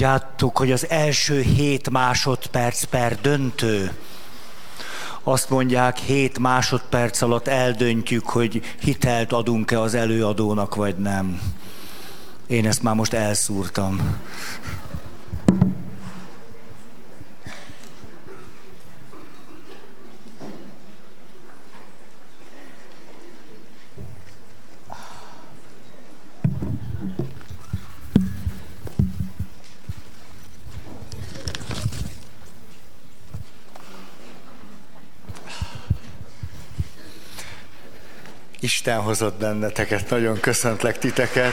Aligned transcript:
Tudjátok, 0.00 0.58
hogy 0.58 0.72
az 0.72 0.88
első 0.88 1.40
hét 1.40 1.90
másodperc 1.90 2.84
per 2.84 3.20
döntő. 3.20 3.92
Azt 5.22 5.50
mondják, 5.50 5.98
hét 5.98 6.38
másodperc 6.38 7.22
alatt 7.22 7.48
eldöntjük, 7.48 8.28
hogy 8.28 8.62
hitelt 8.78 9.32
adunk-e 9.32 9.80
az 9.80 9.94
előadónak, 9.94 10.74
vagy 10.74 10.96
nem. 10.96 11.40
Én 12.46 12.66
ezt 12.66 12.82
már 12.82 12.94
most 12.94 13.12
elszúrtam. 13.12 14.16
Isten 38.90 39.04
hozott 39.04 39.38
benneteket, 39.38 40.10
nagyon 40.10 40.40
köszöntlek 40.40 40.98
titeket. 40.98 41.52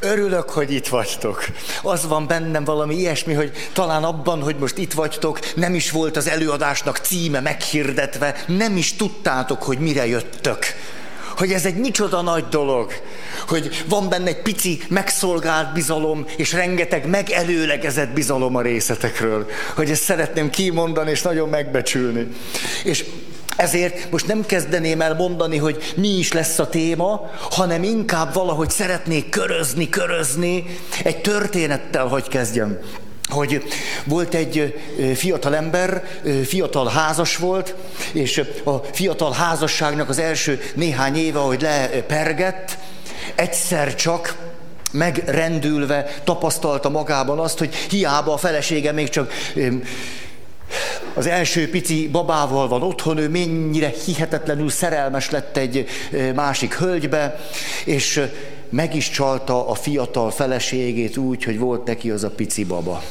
Örülök, 0.00 0.50
hogy 0.50 0.72
itt 0.72 0.88
vagytok. 0.88 1.44
Az 1.82 2.06
van 2.06 2.26
bennem 2.26 2.64
valami 2.64 2.94
ilyesmi, 2.94 3.32
hogy 3.32 3.68
talán 3.72 4.04
abban, 4.04 4.42
hogy 4.42 4.56
most 4.56 4.78
itt 4.78 4.92
vagytok, 4.92 5.54
nem 5.54 5.74
is 5.74 5.90
volt 5.90 6.16
az 6.16 6.28
előadásnak 6.28 6.96
címe 6.96 7.40
meghirdetve, 7.40 8.44
nem 8.46 8.76
is 8.76 8.96
tudtátok, 8.96 9.62
hogy 9.62 9.78
mire 9.78 10.06
jöttök 10.06 10.64
hogy 11.36 11.52
ez 11.52 11.64
egy 11.64 11.76
micsoda 11.76 12.22
nagy 12.22 12.48
dolog, 12.48 12.92
hogy 13.48 13.84
van 13.88 14.08
benne 14.08 14.28
egy 14.28 14.42
pici 14.42 14.80
megszolgált 14.88 15.72
bizalom, 15.72 16.26
és 16.36 16.52
rengeteg 16.52 17.08
megelőlegezett 17.08 18.10
bizalom 18.10 18.56
a 18.56 18.62
részletekről, 18.62 19.46
hogy 19.74 19.90
ezt 19.90 20.02
szeretném 20.02 20.50
kimondani, 20.50 21.10
és 21.10 21.22
nagyon 21.22 21.48
megbecsülni. 21.48 22.26
És 22.84 23.04
ezért 23.56 24.10
most 24.10 24.26
nem 24.26 24.46
kezdeném 24.46 25.00
el 25.00 25.14
mondani, 25.14 25.56
hogy 25.56 25.92
mi 25.96 26.08
is 26.08 26.32
lesz 26.32 26.58
a 26.58 26.68
téma, 26.68 27.30
hanem 27.50 27.82
inkább 27.82 28.34
valahogy 28.34 28.70
szeretnék 28.70 29.28
körözni, 29.28 29.88
körözni, 29.88 30.64
egy 31.04 31.20
történettel, 31.20 32.06
hogy 32.06 32.28
kezdjem 32.28 32.78
hogy 33.28 33.62
volt 34.04 34.34
egy 34.34 34.78
fiatal 35.14 35.56
ember, 35.56 36.04
fiatal 36.44 36.88
házas 36.88 37.36
volt, 37.36 37.74
és 38.12 38.42
a 38.64 38.70
fiatal 38.70 39.32
házasságnak 39.32 40.08
az 40.08 40.18
első 40.18 40.60
néhány 40.74 41.16
éve, 41.16 41.38
ahogy 41.38 41.60
lepergett, 41.60 42.78
egyszer 43.34 43.94
csak 43.94 44.36
megrendülve 44.92 46.14
tapasztalta 46.24 46.88
magában 46.88 47.38
azt, 47.38 47.58
hogy 47.58 47.74
hiába 47.74 48.32
a 48.32 48.36
felesége 48.36 48.92
még 48.92 49.08
csak 49.08 49.32
az 51.14 51.26
első 51.26 51.70
pici 51.70 52.08
babával 52.08 52.68
van 52.68 52.82
otthon, 52.82 53.18
ő 53.18 53.28
mennyire 53.28 53.92
hihetetlenül 54.04 54.70
szerelmes 54.70 55.30
lett 55.30 55.56
egy 55.56 55.86
másik 56.34 56.74
hölgybe, 56.74 57.40
és 57.84 58.20
meg 58.68 58.94
is 58.94 59.10
csalta 59.10 59.68
a 59.68 59.74
fiatal 59.74 60.30
feleségét 60.30 61.16
úgy, 61.16 61.44
hogy 61.44 61.58
volt 61.58 61.84
neki 61.84 62.10
az 62.10 62.24
a 62.24 62.30
pici 62.30 62.64
baba. 62.64 63.02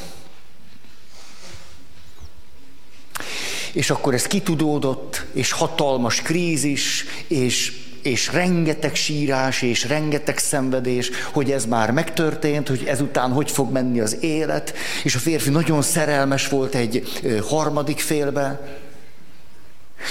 És 3.72 3.90
akkor 3.90 4.14
ez 4.14 4.28
kitudódott, 4.28 5.26
és 5.34 5.52
hatalmas 5.52 6.22
krízis, 6.22 7.06
és 7.28 7.83
és 8.04 8.32
rengeteg 8.34 8.96
sírás, 8.96 9.62
és 9.62 9.88
rengeteg 9.88 10.38
szenvedés, 10.38 11.10
hogy 11.32 11.52
ez 11.52 11.66
már 11.66 11.92
megtörtént, 11.92 12.68
hogy 12.68 12.84
ezután 12.84 13.32
hogy 13.32 13.52
fog 13.52 13.72
menni 13.72 14.00
az 14.00 14.18
élet, 14.22 14.74
és 15.04 15.16
a 15.16 15.20
férfi 15.20 15.50
nagyon 15.50 15.82
szerelmes 15.82 16.48
volt 16.48 16.76
egy 16.76 17.22
harmadik 17.48 18.00
félbe, 18.00 18.78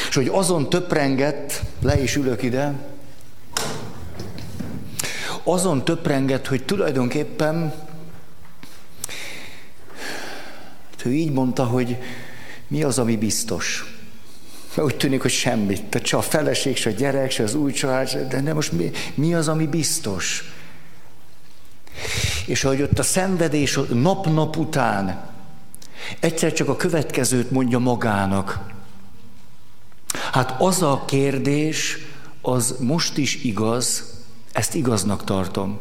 és 0.09 0.15
hogy 0.15 0.28
azon 0.33 0.69
töprengett, 0.69 1.62
le 1.83 2.03
is 2.03 2.17
ülök 2.17 2.43
ide, 2.43 2.72
azon 5.44 5.84
töprengett, 5.84 6.47
hogy 6.47 6.65
tulajdonképpen 6.65 7.75
ő 11.05 11.12
így 11.12 11.33
mondta, 11.33 11.65
hogy 11.65 11.97
mi 12.67 12.83
az, 12.83 12.99
ami 12.99 13.17
biztos. 13.17 13.92
Mert 14.75 14.88
úgy 14.88 14.97
tűnik, 14.97 15.22
hogy 15.22 15.31
semmit. 15.31 15.84
Tehát 15.84 16.06
se 16.06 16.16
a 16.16 16.22
feleség, 16.22 16.77
se 16.77 16.91
a 16.91 16.93
gyerek, 16.93 17.31
se 17.31 17.43
az 17.43 17.55
új 17.55 17.72
család, 17.72 18.28
de 18.28 18.41
nem 18.41 18.55
most 18.55 18.72
mi, 18.72 18.91
mi 19.15 19.34
az, 19.34 19.49
ami 19.49 19.66
biztos? 19.66 20.53
És 22.47 22.65
ahogy 22.65 22.82
ott 22.82 22.99
a 22.99 23.03
szenvedés 23.03 23.78
nap-nap 23.93 24.56
után 24.56 25.31
egyszer 26.21 26.53
csak 26.53 26.69
a 26.69 26.77
következőt 26.77 27.50
mondja 27.50 27.78
magának. 27.78 28.61
Hát 30.32 30.61
az 30.61 30.82
a 30.82 31.05
kérdés, 31.06 31.99
az 32.41 32.77
most 32.81 33.16
is 33.16 33.44
igaz, 33.44 34.15
ezt 34.53 34.75
igaznak 34.75 35.25
tartom, 35.25 35.78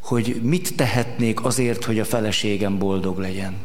hogy 0.00 0.40
mit 0.42 0.76
tehetnék 0.76 1.44
azért, 1.44 1.84
hogy 1.84 1.98
a 1.98 2.04
feleségem 2.04 2.78
boldog 2.78 3.18
legyen. 3.18 3.56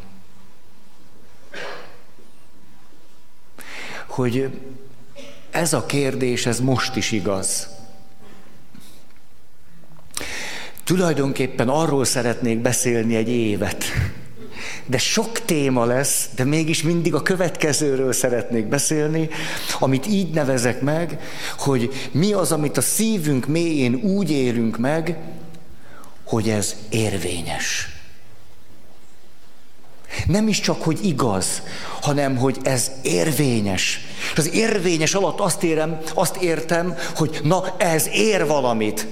Hogy 4.16 4.50
ez 5.50 5.72
a 5.72 5.86
kérdés, 5.86 6.46
ez 6.46 6.60
most 6.60 6.96
is 6.96 7.12
igaz. 7.12 7.68
Tulajdonképpen 10.84 11.68
arról 11.68 12.04
szeretnék 12.04 12.58
beszélni 12.58 13.16
egy 13.16 13.28
évet. 13.28 13.84
De 14.86 14.98
sok 14.98 15.44
téma 15.44 15.84
lesz, 15.84 16.28
de 16.34 16.44
mégis 16.44 16.82
mindig 16.82 17.14
a 17.14 17.22
következőről 17.22 18.12
szeretnék 18.12 18.66
beszélni, 18.66 19.28
amit 19.78 20.06
így 20.06 20.30
nevezek 20.30 20.80
meg, 20.80 21.20
hogy 21.58 22.08
mi 22.12 22.32
az, 22.32 22.52
amit 22.52 22.76
a 22.76 22.80
szívünk 22.80 23.46
mélyén 23.46 23.94
úgy 23.94 24.30
élünk 24.30 24.78
meg, 24.78 25.16
hogy 26.24 26.48
ez 26.48 26.76
érvényes. 26.88 27.95
Nem 30.26 30.48
is 30.48 30.60
csak, 30.60 30.82
hogy 30.82 30.98
igaz, 31.02 31.62
hanem, 32.00 32.36
hogy 32.36 32.56
ez 32.62 32.90
érvényes. 33.02 34.00
És 34.32 34.38
az 34.38 34.54
érvényes 34.54 35.14
alatt 35.14 35.40
azt, 35.40 35.62
érem, 35.62 35.98
azt 36.14 36.36
értem, 36.36 36.94
hogy 37.14 37.40
na 37.42 37.64
ez 37.78 38.08
ér 38.12 38.46
valamit. 38.46 39.06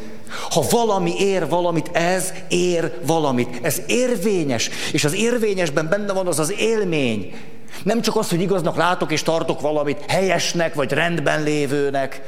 Ha 0.50 0.64
valami 0.70 1.14
ér 1.18 1.48
valamit, 1.48 1.90
ez 1.92 2.32
ér 2.48 2.98
valamit. 3.06 3.58
Ez 3.62 3.80
érvényes. 3.86 4.70
És 4.92 5.04
az 5.04 5.14
érvényesben 5.14 5.88
benne 5.88 6.12
van 6.12 6.26
az 6.26 6.38
az 6.38 6.54
élmény. 6.58 7.34
Nem 7.82 8.00
csak 8.00 8.16
az, 8.16 8.28
hogy 8.28 8.40
igaznak 8.40 8.76
látok 8.76 9.12
és 9.12 9.22
tartok 9.22 9.60
valamit, 9.60 10.04
helyesnek 10.08 10.74
vagy 10.74 10.92
rendben 10.92 11.42
lévőnek, 11.42 12.22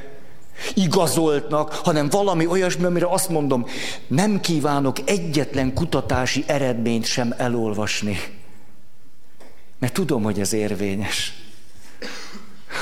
igazoltnak, 0.75 1.72
hanem 1.72 2.09
valami 2.09 2.47
olyasmi, 2.47 2.84
amire 2.84 3.06
azt 3.06 3.28
mondom, 3.28 3.66
nem 4.06 4.41
kívánok 4.41 4.97
egyetlen 5.04 5.75
kutatási 5.75 6.44
eredményt 6.47 7.04
sem 7.04 7.34
elolvasni. 7.36 8.19
Mert 9.78 9.92
tudom, 9.92 10.22
hogy 10.22 10.41
ez 10.41 10.53
érvényes. 10.53 11.34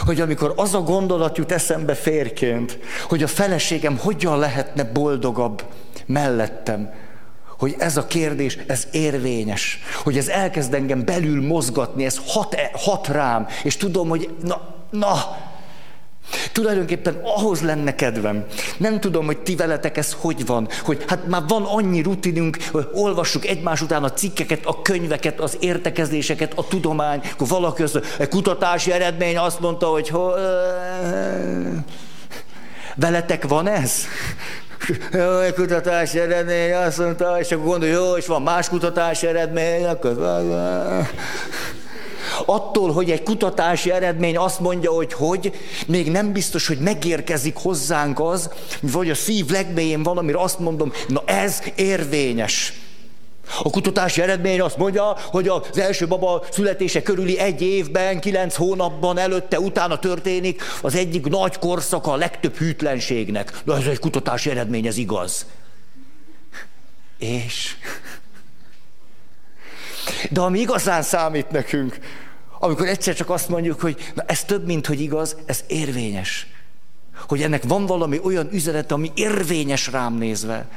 Hogy 0.04 0.20
amikor 0.20 0.52
az 0.56 0.74
a 0.74 0.80
gondolat 0.80 1.36
jut 1.36 1.52
eszembe 1.52 1.94
férként, 1.94 2.78
hogy 3.08 3.22
a 3.22 3.26
feleségem 3.26 3.98
hogyan 3.98 4.38
lehetne 4.38 4.84
boldogabb 4.84 5.64
mellettem, 6.06 6.92
hogy 7.58 7.74
ez 7.78 7.96
a 7.96 8.06
kérdés, 8.06 8.58
ez 8.66 8.86
érvényes, 8.90 9.78
hogy 10.02 10.16
ez 10.16 10.28
elkezd 10.28 10.74
engem 10.74 11.04
belül 11.04 11.46
mozgatni, 11.46 12.04
ez 12.04 12.20
hat, 12.26 12.56
hat 12.72 13.08
rám, 13.08 13.46
és 13.62 13.76
tudom, 13.76 14.08
hogy 14.08 14.30
na, 14.42 14.74
na, 14.90 15.36
Tulajdonképpen 16.52 17.20
ahhoz 17.22 17.60
lenne 17.60 17.94
kedvem. 17.94 18.44
Nem 18.76 19.00
tudom, 19.00 19.26
hogy 19.26 19.38
ti 19.38 19.56
veletek 19.56 19.96
ez 19.96 20.16
hogy 20.20 20.46
van, 20.46 20.68
hogy 20.82 21.04
hát 21.06 21.26
már 21.26 21.42
van 21.48 21.62
annyi 21.64 22.02
rutinunk, 22.02 22.56
hogy 22.72 22.88
olvassuk 22.92 23.46
egymás 23.46 23.80
után 23.80 24.04
a 24.04 24.12
cikkeket, 24.12 24.60
a 24.64 24.82
könyveket, 24.82 25.40
az 25.40 25.56
értekezéseket, 25.60 26.52
a 26.54 26.66
tudomány, 26.66 27.20
akkor 27.32 27.48
valaki 27.48 27.82
az, 27.82 28.00
egy 28.18 28.28
kutatási 28.28 28.92
eredmény 28.92 29.38
azt 29.38 29.60
mondta, 29.60 29.86
hogy 29.86 30.08
ho, 30.08 30.30
veletek 32.96 33.48
van 33.48 33.68
ez? 33.68 33.92
Jó, 35.12 35.38
egy 35.38 35.54
kutatási 35.54 36.18
eredmény 36.18 36.74
azt 36.74 36.98
mondta, 36.98 37.40
és 37.40 37.50
akkor 37.50 37.64
gondolja, 37.64 37.94
jó, 37.94 38.16
és 38.16 38.26
van 38.26 38.42
más 38.42 38.68
kutatási 38.68 39.26
eredmény, 39.26 39.84
akkor... 39.84 40.16
Attól, 42.46 42.92
hogy 42.92 43.10
egy 43.10 43.22
kutatási 43.22 43.90
eredmény 43.90 44.36
azt 44.36 44.60
mondja, 44.60 44.90
hogy 44.90 45.12
hogy, 45.12 45.52
még 45.86 46.10
nem 46.10 46.32
biztos, 46.32 46.66
hogy 46.66 46.78
megérkezik 46.78 47.56
hozzánk 47.56 48.20
az, 48.20 48.50
vagy 48.80 49.10
a 49.10 49.14
szív 49.14 49.50
legmélyén 49.50 50.02
valamire 50.02 50.38
azt 50.38 50.58
mondom, 50.58 50.92
na 51.08 51.22
ez 51.26 51.62
érvényes. 51.74 52.72
A 53.62 53.70
kutatási 53.70 54.20
eredmény 54.20 54.60
azt 54.60 54.76
mondja, 54.76 55.16
hogy 55.24 55.48
az 55.48 55.78
első 55.78 56.06
baba 56.06 56.44
születése 56.50 57.02
körüli 57.02 57.38
egy 57.38 57.62
évben, 57.62 58.20
kilenc 58.20 58.54
hónapban, 58.54 59.18
előtte, 59.18 59.60
utána 59.60 59.98
történik 59.98 60.62
az 60.82 60.94
egyik 60.94 61.26
nagy 61.26 61.58
korszaka 61.58 62.12
a 62.12 62.16
legtöbb 62.16 62.56
hűtlenségnek. 62.56 63.62
De 63.64 63.74
ez 63.74 63.86
egy 63.86 63.98
kutatási 63.98 64.50
eredmény, 64.50 64.86
ez 64.86 64.96
igaz. 64.96 65.46
És... 67.18 67.76
De 70.30 70.40
ami 70.40 70.60
igazán 70.60 71.02
számít 71.02 71.50
nekünk, 71.50 71.98
amikor 72.64 72.86
egyszer 72.86 73.14
csak 73.14 73.30
azt 73.30 73.48
mondjuk, 73.48 73.80
hogy 73.80 74.12
na 74.14 74.22
ez 74.26 74.44
több, 74.44 74.66
mint 74.66 74.86
hogy 74.86 75.00
igaz, 75.00 75.36
ez 75.46 75.64
érvényes. 75.66 76.46
Hogy 77.28 77.42
ennek 77.42 77.62
van 77.62 77.86
valami 77.86 78.20
olyan 78.22 78.48
üzenet, 78.52 78.92
ami 78.92 79.12
érvényes 79.14 79.86
rám 79.86 80.14
nézve. 80.14 80.68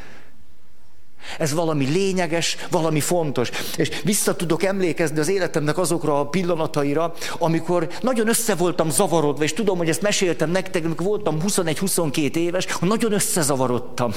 Ez 1.38 1.54
valami 1.54 1.86
lényeges, 1.86 2.57
valami 2.72 3.00
fontos. 3.00 3.50
És 3.75 3.89
vissza 4.04 4.36
tudok 4.36 4.63
emlékezni 4.63 5.19
az 5.19 5.28
életemnek 5.28 5.78
azokra 5.78 6.19
a 6.19 6.28
pillanataira, 6.28 7.13
amikor 7.38 7.88
nagyon 8.01 8.28
össze 8.28 8.56
voltam 8.56 8.89
zavarodva, 8.89 9.44
és 9.44 9.54
tudom, 9.54 9.78
hogy 9.78 9.89
ezt 9.89 10.01
meséltem 10.01 10.50
nektek, 10.50 10.86
amikor 10.86 11.06
voltam 11.06 11.38
21-22 11.48 12.36
éves, 12.36 12.68
nagyon 12.81 13.12
összezavarodtam. 13.12 14.12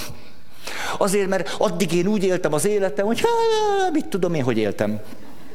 Azért, 0.98 1.28
mert 1.28 1.54
addig 1.58 1.92
én 1.92 2.06
úgy 2.06 2.24
éltem 2.24 2.52
az 2.52 2.64
életem, 2.64 3.06
hogy 3.06 3.22
mit 3.92 4.06
tudom 4.06 4.34
én, 4.34 4.42
hogy 4.42 4.58
éltem. 4.58 5.00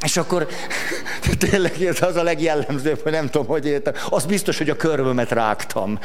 És 0.06 0.18
akkor 0.18 0.48
tényleg 1.50 1.96
az 2.02 2.16
a 2.16 2.24
legjellemzőbb, 2.24 3.02
hogy 3.02 3.12
nem 3.12 3.30
tudom, 3.30 3.48
hogy 3.48 3.66
éltem. 3.66 3.94
Az 4.10 4.26
biztos, 4.26 4.58
hogy 4.58 4.70
a 4.70 4.76
körmömet 4.76 5.32
rágtam. 5.32 6.00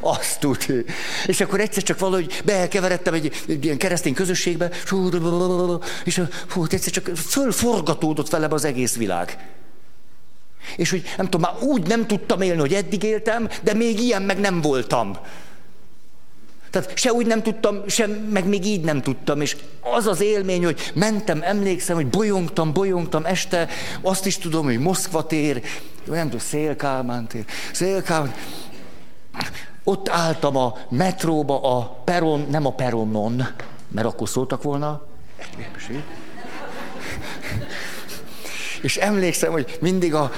Azt 0.00 0.40
tudni. 0.40 0.84
És 1.26 1.40
akkor 1.40 1.60
egyszer 1.60 1.82
csak 1.82 1.98
valahogy 1.98 2.42
bekeveredtem 2.44 3.14
egy, 3.14 3.42
egy 3.48 3.64
ilyen 3.64 3.78
keresztény 3.78 4.14
közösségbe, 4.14 4.70
és 6.04 6.20
hú, 6.48 6.64
egyszer 6.70 6.92
csak 6.92 7.10
fölforgatódott 7.16 8.30
velem 8.30 8.52
az 8.52 8.64
egész 8.64 8.96
világ. 8.96 9.38
És 10.76 10.90
hogy 10.90 11.02
nem 11.16 11.28
tudom, 11.28 11.40
már 11.40 11.62
úgy 11.62 11.86
nem 11.86 12.06
tudtam 12.06 12.40
élni, 12.40 12.60
hogy 12.60 12.74
eddig 12.74 13.02
éltem, 13.02 13.48
de 13.62 13.74
még 13.74 14.00
ilyen 14.00 14.22
meg 14.22 14.38
nem 14.38 14.60
voltam. 14.60 15.18
Tehát 16.74 16.98
se 16.98 17.12
úgy 17.12 17.26
nem 17.26 17.42
tudtam, 17.42 17.82
sem, 17.88 18.10
meg 18.10 18.46
még 18.46 18.64
így 18.64 18.84
nem 18.84 19.02
tudtam. 19.02 19.40
És 19.40 19.56
az 19.80 20.06
az 20.06 20.20
élmény, 20.20 20.64
hogy 20.64 20.92
mentem, 20.94 21.42
emlékszem, 21.42 21.96
hogy 21.96 22.06
bolyongtam, 22.06 22.72
bolyongtam 22.72 23.24
este, 23.24 23.68
azt 24.02 24.26
is 24.26 24.38
tudom, 24.38 24.64
hogy 24.64 24.78
Moszkva 24.78 25.26
tér, 25.26 25.62
nem 26.06 26.22
tudom, 26.22 26.38
Szélkálmán 26.38 27.26
tér, 27.26 27.44
Szélkálmán. 27.72 28.34
Ott 29.84 30.08
álltam 30.08 30.56
a 30.56 30.76
metróba, 30.90 31.78
a 31.78 32.00
peron, 32.04 32.46
nem 32.50 32.66
a 32.66 32.72
peronon, 32.72 33.46
mert 33.88 34.06
akkor 34.06 34.28
szóltak 34.28 34.62
volna. 34.62 35.06
És 38.82 38.96
emlékszem, 38.96 39.52
hogy 39.52 39.78
mindig 39.80 40.14
a 40.14 40.32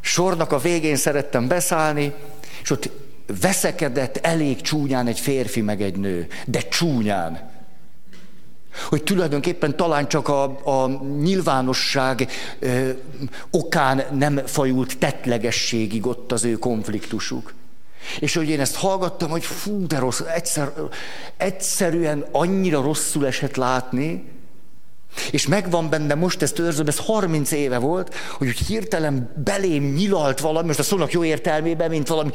sornak 0.00 0.52
a 0.52 0.58
végén 0.58 0.96
szerettem 0.96 1.48
beszállni, 1.48 2.14
és 2.62 2.70
ott 2.70 2.90
veszekedett 3.40 4.16
elég 4.16 4.60
csúnyán 4.60 5.06
egy 5.06 5.20
férfi 5.20 5.60
meg 5.60 5.82
egy 5.82 5.96
nő, 5.96 6.26
de 6.46 6.60
csúnyán. 6.60 7.50
Hogy 8.88 9.02
tulajdonképpen 9.02 9.76
talán 9.76 10.08
csak 10.08 10.28
a, 10.28 10.42
a 10.64 10.88
nyilvánosság 11.20 12.28
ö, 12.58 12.90
okán 13.50 14.02
nem 14.12 14.40
fajult 14.46 14.98
tetlegességig 14.98 16.06
ott 16.06 16.32
az 16.32 16.44
ő 16.44 16.52
konfliktusuk. 16.52 17.54
És 18.20 18.34
hogy 18.34 18.48
én 18.48 18.60
ezt 18.60 18.76
hallgattam, 18.76 19.30
hogy 19.30 19.44
fú, 19.44 19.86
de 19.86 19.98
rossz, 19.98 20.20
egyszer, 20.20 20.72
egyszerűen 21.36 22.24
annyira 22.30 22.82
rosszul 22.82 23.26
esett 23.26 23.56
látni, 23.56 24.24
és 25.30 25.46
megvan 25.46 25.88
benne 25.88 26.14
most, 26.14 26.42
ezt 26.42 26.58
őrzöm, 26.58 26.86
ez 26.86 26.98
30 26.98 27.50
éve 27.50 27.78
volt, 27.78 28.14
hogy 28.14 28.48
úgy 28.48 28.58
hirtelen 28.58 29.32
belém 29.44 29.92
nyilalt 29.92 30.40
valami, 30.40 30.66
most 30.66 30.78
a 30.78 30.82
szónak 30.82 31.12
jó 31.12 31.24
értelmében, 31.24 31.90
mint 31.90 32.08
valami, 32.08 32.30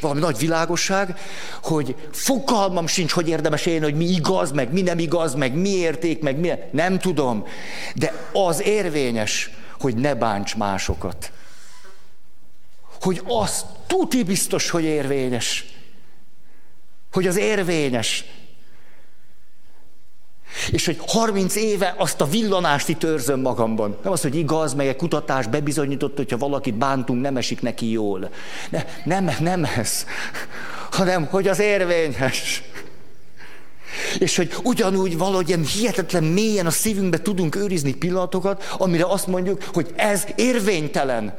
valami 0.00 0.20
nagy 0.20 0.38
világosság, 0.38 1.18
hogy 1.62 1.94
fogalmam 2.12 2.86
sincs, 2.86 3.12
hogy 3.12 3.28
érdemes 3.28 3.66
élni, 3.66 3.84
hogy 3.84 3.96
mi 3.96 4.04
igaz, 4.04 4.50
meg 4.50 4.72
mi 4.72 4.82
nem 4.82 4.98
igaz, 4.98 5.34
meg 5.34 5.54
mi 5.54 5.68
érték, 5.68 6.22
meg 6.22 6.38
mi 6.38 6.46
nem, 6.46 6.58
nem 6.70 6.98
tudom. 6.98 7.44
De 7.94 8.12
az 8.32 8.62
érvényes, 8.62 9.50
hogy 9.80 9.94
ne 9.94 10.14
bánts 10.14 10.56
másokat. 10.56 11.32
Hogy 13.00 13.22
az 13.24 13.64
tuti 13.86 14.22
biztos, 14.22 14.70
hogy 14.70 14.84
érvényes. 14.84 15.64
Hogy 17.12 17.26
az 17.26 17.36
érvényes. 17.36 18.24
És 20.70 20.86
hogy 20.86 20.98
30 21.06 21.56
éve 21.56 21.94
azt 21.96 22.20
a 22.20 22.26
villanást 22.26 22.88
itt 22.88 23.04
őrzöm 23.04 23.40
magamban. 23.40 23.96
Nem 24.02 24.12
az, 24.12 24.22
hogy 24.22 24.34
igaz, 24.34 24.74
meg 24.74 24.86
egy 24.86 24.96
kutatás 24.96 25.46
bebizonyított, 25.46 26.16
hogyha 26.16 26.36
valakit 26.36 26.74
bántunk, 26.74 27.20
nem 27.20 27.36
esik 27.36 27.62
neki 27.62 27.90
jól. 27.90 28.30
Ne, 28.70 28.84
nem, 29.04 29.30
nem 29.40 29.64
ez, 29.76 30.06
hanem 30.90 31.26
hogy 31.26 31.48
az 31.48 31.58
érvényes. 31.58 32.62
És 34.18 34.36
hogy 34.36 34.54
ugyanúgy 34.62 35.18
valahogy 35.18 35.48
ilyen 35.48 35.64
hihetetlen 35.64 36.24
mélyen 36.24 36.66
a 36.66 36.70
szívünkbe 36.70 37.18
tudunk 37.18 37.56
őrizni 37.56 37.94
pillanatokat, 37.94 38.74
amire 38.78 39.04
azt 39.04 39.26
mondjuk, 39.26 39.62
hogy 39.72 39.92
ez 39.96 40.24
érvénytelen. 40.36 41.34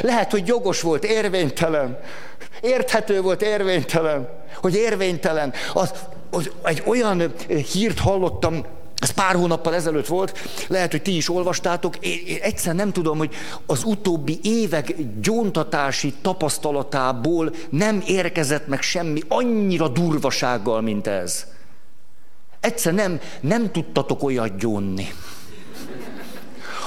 Lehet, 0.00 0.30
hogy 0.30 0.46
jogos 0.46 0.80
volt, 0.80 1.04
érvénytelen. 1.04 1.98
Érthető 2.60 3.20
volt, 3.20 3.42
érvénytelen. 3.42 4.28
Hogy 4.54 4.74
érvénytelen. 4.74 5.52
Az, 5.72 5.92
egy 6.62 6.82
olyan 6.86 7.32
hírt 7.72 7.98
hallottam, 7.98 8.64
ez 9.00 9.10
pár 9.10 9.34
hónappal 9.34 9.74
ezelőtt 9.74 10.06
volt, 10.06 10.38
lehet, 10.68 10.90
hogy 10.90 11.02
ti 11.02 11.16
is 11.16 11.30
olvastátok, 11.30 11.96
én, 11.96 12.22
én 12.26 12.38
egyszer 12.40 12.74
nem 12.74 12.92
tudom, 12.92 13.18
hogy 13.18 13.34
az 13.66 13.84
utóbbi 13.84 14.38
évek 14.42 14.94
gyóntatási 15.20 16.14
tapasztalatából 16.22 17.52
nem 17.70 18.02
érkezett 18.06 18.66
meg 18.66 18.82
semmi 18.82 19.20
annyira 19.28 19.88
durvasággal, 19.88 20.80
mint 20.80 21.06
ez. 21.06 21.46
Egyszer 22.60 22.94
nem, 22.94 23.20
nem 23.40 23.72
tudtatok 23.72 24.22
olyat 24.22 24.56
gyónni. 24.56 25.08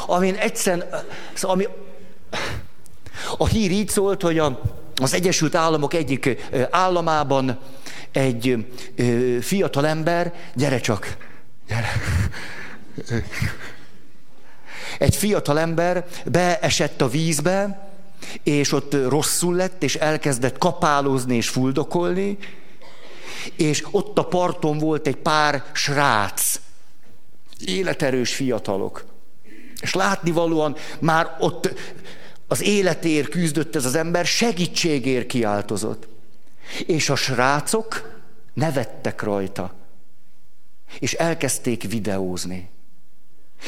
Amin 0.06 0.36
egyszer, 0.36 1.06
ami, 1.42 1.68
a 3.38 3.48
hír 3.48 3.72
így 3.72 3.90
szólt, 3.90 4.22
hogy 4.22 4.40
a, 4.40 4.62
az 5.02 5.14
Egyesült 5.14 5.56
Államok 5.56 5.94
egyik 5.94 6.50
államában 6.70 7.60
egy 8.14 8.66
fiatal 9.42 9.88
ember, 9.88 10.34
gyere 10.56 10.80
csak, 10.80 11.18
gyere. 11.68 11.92
Egy 14.98 15.16
fiatal 15.16 15.60
ember 15.60 16.06
beesett 16.26 17.02
a 17.02 17.10
vízbe, 17.10 17.90
és 18.44 18.72
ott 18.72 18.94
rosszul 19.08 19.56
lett, 19.56 19.84
és 19.84 19.96
elkezdett 19.96 20.58
kapálózni 20.58 21.36
és 21.36 21.50
fuldokolni, 21.50 22.38
és 23.56 23.84
ott 23.92 24.18
a 24.18 24.26
parton 24.26 24.78
volt 24.78 25.08
egy 25.08 25.16
pár 25.16 25.64
srác, 25.72 26.60
életerős 27.66 28.36
fiatalok. 28.36 29.06
És 29.82 29.94
látnivalóan 29.94 30.76
már 31.00 31.36
ott 31.40 31.74
az 32.48 32.62
életért 32.62 33.30
küzdött 33.30 33.76
ez 33.76 33.86
az 33.86 33.96
ember, 33.96 34.26
segítségért 34.26 35.28
kiáltozott. 35.28 36.08
És 36.86 37.10
a 37.10 37.16
srácok 37.16 38.13
nevettek 38.54 39.22
rajta. 39.22 39.74
És 41.00 41.14
elkezdték 41.14 41.84
videózni. 41.84 42.70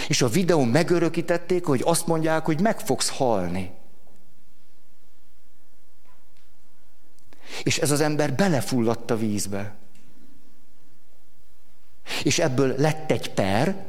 És 0.08 0.22
a 0.22 0.27
videón 0.27 0.68
megörökítették, 0.68 1.65
hogy 1.65 1.82
azt 1.86 2.08
mondják, 2.08 2.46
hogy 2.46 2.62
meg 2.62 2.80
fogsz 2.80 3.10
halni. 3.10 3.72
És 7.63 7.77
ez 7.77 7.92
az 7.92 8.01
ember 8.01 8.34
belefulladt 8.34 9.12
a 9.12 9.18
vízbe. 9.18 9.75
És 12.24 12.39
ebből 12.39 12.75
lett 12.77 13.12
egy 13.12 13.34
per, 13.34 13.86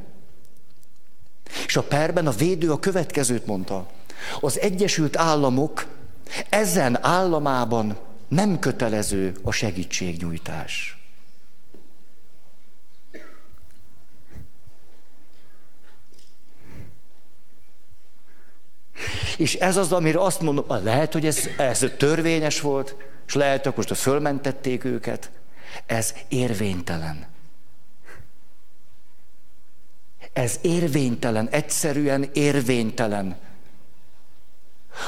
és 1.66 1.76
a 1.76 1.82
perben 1.82 2.26
a 2.26 2.30
védő 2.30 2.72
a 2.72 2.80
következőt 2.80 3.46
mondta. 3.46 3.90
Az 4.40 4.58
Egyesült 4.58 5.16
Államok 5.16 5.86
ezen 6.48 7.04
államában 7.04 7.98
nem 8.28 8.58
kötelező 8.58 9.34
a 9.42 9.52
segítségnyújtás. 9.52 10.98
És 19.36 19.54
ez 19.54 19.76
az, 19.76 19.92
amire 19.92 20.20
azt 20.20 20.40
mondom, 20.40 20.64
lehet, 20.68 21.12
hogy 21.12 21.26
ez, 21.26 21.48
ez 21.58 21.84
törvényes 21.96 22.60
volt, 22.60 22.96
és 23.26 23.34
lehet, 23.34 23.64
hogy 23.64 23.74
most 23.76 23.96
fölmentették 23.96 24.84
őket. 24.84 25.30
Ez 25.86 26.14
érvénytelen. 26.28 27.26
Ez 30.32 30.58
érvénytelen, 30.62 31.48
egyszerűen 31.48 32.28
érvénytelen 32.32 33.36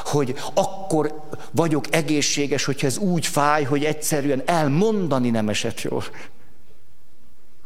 hogy 0.03 0.35
akkor 0.53 1.21
vagyok 1.51 1.85
egészséges, 1.89 2.65
hogyha 2.65 2.87
ez 2.87 2.97
úgy 2.97 3.25
fáj, 3.25 3.63
hogy 3.63 3.83
egyszerűen 3.83 4.41
elmondani 4.45 5.29
nem 5.29 5.49
esett 5.49 5.81
jól. 5.81 6.03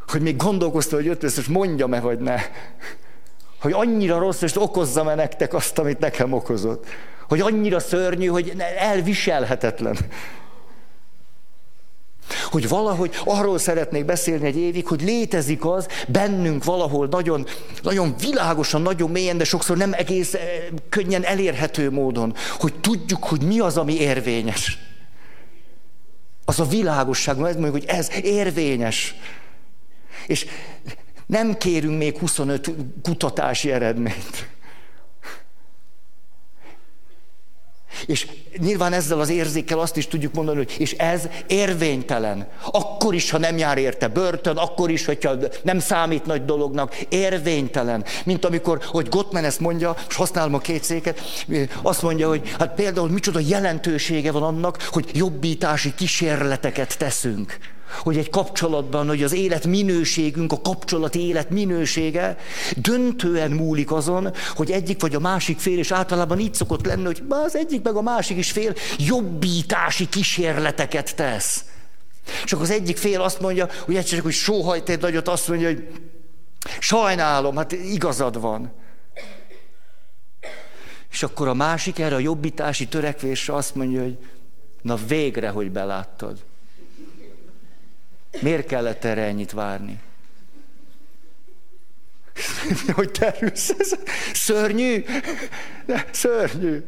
hogy 0.08 0.22
még 0.22 0.36
gondolkoztam, 0.36 0.98
hogy 0.98 1.08
jött, 1.08 1.22
most 1.22 1.48
mondjam-e, 1.48 2.00
vagy 2.00 2.20
ne. 2.20 2.36
Hogy 3.62 3.72
annyira 3.72 4.18
rossz, 4.18 4.42
és 4.42 4.62
okozzam-e 4.62 5.15
nektek 5.15 5.53
azt, 5.53 5.80
amit 5.80 6.00
nekem 6.00 6.34
okozott. 6.34 6.86
Hogy 7.27 7.39
annyira 7.39 7.80
szörnyű, 7.80 8.25
hogy 8.25 8.53
elviselhetetlen. 8.77 9.98
Hogy 12.51 12.68
valahogy 12.68 13.12
arról 13.25 13.58
szeretnék 13.58 14.06
beszélni 14.06 14.46
egy 14.46 14.58
évig, 14.58 14.88
hogy 14.88 15.01
létezik 15.01 15.65
az 15.65 15.88
bennünk 16.08 16.63
valahol 16.63 17.08
nagyon, 17.08 17.46
nagyon 17.82 18.15
világosan, 18.20 18.82
nagyon 18.82 19.10
mélyen, 19.10 19.38
de 19.38 19.44
sokszor 19.44 19.77
nem 19.77 19.94
egész 19.94 20.34
eh, 20.34 20.42
könnyen 20.89 21.24
elérhető 21.24 21.92
módon, 21.92 22.36
hogy 22.60 22.74
tudjuk, 22.74 23.24
hogy 23.24 23.42
mi 23.42 23.60
az, 23.60 23.77
ami 23.77 23.94
érvényes. 23.94 24.77
Az 26.46 26.60
a 26.60 26.65
világosság, 26.65 27.36
ez 27.38 27.56
mondjuk, 27.56 27.72
hogy 27.72 27.86
ez 27.86 28.10
érvényes. 28.22 29.15
És 30.27 30.46
nem 31.25 31.58
kérünk 31.58 31.98
még 31.98 32.18
25 32.18 32.72
kutatási 33.01 33.72
eredményt. 33.72 34.48
És 38.05 38.27
nyilván 38.57 38.93
ezzel 38.93 39.19
az 39.19 39.29
érzékkel 39.29 39.79
azt 39.79 39.98
is 39.98 40.07
tudjuk 40.07 40.33
mondani, 40.33 40.57
hogy 40.57 40.75
és 40.77 40.91
ez 40.91 41.27
érvénytelen. 41.48 42.48
Akkor 42.72 43.13
is, 43.13 43.29
ha 43.29 43.38
nem 43.38 43.57
jár 43.57 43.77
érte 43.77 44.07
börtön, 44.07 44.57
akkor 44.57 44.89
is, 44.89 45.05
hogyha 45.05 45.36
nem 45.62 45.79
számít 45.79 46.25
nagy 46.25 46.45
dolognak, 46.45 46.95
érvénytelen. 47.10 48.05
Mint 48.25 48.45
amikor, 48.45 48.79
hogy 48.86 49.10
Gottman 49.10 49.43
ezt 49.43 49.60
mondja, 49.60 49.95
és 50.10 50.15
használom 50.15 50.53
a 50.53 50.60
két 50.60 50.83
széket, 50.83 51.22
azt 51.81 52.01
mondja, 52.01 52.27
hogy 52.27 52.50
hát 52.60 52.75
például 52.75 53.10
micsoda 53.10 53.39
jelentősége 53.39 54.31
van 54.31 54.43
annak, 54.43 54.81
hogy 54.91 55.10
jobbítási 55.13 55.93
kísérleteket 55.95 56.98
teszünk 56.98 57.57
hogy 58.00 58.17
egy 58.17 58.29
kapcsolatban, 58.29 59.07
hogy 59.07 59.23
az 59.23 59.33
élet 59.33 59.65
minőségünk, 59.65 60.51
a 60.51 60.62
kapcsolati 60.62 61.27
élet 61.27 61.50
minősége 61.50 62.38
döntően 62.75 63.51
múlik 63.51 63.91
azon, 63.91 64.33
hogy 64.55 64.71
egyik 64.71 65.01
vagy 65.01 65.15
a 65.15 65.19
másik 65.19 65.59
fél, 65.59 65.77
és 65.77 65.91
általában 65.91 66.39
így 66.39 66.53
szokott 66.53 66.85
lenni, 66.85 67.03
hogy 67.03 67.23
az 67.29 67.55
egyik 67.55 67.83
meg 67.83 67.95
a 67.95 68.01
másik 68.01 68.38
is 68.38 68.51
fél 68.51 68.73
jobbítási 68.97 70.09
kísérleteket 70.09 71.15
tesz. 71.15 71.63
Csak 72.45 72.62
az 72.62 72.69
egyik 72.69 72.97
fél 72.97 73.21
azt 73.21 73.39
mondja, 73.39 73.69
hogy 73.85 73.95
egyszer 73.95 74.19
hogy 74.19 74.33
sóhajt 74.33 74.89
egy 74.89 75.01
nagyot, 75.01 75.27
azt 75.27 75.47
mondja, 75.47 75.67
hogy 75.67 75.88
sajnálom, 76.79 77.55
hát 77.55 77.71
igazad 77.71 78.39
van. 78.39 78.71
És 81.12 81.23
akkor 81.23 81.47
a 81.47 81.53
másik 81.53 82.00
erre 82.00 82.15
a 82.15 82.19
jobbítási 82.19 82.88
törekvésre 82.88 83.55
azt 83.55 83.75
mondja, 83.75 84.01
hogy 84.01 84.17
na 84.81 84.95
végre, 84.95 85.50
hogy 85.50 85.71
beláttad. 85.71 86.43
Miért 88.41 88.67
kellett 88.67 89.03
erre 89.03 89.21
ennyit 89.21 89.51
várni? 89.51 89.99
hogy 92.95 93.11
terülsz, 93.11 93.69
ez 93.77 93.93
szörnyű, 94.33 95.03
de 95.85 96.07
szörnyű. 96.11 96.85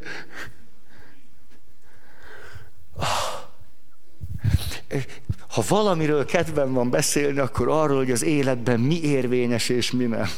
Ha 5.48 5.62
valamiről 5.68 6.24
kedvem 6.24 6.72
van 6.72 6.90
beszélni, 6.90 7.38
akkor 7.38 7.68
arról, 7.68 7.96
hogy 7.96 8.10
az 8.10 8.22
életben 8.22 8.80
mi 8.80 9.00
érvényes 9.02 9.68
és 9.68 9.90
mi 9.90 10.04
nem. 10.04 10.28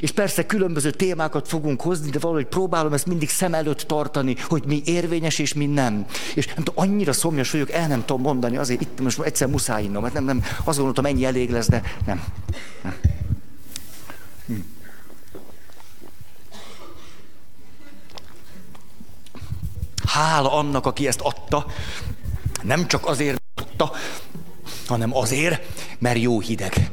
És 0.00 0.10
persze 0.10 0.46
különböző 0.46 0.90
témákat 0.90 1.48
fogunk 1.48 1.80
hozni, 1.80 2.10
de 2.10 2.18
valahogy 2.18 2.46
próbálom 2.46 2.92
ezt 2.92 3.06
mindig 3.06 3.28
szem 3.30 3.54
előtt 3.54 3.80
tartani, 3.80 4.36
hogy 4.48 4.64
mi 4.66 4.82
érvényes 4.84 5.38
és 5.38 5.54
mi 5.54 5.66
nem. 5.66 6.06
És 6.34 6.46
nem 6.46 6.56
tudom, 6.56 6.74
annyira 6.76 7.12
szomjas 7.12 7.50
vagyok, 7.50 7.70
el 7.70 7.86
nem 7.88 8.04
tudom 8.04 8.22
mondani, 8.22 8.56
azért 8.56 8.80
itt 8.80 9.00
most 9.00 9.20
egyszer 9.20 9.48
muszáj 9.48 9.84
innom, 9.84 10.02
mert 10.02 10.14
nem, 10.14 10.24
nem, 10.24 10.44
azt 10.64 10.76
gondoltam, 10.76 11.06
ennyi 11.06 11.24
elég 11.24 11.50
lesz, 11.50 11.68
de 11.68 11.82
nem. 12.06 12.24
nem. 12.82 12.94
Hm. 14.46 14.54
Hála 20.06 20.52
annak, 20.52 20.86
aki 20.86 21.06
ezt 21.06 21.20
adta, 21.20 21.66
nem 22.62 22.86
csak 22.86 23.06
azért 23.06 23.42
adta, 23.54 23.92
hanem 24.86 25.16
azért, 25.16 25.62
mert 25.98 26.18
jó 26.18 26.40
hideg. 26.40 26.90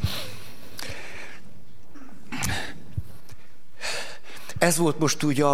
Ez 4.60 4.78
volt 4.78 5.00
most 5.00 5.24
ugye 5.24 5.46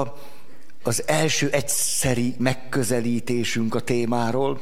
az 0.84 1.04
első 1.08 1.50
egyszeri 1.50 2.36
megközelítésünk 2.38 3.76
a 3.76 3.80
témáról. 3.80 4.62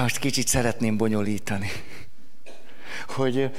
Most 0.00 0.18
kicsit 0.18 0.48
szeretném 0.48 0.96
bonyolítani. 0.96 1.70
Hogy 3.08 3.50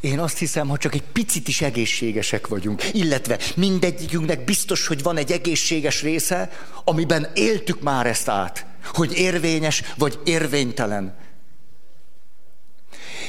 én 0.00 0.18
azt 0.18 0.38
hiszem, 0.38 0.68
ha 0.68 0.78
csak 0.78 0.94
egy 0.94 1.02
picit 1.02 1.48
is 1.48 1.60
egészségesek 1.60 2.46
vagyunk, 2.46 2.82
illetve 2.92 3.38
mindegyikünknek 3.56 4.44
biztos, 4.44 4.86
hogy 4.86 5.02
van 5.02 5.16
egy 5.16 5.32
egészséges 5.32 6.02
része, 6.02 6.50
amiben 6.84 7.30
éltük 7.34 7.80
már 7.80 8.06
ezt 8.06 8.28
át, 8.28 8.66
hogy 8.84 9.12
érvényes 9.12 9.82
vagy 9.96 10.18
érvénytelen. 10.24 11.16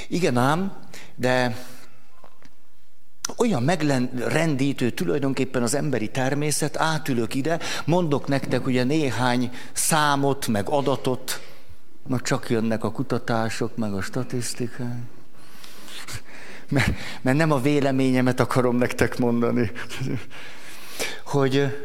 Igen 0.07 0.37
ám, 0.37 0.77
de 1.15 1.65
olyan 3.37 3.63
megrendítő 3.63 4.89
tulajdonképpen 4.89 5.63
az 5.63 5.73
emberi 5.73 6.07
természet, 6.07 6.77
átülök 6.77 7.33
ide, 7.33 7.59
mondok 7.85 8.27
nektek 8.27 8.65
ugye 8.65 8.83
néhány 8.83 9.51
számot, 9.73 10.47
meg 10.47 10.69
adatot, 10.69 11.41
ma 12.07 12.19
csak 12.19 12.49
jönnek 12.49 12.83
a 12.83 12.91
kutatások, 12.91 13.77
meg 13.77 13.93
a 13.93 14.01
statisztikák. 14.01 14.97
Mert, 16.69 16.93
mert 17.21 17.37
nem 17.37 17.51
a 17.51 17.61
véleményemet 17.61 18.39
akarom 18.39 18.75
nektek 18.75 19.17
mondani, 19.17 19.71
hogy 21.25 21.77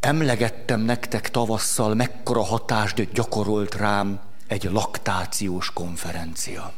emlegettem 0.00 0.80
nektek 0.80 1.30
tavasszal, 1.30 1.94
mekkora 1.94 2.42
hatást 2.42 3.12
gyakorolt 3.12 3.74
rám 3.74 4.20
egy 4.46 4.64
laktációs 4.64 5.72
konferencia. 5.72 6.72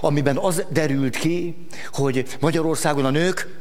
Amiben 0.00 0.36
az 0.36 0.64
derült 0.70 1.16
ki, 1.16 1.66
hogy 1.92 2.36
Magyarországon 2.40 3.04
a 3.04 3.10
nők 3.10 3.58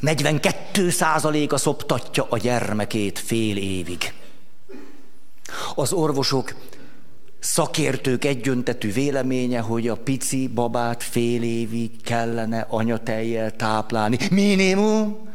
42%-a 0.00 1.56
szoptatja 1.56 2.26
a 2.28 2.38
gyermekét 2.38 3.18
fél 3.18 3.56
évig. 3.56 4.12
Az 5.74 5.92
orvosok 5.92 6.54
szakértők 7.38 8.24
egyöntetű 8.24 8.92
véleménye, 8.92 9.60
hogy 9.60 9.88
a 9.88 9.96
pici 9.96 10.48
babát 10.48 11.02
fél 11.02 11.42
évig 11.42 12.02
kellene 12.02 12.66
anyatejjel 12.68 13.56
táplálni. 13.56 14.18
Minimum. 14.30 15.28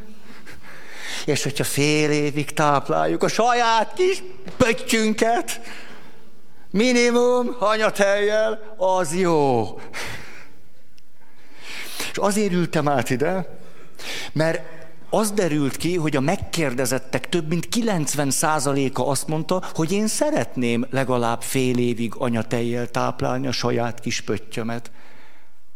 És 1.25 1.43
hogyha 1.43 1.63
fél 1.63 2.11
évig 2.11 2.53
tápláljuk 2.53 3.23
a 3.23 3.27
saját 3.27 3.93
kis 3.93 4.23
pöttyünket, 4.57 5.61
Minimum 6.71 7.55
anyatejjel, 7.59 8.75
az 8.77 9.15
jó. 9.15 9.79
És 12.11 12.17
azért 12.17 12.53
ültem 12.53 12.87
át 12.87 13.09
ide, 13.09 13.57
mert 14.31 14.61
az 15.09 15.31
derült 15.31 15.77
ki, 15.77 15.95
hogy 15.95 16.15
a 16.15 16.19
megkérdezettek 16.19 17.29
több 17.29 17.47
mint 17.47 17.67
90%-a 17.75 19.01
azt 19.01 19.27
mondta, 19.27 19.63
hogy 19.73 19.91
én 19.91 20.07
szeretném 20.07 20.87
legalább 20.89 21.41
fél 21.41 21.77
évig 21.77 22.13
anyatejjel 22.17 22.87
táplálni 22.87 23.47
a 23.47 23.51
saját 23.51 23.99
kis 23.99 24.21
pöttyömet. 24.21 24.91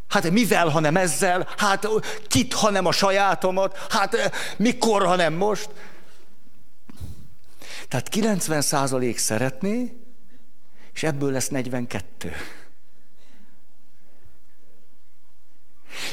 Hát 0.08 0.30
mivel, 0.30 0.68
ha 0.68 0.80
nem 0.80 0.96
ezzel? 0.96 1.48
Hát 1.56 1.88
kit, 2.28 2.52
ha 2.54 2.70
nem 2.70 2.86
a 2.86 2.92
sajátomat? 2.92 3.86
Hát 3.88 4.16
mikor, 4.56 5.06
ha 5.06 5.16
nem 5.16 5.34
most? 5.34 5.68
Tehát 7.88 8.08
90% 8.12 9.16
szeretné, 9.16 10.03
és 10.94 11.02
ebből 11.02 11.32
lesz 11.32 11.48
42. 11.48 12.32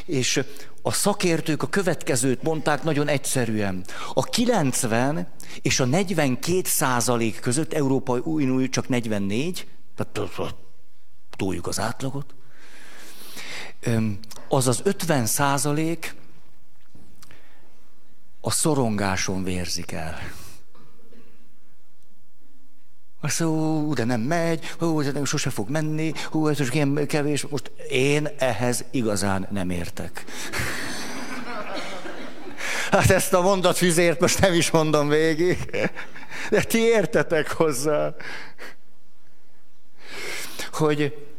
És 0.06 0.44
a 0.82 0.92
szakértők 0.92 1.64
a 1.64 1.70
következőt 1.70 2.44
mondták 2.44 2.84
nagyon 2.84 3.08
egyszerűen. 3.08 3.86
A 4.14 4.24
90 4.24 5.28
és 5.62 5.80
a 5.80 5.86
42 5.86 6.62
százalék 6.64 7.40
között, 7.40 7.74
Európai 7.74 8.22
Unió 8.24 8.68
csak 8.68 8.88
44, 8.88 9.68
tehát 9.96 10.44
túljuk 11.36 11.68
az 11.68 11.80
átlagot, 11.80 12.34
az 14.48 14.68
az 14.68 14.82
50 14.84 15.26
százalék 15.26 16.16
a 18.42 18.52
szorongáson 18.52 19.44
vérzik 19.44 19.92
el. 19.92 20.20
Azt 23.22 23.40
mondja, 23.40 23.94
de 23.94 24.04
nem 24.04 24.22
megy, 24.22 24.66
hú, 24.80 25.02
de 25.02 25.12
nem, 25.12 25.26
sose 25.26 25.50
fog 25.50 25.70
menni, 25.70 26.14
hú, 26.26 26.48
ez 26.48 26.60
most 26.60 26.74
ilyen 26.74 27.08
kevés. 27.08 27.46
Most 27.50 27.72
én 27.90 28.30
ehhez 28.38 28.86
igazán 28.92 29.48
nem 29.52 29.70
értek. 29.70 30.24
Hát 32.92 33.10
ezt 33.10 33.34
a 33.34 33.42
mondatfüzért 33.42 34.20
most 34.20 34.40
nem 34.40 34.54
is 34.54 34.72
mondom 34.72 35.08
végig. 35.08 35.90
De 36.50 36.64
ti 36.64 36.80
értetek 36.80 37.52
hozzá. 37.52 38.16
Hogy 40.72 41.31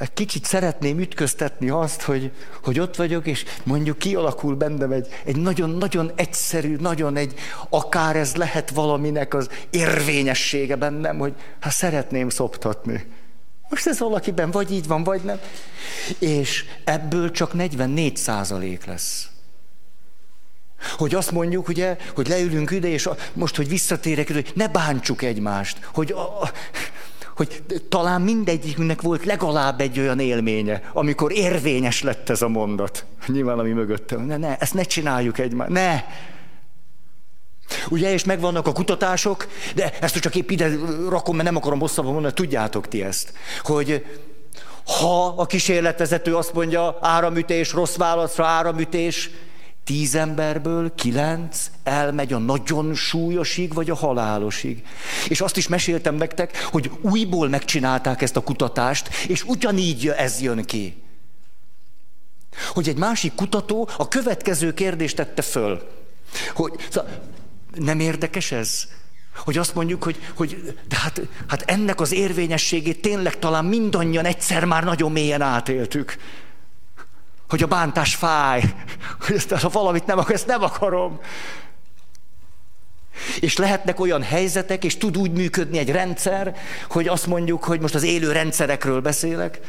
egy 0.00 0.12
kicsit 0.12 0.44
szeretném 0.44 0.98
ütköztetni 0.98 1.70
azt, 1.70 2.02
hogy, 2.02 2.32
hogy 2.62 2.80
ott 2.80 2.96
vagyok, 2.96 3.26
és 3.26 3.44
mondjuk 3.64 3.98
kialakul 3.98 4.54
bennem 4.54 4.92
egy, 4.92 5.06
egy 5.24 5.36
nagyon-nagyon 5.36 6.12
egyszerű, 6.14 6.76
nagyon 6.76 7.16
egy, 7.16 7.34
akár 7.68 8.16
ez 8.16 8.36
lehet 8.36 8.70
valaminek 8.70 9.34
az 9.34 9.48
érvényessége 9.70 10.76
bennem, 10.76 11.18
hogy 11.18 11.34
hát 11.60 11.72
szeretném 11.72 12.28
szoptatni. 12.28 13.06
Most 13.68 13.86
ez 13.86 13.98
valakiben 13.98 14.50
vagy 14.50 14.72
így 14.72 14.86
van, 14.86 15.04
vagy 15.04 15.20
nem. 15.22 15.40
És 16.18 16.64
ebből 16.84 17.30
csak 17.30 17.52
44 17.52 18.16
százalék 18.16 18.84
lesz. 18.84 19.28
Hogy 20.96 21.14
azt 21.14 21.30
mondjuk, 21.30 21.68
ugye, 21.68 21.96
hogy 22.14 22.28
leülünk 22.28 22.70
ide, 22.70 22.88
és 22.88 23.06
a, 23.06 23.16
most, 23.32 23.56
hogy 23.56 23.68
visszatérek, 23.68 24.32
hogy 24.32 24.52
ne 24.54 24.68
bántsuk 24.68 25.22
egymást, 25.22 25.78
hogy, 25.92 26.12
a, 26.12 26.42
a, 26.42 26.52
hogy 27.40 27.62
talán 27.88 28.20
mindegyikünknek 28.20 29.02
volt 29.02 29.24
legalább 29.24 29.80
egy 29.80 29.98
olyan 29.98 30.18
élménye, 30.18 30.90
amikor 30.92 31.32
érvényes 31.32 32.02
lett 32.02 32.28
ez 32.28 32.42
a 32.42 32.48
mondat. 32.48 33.04
Nyilván, 33.26 33.58
ami 33.58 33.70
mögöttem. 33.70 34.20
Ne, 34.20 34.36
ne, 34.36 34.56
ezt 34.56 34.74
ne 34.74 34.82
csináljuk 34.82 35.38
egymást. 35.38 35.70
Ne! 35.70 36.04
Ugye, 37.88 38.12
és 38.12 38.24
megvannak 38.24 38.66
a 38.66 38.72
kutatások, 38.72 39.46
de 39.74 39.98
ezt 40.00 40.18
csak 40.18 40.34
épp 40.34 40.50
ide 40.50 40.70
rakom, 41.08 41.34
mert 41.34 41.48
nem 41.48 41.56
akarom 41.56 41.80
hosszabban 41.80 42.12
mondani, 42.12 42.34
tudjátok 42.34 42.88
ti 42.88 43.02
ezt, 43.02 43.32
hogy 43.62 44.04
ha 44.84 45.26
a 45.26 45.46
kísérletvezető 45.46 46.36
azt 46.36 46.52
mondja, 46.52 46.98
áramütés, 47.00 47.72
rossz 47.72 47.96
válaszra 47.96 48.46
áramütés, 48.46 49.30
tíz 49.84 50.14
emberből 50.14 50.94
kilenc 50.94 51.70
elmegy 51.82 52.32
a 52.32 52.38
nagyon 52.38 52.94
súlyosig, 52.94 53.74
vagy 53.74 53.90
a 53.90 53.94
halálosig. 53.94 54.82
És 55.28 55.40
azt 55.40 55.56
is 55.56 55.68
meséltem 55.68 56.14
nektek, 56.14 56.64
hogy 56.64 56.90
újból 57.00 57.48
megcsinálták 57.48 58.22
ezt 58.22 58.36
a 58.36 58.42
kutatást, 58.42 59.08
és 59.28 59.44
ugyanígy 59.44 60.08
ez 60.08 60.40
jön 60.40 60.64
ki. 60.64 61.02
Hogy 62.68 62.88
egy 62.88 62.98
másik 62.98 63.34
kutató 63.34 63.88
a 63.96 64.08
következő 64.08 64.74
kérdést 64.74 65.16
tette 65.16 65.42
föl. 65.42 65.88
Hogy, 66.54 66.72
szóval 66.90 67.10
nem 67.74 68.00
érdekes 68.00 68.52
ez? 68.52 68.88
Hogy 69.36 69.58
azt 69.58 69.74
mondjuk, 69.74 70.02
hogy, 70.02 70.18
hogy 70.34 70.78
de 70.88 70.96
hát, 70.96 71.20
hát 71.46 71.62
ennek 71.62 72.00
az 72.00 72.12
érvényességét 72.12 73.00
tényleg 73.00 73.38
talán 73.38 73.64
mindannyian 73.64 74.24
egyszer 74.24 74.64
már 74.64 74.84
nagyon 74.84 75.12
mélyen 75.12 75.42
átéltük 75.42 76.16
hogy 77.50 77.62
a 77.62 77.66
bántás 77.66 78.14
fáj, 78.14 78.62
hogy 79.20 79.36
ezt, 79.36 79.52
ha 79.52 79.68
valamit 79.68 80.06
nem 80.06 80.18
akarom, 80.18 80.34
ezt 80.34 80.46
nem 80.46 80.62
akarom. 80.62 81.20
És 83.40 83.56
lehetnek 83.56 84.00
olyan 84.00 84.22
helyzetek, 84.22 84.84
és 84.84 84.96
tud 84.96 85.16
úgy 85.16 85.32
működni 85.32 85.78
egy 85.78 85.90
rendszer, 85.90 86.56
hogy 86.88 87.08
azt 87.08 87.26
mondjuk, 87.26 87.64
hogy 87.64 87.80
most 87.80 87.94
az 87.94 88.02
élő 88.02 88.32
rendszerekről 88.32 89.00
beszélek, 89.00 89.60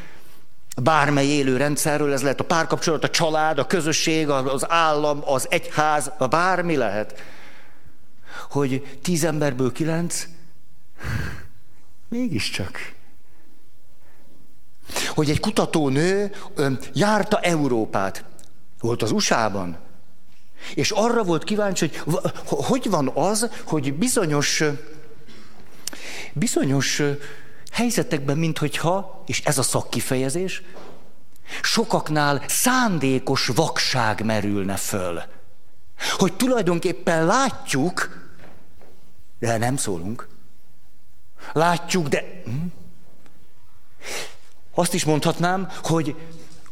bármely 0.82 1.26
élő 1.26 1.58
rendszerről, 1.58 2.14
ez 2.14 2.22
lehet 2.22 2.40
a 2.40 2.44
párkapcsolat, 2.44 3.04
a 3.04 3.10
család, 3.10 3.60
a 3.60 3.68
közösség, 3.68 4.30
az 4.30 4.72
állam, 4.72 5.22
az 5.26 5.48
egyház, 5.50 6.12
a 6.18 6.28
bármi 6.28 6.76
lehet. 6.76 7.24
Hogy 8.50 8.98
tíz 9.02 9.24
emberből 9.24 9.72
kilenc, 9.72 10.28
mégiscsak 12.10 12.94
hogy 15.10 15.30
egy 15.30 15.40
kutatónő 15.40 16.32
járta 16.94 17.40
Európát, 17.40 18.24
volt 18.80 19.02
az 19.02 19.12
USA-ban, 19.12 19.78
és 20.74 20.92
arra 20.92 21.24
volt 21.24 21.44
kíváncsi, 21.44 21.92
hogy 22.06 22.32
hogy 22.46 22.90
van 22.90 23.12
az, 23.14 23.50
hogy 23.64 23.94
bizonyos, 23.94 24.64
bizonyos 26.34 27.02
helyzetekben, 27.72 28.38
minthogyha, 28.38 29.24
és 29.26 29.42
ez 29.46 29.58
a 29.58 29.64
szakkifejezés, 29.64 30.62
sokaknál 31.62 32.44
szándékos 32.48 33.48
vakság 33.48 34.26
merülne 34.26 34.76
föl. 34.76 35.22
Hogy 36.18 36.34
tulajdonképpen 36.34 37.26
látjuk, 37.26 38.20
de 39.40 39.58
nem 39.58 39.78
szólunk. 39.78 40.28
Látjuk, 41.54 42.08
de... 42.08 42.42
Hm? 42.46 42.66
Azt 44.74 44.94
is 44.94 45.06
mondhatnám, 45.06 45.68
hogy, 45.84 46.16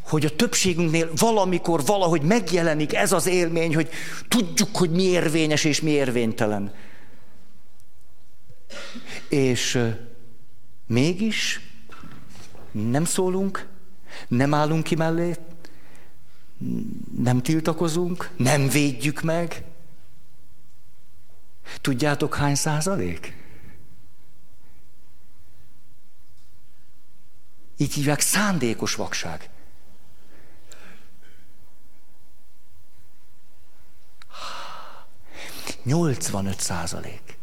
hogy 0.01 0.25
a 0.25 0.35
többségünknél 0.35 1.09
valamikor 1.15 1.85
valahogy 1.85 2.21
megjelenik 2.21 2.93
ez 2.93 3.11
az 3.11 3.27
élmény, 3.27 3.75
hogy 3.75 3.89
tudjuk, 4.27 4.75
hogy 4.75 4.91
mi 4.91 5.03
érvényes 5.03 5.63
és 5.63 5.81
mi 5.81 5.89
érvénytelen. 5.89 6.73
És 9.29 9.79
mégis 10.87 11.61
nem 12.71 13.05
szólunk, 13.05 13.67
nem 14.27 14.53
állunk 14.53 14.83
ki 14.83 14.95
mellé, 14.95 15.35
nem 17.17 17.41
tiltakozunk, 17.41 18.29
nem 18.37 18.69
védjük 18.69 19.21
meg. 19.21 19.63
Tudjátok 21.81 22.35
hány 22.35 22.55
százalék? 22.55 23.38
Így 27.81 27.93
hívják 27.93 28.19
szándékos 28.19 28.95
vakság. 28.95 29.49
Nyolcvanöt 35.83 36.59
százalék. 36.59 37.37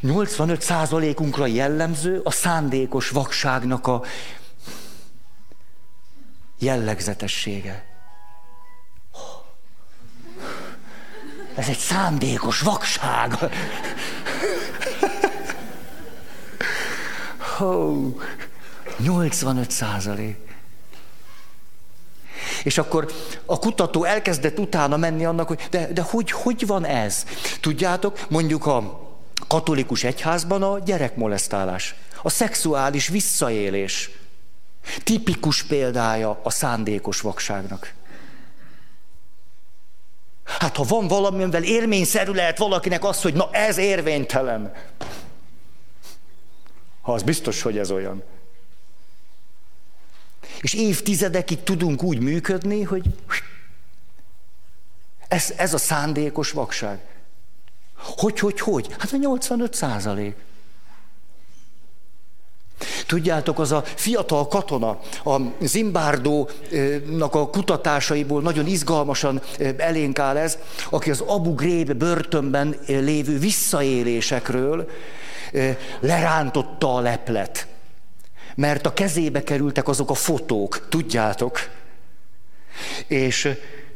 85 0.00 0.62
százalékunkra 0.62 1.46
jellemző 1.46 2.20
a 2.24 2.30
szándékos 2.30 3.08
vakságnak 3.08 3.86
a 3.86 4.02
jellegzetessége. 6.58 7.84
Ez 11.54 11.68
egy 11.68 11.78
szándékos 11.78 12.60
vakság. 12.60 13.38
Hó, 17.62 18.16
85 18.98 19.70
százalék. 19.70 20.36
És 22.64 22.78
akkor 22.78 23.12
a 23.46 23.58
kutató 23.58 24.04
elkezdett 24.04 24.58
utána 24.58 24.96
menni 24.96 25.24
annak, 25.24 25.48
hogy 25.48 25.66
de, 25.70 25.92
de 25.92 26.02
hogy, 26.02 26.30
hogy 26.30 26.66
van 26.66 26.84
ez? 26.84 27.24
Tudjátok, 27.60 28.26
mondjuk 28.28 28.66
a 28.66 29.00
katolikus 29.46 30.04
egyházban 30.04 30.62
a 30.62 30.78
gyerekmolesztálás, 30.78 31.94
a 32.22 32.28
szexuális 32.28 33.08
visszaélés. 33.08 34.10
Tipikus 35.04 35.62
példája 35.62 36.40
a 36.42 36.50
szándékos 36.50 37.20
vakságnak. 37.20 37.92
Hát 40.44 40.76
ha 40.76 40.84
van 40.88 41.08
valamivel 41.08 41.62
érményszerű 41.62 42.32
lehet 42.32 42.58
valakinek 42.58 43.04
az, 43.04 43.22
hogy 43.22 43.34
na 43.34 43.48
ez 43.52 43.76
érvénytelen. 43.76 44.72
Ha 47.02 47.12
az 47.12 47.22
biztos, 47.22 47.62
hogy 47.62 47.78
ez 47.78 47.90
olyan. 47.90 48.22
És 50.60 50.74
évtizedekig 50.74 51.62
tudunk 51.62 52.02
úgy 52.02 52.18
működni, 52.18 52.82
hogy 52.82 53.04
ez, 55.28 55.52
ez 55.56 55.74
a 55.74 55.78
szándékos 55.78 56.50
vakság. 56.50 57.00
Hogy, 57.96 58.38
hogy, 58.38 58.60
hogy? 58.60 58.86
Hát 58.98 59.12
a 59.12 59.16
85 59.16 59.74
százalék. 59.74 60.34
Tudjátok, 63.06 63.58
az 63.58 63.72
a 63.72 63.82
fiatal 63.82 64.48
katona, 64.48 64.88
a 65.24 65.36
Zimbárdónak 65.60 67.34
a 67.34 67.48
kutatásaiból 67.50 68.42
nagyon 68.42 68.66
izgalmasan 68.66 69.42
elénk 69.76 70.18
áll 70.18 70.36
ez, 70.36 70.58
aki 70.90 71.10
az 71.10 71.20
Abu 71.20 71.54
Ghraib 71.54 71.92
börtönben 71.92 72.76
lévő 72.86 73.38
visszaélésekről 73.38 74.88
lerántotta 76.00 76.94
a 76.94 77.00
leplet. 77.00 77.66
Mert 78.54 78.86
a 78.86 78.92
kezébe 78.92 79.42
kerültek 79.42 79.88
azok 79.88 80.10
a 80.10 80.14
fotók, 80.14 80.86
tudjátok. 80.88 81.58
És 83.06 83.48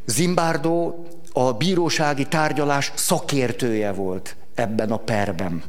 Zimbardo 0.04 0.94
a 1.32 1.52
bírósági 1.52 2.26
tárgyalás 2.26 2.92
szakértője 2.94 3.92
volt 3.92 4.36
ebben 4.54 4.92
a 4.92 4.96
perben. 4.96 5.62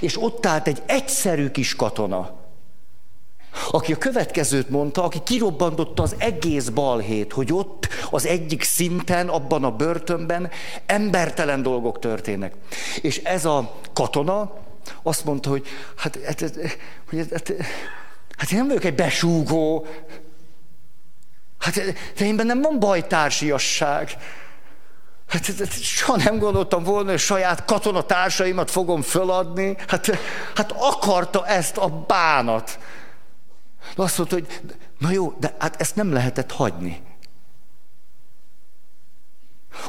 És 0.00 0.22
ott 0.22 0.46
állt 0.46 0.66
egy 0.66 0.82
egyszerű 0.86 1.50
kis 1.50 1.76
katona, 1.76 2.42
aki 3.70 3.92
a 3.92 3.98
következőt 3.98 4.68
mondta, 4.68 5.04
aki 5.04 5.18
kirobbantotta 5.24 6.02
az 6.02 6.14
egész 6.18 6.68
balhét, 6.68 7.32
hogy 7.32 7.52
ott 7.52 7.88
az 8.10 8.26
egyik 8.26 8.62
szinten, 8.62 9.28
abban 9.28 9.64
a 9.64 9.76
börtönben 9.76 10.50
embertelen 10.86 11.62
dolgok 11.62 11.98
történnek. 11.98 12.54
És 13.00 13.18
ez 13.18 13.44
a 13.44 13.74
katona 13.92 14.52
azt 15.02 15.24
mondta, 15.24 15.50
hogy 15.50 15.66
hát, 15.96 16.18
hát, 16.24 16.40
hát, 16.40 16.60
hát, 17.30 17.52
hát 18.36 18.50
én 18.50 18.58
nem 18.58 18.66
vagyok 18.66 18.84
egy 18.84 18.94
besúgó, 18.94 19.86
hát 21.58 21.74
de 22.16 22.24
én 22.24 22.36
bennem 22.36 22.60
van 22.60 22.78
bajtársiasság. 22.78 24.16
Hát, 25.28 25.46
hát, 25.46 25.58
hát 25.58 25.82
soha 25.82 26.16
nem 26.16 26.38
gondoltam 26.38 26.82
volna, 26.82 27.10
hogy 27.10 27.18
saját 27.18 27.64
katonatársaimat 27.64 28.70
fogom 28.70 29.02
föladni. 29.02 29.76
Hát, 29.88 30.18
hát 30.54 30.72
akarta 30.72 31.46
ezt 31.46 31.76
a 31.76 31.88
bánat. 31.88 32.78
Azt 33.96 34.18
mondta, 34.18 34.36
hogy 34.36 34.60
na 34.98 35.10
jó, 35.10 35.34
de 35.38 35.56
hát 35.58 35.80
ezt 35.80 35.96
nem 35.96 36.12
lehetett 36.12 36.52
hagyni. 36.52 37.02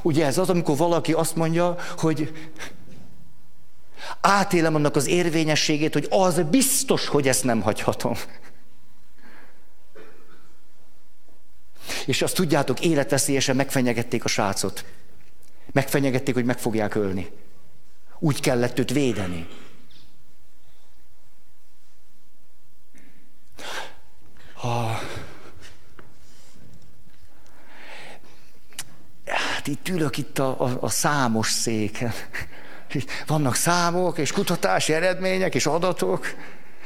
Ugye 0.01 0.25
ez 0.25 0.37
az, 0.37 0.49
amikor 0.49 0.77
valaki 0.77 1.13
azt 1.13 1.35
mondja, 1.35 1.75
hogy 1.97 2.49
átélem 4.21 4.75
annak 4.75 4.95
az 4.95 5.07
érvényességét, 5.07 5.93
hogy 5.93 6.07
az 6.09 6.41
biztos, 6.41 7.07
hogy 7.07 7.27
ezt 7.27 7.43
nem 7.43 7.61
hagyhatom. 7.61 8.15
És 12.05 12.21
azt 12.21 12.35
tudjátok, 12.35 12.79
életveszélyesen 12.79 13.55
megfenyegették 13.55 14.23
a 14.23 14.27
srácot. 14.27 14.85
Megfenyegették, 15.71 16.33
hogy 16.33 16.45
meg 16.45 16.59
fogják 16.59 16.95
ölni. 16.95 17.31
Úgy 18.19 18.39
kellett 18.39 18.79
őt 18.79 18.91
védeni. 18.91 19.47
Ha... 24.53 24.99
Hát 29.25 29.67
itt 29.67 29.89
ülök 29.89 30.17
itt 30.17 30.39
a, 30.39 30.61
a, 30.61 30.77
a 30.81 30.89
számos 30.89 31.49
széken. 31.49 32.13
Vannak 33.27 33.55
számok, 33.55 34.17
és 34.17 34.31
kutatási 34.31 34.93
eredmények, 34.93 35.55
és 35.55 35.65
adatok. 35.65 36.35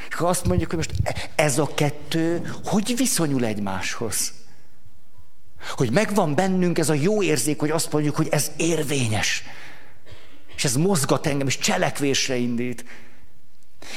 És 0.09 0.15
azt 0.17 0.45
mondjuk, 0.45 0.69
hogy 0.69 0.77
most 0.77 0.93
ez 1.35 1.57
a 1.57 1.73
kettő 1.73 2.51
hogy 2.63 2.93
viszonyul 2.97 3.45
egymáshoz? 3.45 4.33
Hogy 5.75 5.91
megvan 5.91 6.35
bennünk 6.35 6.77
ez 6.77 6.89
a 6.89 6.93
jó 6.93 7.23
érzék, 7.23 7.59
hogy 7.59 7.71
azt 7.71 7.91
mondjuk, 7.91 8.15
hogy 8.15 8.27
ez 8.31 8.51
érvényes. 8.57 9.43
És 10.55 10.63
ez 10.63 10.75
mozgat 10.75 11.27
engem, 11.27 11.47
és 11.47 11.57
cselekvésre 11.57 12.35
indít. 12.35 12.85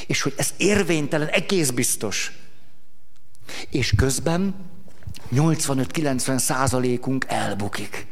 És 0.07 0.23
hogy 0.23 0.35
ez 0.37 0.55
érvénytelen, 0.57 1.29
egész 1.29 1.71
biztos. 1.71 2.33
És 3.71 3.93
közben 3.97 4.55
85-90 5.35 6.39
százalékunk 6.39 7.25
elbukik. 7.29 8.07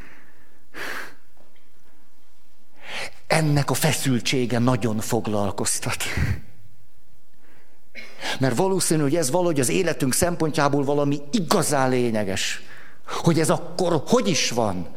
Ennek 3.30 3.70
a 3.70 3.74
feszültsége 3.74 4.58
nagyon 4.58 4.98
foglalkoztat. 4.98 6.04
Mert 8.38 8.56
valószínű, 8.56 9.02
hogy 9.02 9.16
ez 9.16 9.30
valahogy 9.30 9.60
az 9.60 9.68
életünk 9.68 10.12
szempontjából 10.14 10.84
valami 10.84 11.20
igazán 11.30 11.90
lényeges. 11.90 12.62
Hogy 13.06 13.40
ez 13.40 13.50
akkor 13.50 14.02
hogy 14.06 14.28
is 14.28 14.50
van? 14.50 14.88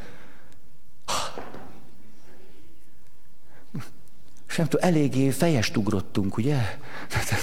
És 4.48 4.58
nem 4.58 4.68
tudom, 4.68 4.90
eléggé 4.90 5.30
fejest 5.30 5.78
ugrottunk, 5.78 6.38
ugye? 6.38 6.58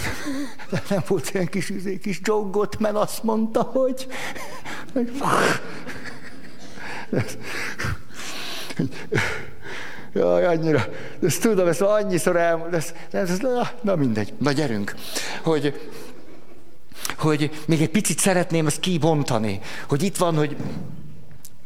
Nem 0.88 1.03
volt 1.07 1.31
ilyen 1.31 1.46
kis, 1.46 1.72
kis 2.03 2.20
jogot, 2.24 2.79
mert 2.79 2.94
azt 2.94 3.22
mondta, 3.22 3.62
hogy... 3.62 4.07
Jaj, 10.14 10.44
annyira, 10.44 10.87
ezt 11.23 11.40
tudom, 11.40 11.68
ezt 11.68 11.81
annyiszor 11.81 12.37
elmondom, 12.37 12.75
ez, 12.75 12.94
ez, 13.11 13.31
ez, 13.31 13.38
na, 13.38 13.70
na 13.81 13.96
mindegy, 13.96 14.33
na 14.38 14.53
gyerünk, 14.53 14.94
hogy, 15.42 15.90
hogy 17.18 17.51
még 17.66 17.81
egy 17.83 17.90
picit 17.90 18.18
szeretném 18.18 18.66
ezt 18.66 18.81
kibontani, 18.81 19.61
hogy 19.88 20.03
itt 20.03 20.16
van, 20.16 20.37
hogy 20.37 20.57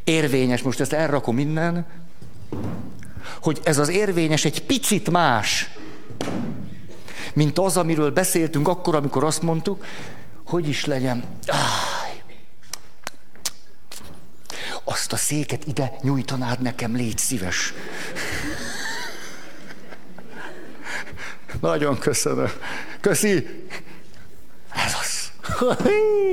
érvényes, 0.04 0.62
most 0.62 0.80
ezt 0.80 0.92
elrakom 0.92 1.38
innen, 1.38 1.86
hogy 3.40 3.60
ez 3.64 3.78
az 3.78 3.88
érvényes 3.88 4.44
egy 4.44 4.62
picit 4.62 5.10
más, 5.10 5.70
mint 7.34 7.58
az, 7.58 7.76
amiről 7.76 8.10
beszéltünk 8.10 8.68
akkor, 8.68 8.94
amikor 8.94 9.24
azt 9.24 9.42
mondtuk, 9.42 9.84
hogy 10.44 10.68
is 10.68 10.84
legyen. 10.84 11.24
Áj, 11.46 12.03
azt 14.84 15.12
a 15.12 15.16
széket 15.16 15.66
ide 15.66 15.92
nyújtanád 16.02 16.60
nekem, 16.60 16.96
légy 16.96 17.18
szíves. 17.18 17.72
Nagyon 21.60 21.98
köszönöm. 21.98 22.50
Köszi. 23.00 23.64
Ez 24.72 24.94
az. 25.00 25.32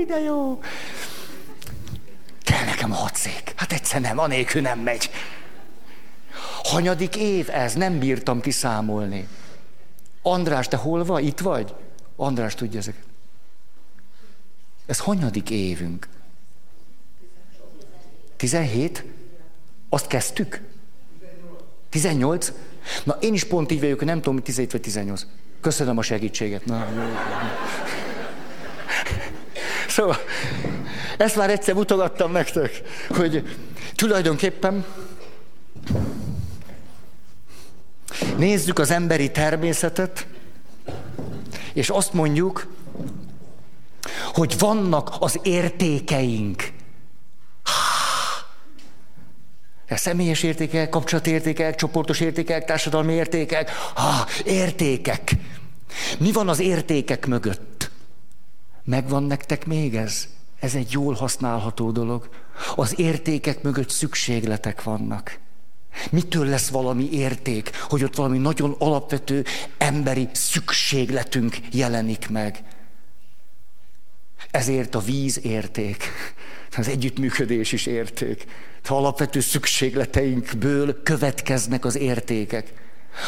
De 0.08 0.20
jó. 0.20 0.62
Kell 2.44 2.66
nekem 2.66 2.92
a 2.92 2.96
hadszék. 2.96 3.54
Hát 3.56 3.72
egyszer 3.72 4.02
nem, 4.02 4.20
anélkül 4.20 4.62
nem 4.62 4.80
megy. 4.80 5.10
Hanyadik 6.64 7.16
év 7.16 7.50
ez? 7.50 7.74
Nem 7.74 8.00
bírtam 8.00 8.42
kiszámolni. 8.42 9.28
András, 10.22 10.68
te 10.68 10.78
hol 10.78 11.04
vagy? 11.04 11.26
Itt 11.26 11.40
vagy? 11.40 11.74
András 12.16 12.56
tudja 12.56 12.80
ezeket. 12.80 13.04
Ez 14.86 15.00
hanyadik 15.00 15.50
évünk? 15.50 16.08
17? 18.42 19.04
Azt 19.90 20.08
kezdtük? 20.08 20.62
18? 21.90 22.52
Na 23.04 23.18
én 23.20 23.34
is 23.34 23.44
pont 23.44 23.72
így 23.72 23.80
vagyok, 23.80 24.04
nem 24.06 24.18
tudom, 24.18 24.34
hogy 24.34 24.44
17 24.44 24.72
vagy 24.72 24.82
18. 24.82 25.26
Köszönöm 25.62 25.98
a 25.98 26.02
segítséget. 26.02 26.66
Na, 26.66 26.88
jó. 26.96 27.02
Szóval, 29.88 30.18
ezt 31.18 31.36
már 31.36 31.50
egyszer 31.50 31.74
mutogattam 31.74 32.32
nektek, 32.32 32.82
hogy 33.10 33.58
tulajdonképpen 33.96 34.86
nézzük 38.38 38.80
az 38.80 38.92
emberi 38.92 39.32
természetet, 39.32 40.28
és 41.74 41.90
azt 41.90 42.14
mondjuk, 42.14 42.68
hogy 44.34 44.56
vannak 44.60 45.16
az 45.20 45.40
értékeink. 45.44 46.71
Személyes 49.98 50.44
értékek, 50.44 50.90
kapcsolatértékek, 50.90 51.76
csoportos 51.76 52.20
értékek, 52.20 52.66
társadalmi 52.66 53.14
értékek, 53.14 53.72
ha, 53.94 54.28
értékek. 54.46 55.32
Mi 56.20 56.32
van 56.32 56.50
az 56.50 56.60
értékek 56.60 57.26
mögött? 57.26 57.92
Megvan 58.84 59.24
nektek 59.24 59.66
még 59.66 59.96
ez? 59.96 60.28
Ez 60.60 60.76
egy 60.76 60.92
jól 60.92 61.14
használható 61.14 61.92
dolog. 61.92 62.30
Az 62.76 63.00
értékek 63.00 63.62
mögött 63.62 63.90
szükségletek 63.90 64.84
vannak. 64.84 65.40
Mitől 66.12 66.46
lesz 66.46 66.70
valami 66.70 67.10
érték, 67.12 67.72
hogy 67.90 68.04
ott 68.04 68.16
valami 68.16 68.38
nagyon 68.38 68.76
alapvető 68.80 69.46
emberi 69.78 70.30
szükségletünk 70.34 71.58
jelenik 71.72 72.30
meg? 72.30 72.64
Ezért 74.52 74.96
a 74.96 75.00
víz 75.00 75.46
érték, 75.46 76.12
az 76.78 76.88
együttműködés 76.88 77.72
is 77.72 77.86
érték. 77.86 78.46
Ha 78.84 78.98
alapvető 78.98 79.40
szükségleteinkből 79.40 81.04
következnek 81.04 81.86
az 81.86 81.96
értékek. 81.96 82.74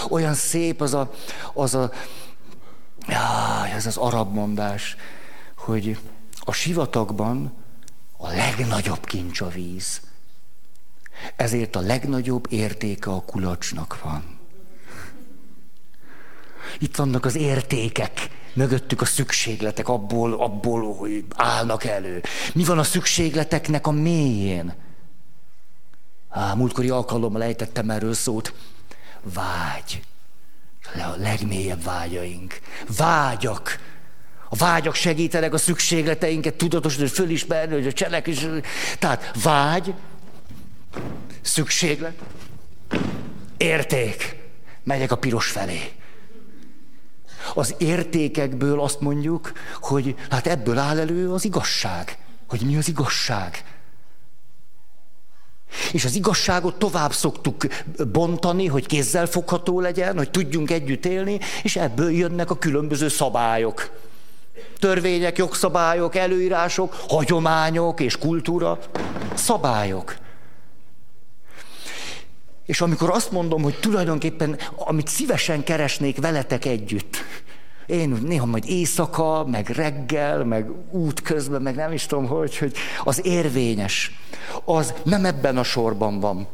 Olyan 0.10 0.34
szép 0.34 0.82
az 0.82 0.94
a, 0.94 1.14
az 1.54 1.76
a, 1.76 1.92
jaj, 3.08 3.72
ez 3.72 3.86
az 3.86 3.98
arab 3.98 4.34
mondás, 4.34 4.96
hogy 5.56 5.98
a 6.40 6.52
sivatagban 6.52 7.54
a 8.18 8.28
legnagyobb 8.28 9.06
kincs 9.06 9.42
a 9.42 9.48
víz. 9.48 10.02
Ezért 11.36 11.76
a 11.76 11.80
legnagyobb 11.80 12.46
értéke 12.50 13.10
a 13.10 13.22
kulacsnak 13.22 14.02
van. 14.04 14.43
Itt 16.80 16.96
vannak 16.96 17.26
az 17.26 17.36
értékek, 17.36 18.30
mögöttük 18.54 19.02
a 19.02 19.06
szükségletek, 19.06 19.88
abból, 19.88 20.34
abból 20.34 20.96
hogy 20.96 21.26
állnak 21.36 21.84
elő. 21.84 22.22
Mi 22.54 22.64
van 22.64 22.80
a 22.80 22.84
szükségleteknek 22.84 23.88
a 23.88 23.92
mélyén? 23.92 24.74
Á, 26.30 26.54
múltkori 26.54 26.90
alkalommal 26.90 27.44
ejtettem 27.44 27.90
erről 27.90 28.14
szót. 28.14 28.54
Vágy. 29.34 30.02
A 30.96 31.16
legmélyebb 31.18 31.84
vágyaink. 31.84 32.60
Vágyak. 32.98 33.80
A 34.50 34.56
vágyak 34.56 34.96
segítenek 34.96 35.54
a 35.54 35.58
szükségleteinket 35.58 36.54
tudatosítani, 36.54 37.08
fölismerni, 37.08 37.74
hogy 37.74 37.88
a 37.88 37.94
cselek. 37.94 38.30
Tehát 39.00 39.32
vágy, 39.44 39.94
szükséglet, 41.42 42.14
érték. 43.58 44.36
Megyek 44.84 45.12
a 45.12 45.18
piros 45.18 45.48
felé. 45.48 45.92
Az 47.54 47.76
értékekből 47.78 48.82
azt 48.82 49.02
mondjuk, 49.02 49.52
hogy 49.82 50.16
hát 50.30 50.48
ebből 50.48 50.78
áll 50.78 51.00
elő 51.00 51.32
az 51.32 51.46
igazság. 51.46 52.18
Hogy 52.48 52.62
mi 52.62 52.78
az 52.78 52.88
igazság. 52.88 53.64
És 55.92 56.06
az 56.06 56.16
igazságot 56.16 56.76
tovább 56.76 57.14
szoktuk 57.14 57.66
bontani, 58.12 58.68
hogy 58.68 58.86
kézzel 58.86 59.26
fogható 59.26 59.80
legyen, 59.80 60.18
hogy 60.18 60.32
tudjunk 60.32 60.72
együtt 60.72 61.06
élni, 61.06 61.40
és 61.64 61.76
ebből 61.76 62.12
jönnek 62.12 62.50
a 62.50 62.58
különböző 62.58 63.08
szabályok. 63.08 63.90
Törvények, 64.80 65.38
jogszabályok, 65.38 66.16
előírások, 66.16 66.96
hagyományok 67.08 68.00
és 68.00 68.18
kultúra. 68.18 68.80
Szabályok. 69.34 70.16
És 72.66 72.82
amikor 72.82 73.10
azt 73.10 73.32
mondom, 73.32 73.62
hogy 73.62 73.80
tulajdonképpen, 73.80 74.58
amit 74.76 75.08
szívesen 75.08 75.64
keresnék 75.64 76.22
veletek 76.22 76.66
együtt, 76.66 77.24
én 77.86 78.10
néha 78.10 78.46
majd 78.46 78.64
éjszaka, 78.68 79.46
meg 79.46 79.70
reggel, 79.70 80.44
meg 80.44 80.70
út 80.92 81.22
közben, 81.22 81.62
meg 81.62 81.76
nem 81.76 81.92
is 81.92 82.06
tudom 82.06 82.26
hogy, 82.26 82.58
hogy 82.58 82.74
az 83.04 83.26
érvényes, 83.26 84.20
az 84.66 84.94
nem 85.04 85.26
ebben 85.26 85.58
a 85.58 85.64
sorban 85.64 86.20
van. 86.20 86.48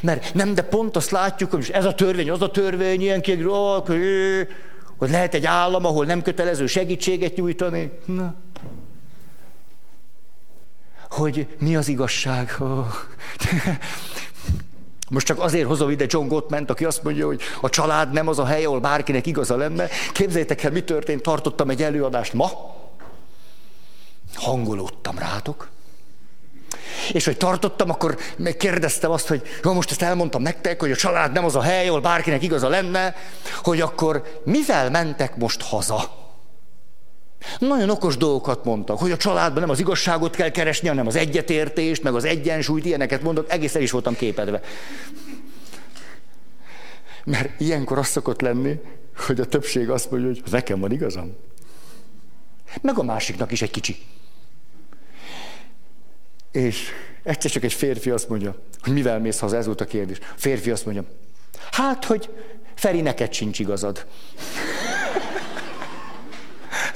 Mert 0.00 0.34
nem, 0.34 0.54
de 0.54 0.62
pont 0.62 0.96
azt 0.96 1.10
látjuk, 1.10 1.50
hogy 1.50 1.70
ez 1.72 1.84
a 1.84 1.94
törvény, 1.94 2.30
az 2.30 2.42
a 2.42 2.50
törvény, 2.50 3.00
ilyen 3.00 3.20
kék, 3.20 3.46
hogy 4.98 5.10
lehet 5.10 5.34
egy 5.34 5.46
állam, 5.46 5.84
ahol 5.84 6.04
nem 6.04 6.22
kötelező 6.22 6.66
segítséget 6.66 7.36
nyújtani. 7.36 7.90
Na. 8.04 8.34
Hogy 11.10 11.46
mi 11.58 11.76
az 11.76 11.88
igazság? 11.88 12.56
Oh. 12.58 12.86
Most 15.12 15.26
csak 15.26 15.38
azért 15.38 15.66
hozom 15.66 15.90
ide 15.90 16.04
John 16.08 16.26
Gottman, 16.26 16.64
aki 16.64 16.84
azt 16.84 17.02
mondja, 17.02 17.26
hogy 17.26 17.40
a 17.60 17.68
család 17.68 18.12
nem 18.12 18.28
az 18.28 18.38
a 18.38 18.44
hely, 18.44 18.64
ahol 18.64 18.80
bárkinek 18.80 19.26
igaza 19.26 19.56
lenne. 19.56 19.88
Képzeljétek 20.12 20.62
el, 20.62 20.70
mi 20.70 20.84
történt, 20.84 21.22
tartottam 21.22 21.70
egy 21.70 21.82
előadást 21.82 22.32
ma, 22.32 22.50
hangolódtam 24.34 25.18
rátok, 25.18 25.68
és 27.12 27.24
hogy 27.24 27.36
tartottam, 27.36 27.90
akkor 27.90 28.16
kérdeztem 28.58 29.10
azt, 29.10 29.28
hogy 29.28 29.42
jó, 29.64 29.72
most 29.72 29.90
ezt 29.90 30.02
elmondtam 30.02 30.42
nektek, 30.42 30.80
hogy 30.80 30.90
a 30.90 30.96
család 30.96 31.32
nem 31.32 31.44
az 31.44 31.56
a 31.56 31.62
hely, 31.62 31.88
ahol 31.88 32.00
bárkinek 32.00 32.42
igaza 32.42 32.68
lenne, 32.68 33.14
hogy 33.62 33.80
akkor 33.80 34.40
mivel 34.44 34.90
mentek 34.90 35.36
most 35.36 35.62
haza? 35.62 36.21
Nagyon 37.58 37.90
okos 37.90 38.16
dolgokat 38.16 38.64
mondtak, 38.64 38.98
hogy 38.98 39.10
a 39.10 39.16
családban 39.16 39.60
nem 39.60 39.70
az 39.70 39.80
igazságot 39.80 40.36
kell 40.36 40.50
keresni, 40.50 40.88
hanem 40.88 41.06
az 41.06 41.16
egyetértést, 41.16 42.02
meg 42.02 42.14
az 42.14 42.24
egyensúlyt, 42.24 42.84
ilyeneket 42.84 43.22
mondok, 43.22 43.52
egész 43.52 43.74
el 43.74 43.82
is 43.82 43.90
voltam 43.90 44.16
képedve. 44.16 44.60
Mert 47.24 47.60
ilyenkor 47.60 47.98
az 47.98 48.06
szokott 48.06 48.40
lenni, 48.40 48.80
hogy 49.26 49.40
a 49.40 49.46
többség 49.46 49.90
azt 49.90 50.10
mondja, 50.10 50.28
hogy 50.28 50.42
nekem 50.50 50.80
van 50.80 50.92
igazam. 50.92 51.36
Meg 52.80 52.98
a 52.98 53.02
másiknak 53.02 53.52
is 53.52 53.62
egy 53.62 53.70
kicsi. 53.70 53.96
És 56.52 56.90
egyszer 57.22 57.50
csak 57.50 57.64
egy 57.64 57.72
férfi 57.72 58.10
azt 58.10 58.28
mondja, 58.28 58.56
hogy 58.80 58.92
mivel 58.92 59.20
mész 59.20 59.38
haza, 59.38 59.56
ez 59.56 59.66
volt 59.66 59.80
a 59.80 59.84
kérdés. 59.84 60.18
A 60.20 60.34
férfi 60.36 60.70
azt 60.70 60.84
mondja, 60.84 61.04
hát, 61.70 62.04
hogy 62.04 62.30
Feri, 62.74 63.00
neked 63.00 63.32
sincs 63.32 63.58
igazad. 63.58 64.06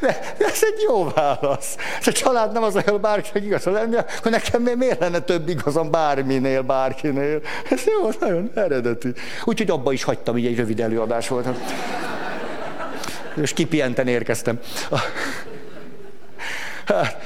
De, 0.07 0.19
de 0.39 0.45
ez 0.45 0.61
egy 0.63 0.83
jó 0.89 1.13
válasz. 1.15 1.77
Ez 2.01 2.07
a 2.07 2.13
család 2.13 2.53
nem 2.53 2.63
az, 2.63 2.77
ahol 2.77 2.99
bárkinek 2.99 3.45
igaza 3.45 3.71
lenne, 3.71 4.05
akkor 4.19 4.31
nekem 4.31 4.63
miért 4.63 5.01
lenne 5.01 5.21
több 5.21 5.49
igazam 5.49 5.91
bárminél, 5.91 6.63
bárkinél. 6.63 7.41
Ez 7.71 7.85
jó, 7.85 8.11
nagyon 8.21 8.51
eredeti. 8.55 9.13
Úgyhogy 9.45 9.71
abba 9.71 9.93
is 9.93 10.03
hagytam, 10.03 10.37
így 10.37 10.47
egy 10.47 10.57
rövid 10.57 10.81
előadás 10.81 11.29
volt. 11.29 11.47
És 13.35 13.53
kipihenten 13.53 14.09
érkeztem. 14.09 14.61
Hát, 16.87 17.23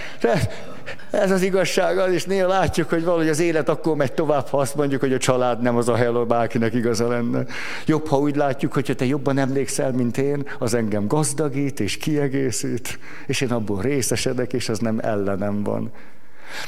ez 1.11 1.31
az 1.31 1.43
igazság 1.43 1.99
az, 1.99 2.13
és 2.13 2.25
néha 2.25 2.49
látjuk, 2.49 2.89
hogy 2.89 3.05
valahogy 3.05 3.29
az 3.29 3.41
élet 3.41 3.69
akkor 3.69 3.97
megy 3.97 4.13
tovább, 4.13 4.47
ha 4.47 4.59
azt 4.59 4.75
mondjuk, 4.75 5.01
hogy 5.01 5.13
a 5.13 5.19
család 5.19 5.63
nem 5.63 5.77
az 5.77 5.89
a 5.89 5.97
hely, 5.97 6.07
ahol 6.07 6.27
bárkinek 6.27 6.75
igaza 6.75 7.09
lenne. 7.09 7.45
Jobb, 7.87 8.07
ha 8.07 8.19
úgy 8.19 8.37
látjuk, 8.37 8.73
hogy 8.73 8.95
te 8.97 9.05
jobban 9.05 9.39
emlékszel, 9.39 9.93
mint 9.93 10.19
én, 10.19 10.49
az 10.59 10.75
engem 10.75 11.07
gazdagít 11.07 11.81
és 11.81 11.97
kiegészít, 11.97 12.99
és 13.27 13.41
én 13.41 13.53
abból 13.53 13.83
részesedek, 13.83 14.53
és 14.53 14.69
az 14.69 14.79
nem 14.79 14.99
ellenem 15.03 15.63
van. 15.63 15.91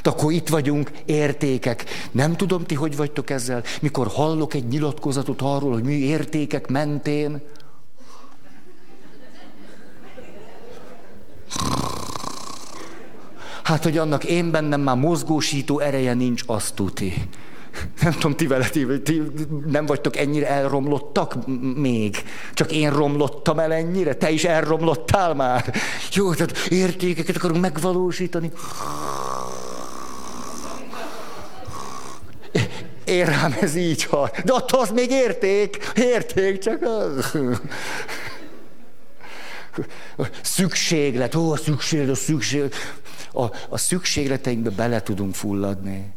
De 0.03 0.11
akkor 0.11 0.33
itt 0.33 0.49
vagyunk, 0.49 0.91
értékek. 1.05 1.85
Nem 2.11 2.37
tudom, 2.37 2.65
ti 2.65 2.75
hogy 2.75 2.97
vagytok 2.97 3.31
ezzel, 3.31 3.63
mikor 3.81 4.07
hallok 4.07 4.55
egy 4.55 4.67
nyilatkozatot 4.67 5.43
arról, 5.43 5.73
hogy 5.73 5.83
mi 5.83 5.93
értékek 5.93 6.69
mentén, 6.69 7.43
Hát, 13.63 13.83
hogy 13.83 13.99
annak 13.99 14.25
én 14.25 14.51
bennem 14.51 14.81
már 14.81 14.97
mozgósító 14.97 15.79
ereje 15.79 16.15
nincs, 16.15 16.43
azt 16.47 16.75
tuti. 16.75 17.29
Nem 18.03 18.13
tudom, 18.13 18.37
ti 18.37 18.47
vele, 18.47 18.69
ti, 18.69 18.87
ti 19.03 19.23
nem 19.67 19.87
vagytok 19.87 20.17
ennyire 20.17 20.49
elromlottak 20.49 21.37
még. 21.77 22.17
Csak 22.55 22.73
én 22.73 22.93
romlottam 22.93 23.59
el 23.59 23.73
ennyire, 23.73 24.15
te 24.15 24.31
is 24.31 24.45
elromlottál 24.45 25.35
már. 25.35 25.75
Jó, 26.13 26.35
tehát 26.35 26.57
értékeket 26.69 27.37
akarunk 27.37 27.61
megvalósítani. 27.61 28.51
Én 33.05 33.25
rám 33.25 33.57
ez 33.61 33.75
így 33.75 34.07
van. 34.11 34.31
De 34.45 34.53
ott 34.53 34.71
az 34.71 34.91
még 34.91 35.11
érték, 35.11 35.93
érték, 35.95 36.59
csak 36.59 36.83
az. 36.83 37.37
Szükséglet, 40.43 41.35
ó, 41.35 41.57
szükséglet, 41.57 42.17
szükséglet 42.17 42.75
a, 43.33 43.43
a 43.69 43.77
szükségleteinkbe 43.77 44.71
bele 44.71 45.03
tudunk 45.03 45.35
fulladni. 45.35 46.13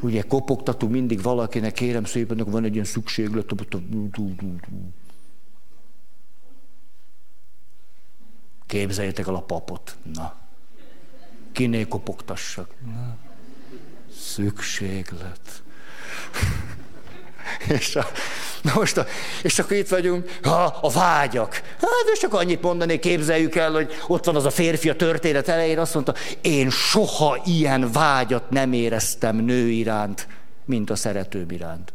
Ugye 0.00 0.22
kopogtatunk 0.22 0.92
mindig 0.92 1.22
valakinek, 1.22 1.72
kérem 1.72 2.04
szépen, 2.04 2.38
van 2.46 2.64
egy 2.64 2.72
ilyen 2.72 2.84
szükséglet. 2.84 3.46
Képzeljétek 8.66 9.26
el 9.26 9.34
a 9.34 9.42
papot. 9.42 9.96
Na. 10.14 10.36
Kinél 11.52 11.88
kopogtassak? 11.88 12.74
Na. 12.84 13.16
Szükséglet. 14.18 15.62
És 17.78 17.96
a, 17.96 18.06
Na 18.62 18.72
most, 18.74 18.96
a, 18.96 19.06
és 19.42 19.58
akkor 19.58 19.76
itt 19.76 19.88
vagyunk, 19.88 20.38
ha, 20.42 20.64
a 20.64 20.90
vágyak. 20.90 21.54
Hát, 21.54 22.12
és 22.12 22.18
csak 22.18 22.34
annyit 22.34 22.62
mondani, 22.62 22.98
képzeljük 22.98 23.54
el, 23.54 23.72
hogy 23.72 23.94
ott 24.06 24.24
van 24.24 24.36
az 24.36 24.44
a 24.44 24.50
férfi 24.50 24.88
a 24.88 24.96
történet 24.96 25.48
elején, 25.48 25.78
azt 25.78 25.94
mondta, 25.94 26.14
én 26.40 26.70
soha 26.70 27.42
ilyen 27.44 27.92
vágyat 27.92 28.50
nem 28.50 28.72
éreztem 28.72 29.36
nő 29.36 29.68
iránt, 29.68 30.26
mint 30.64 30.90
a 30.90 30.96
szeretőm 30.96 31.50
iránt. 31.50 31.92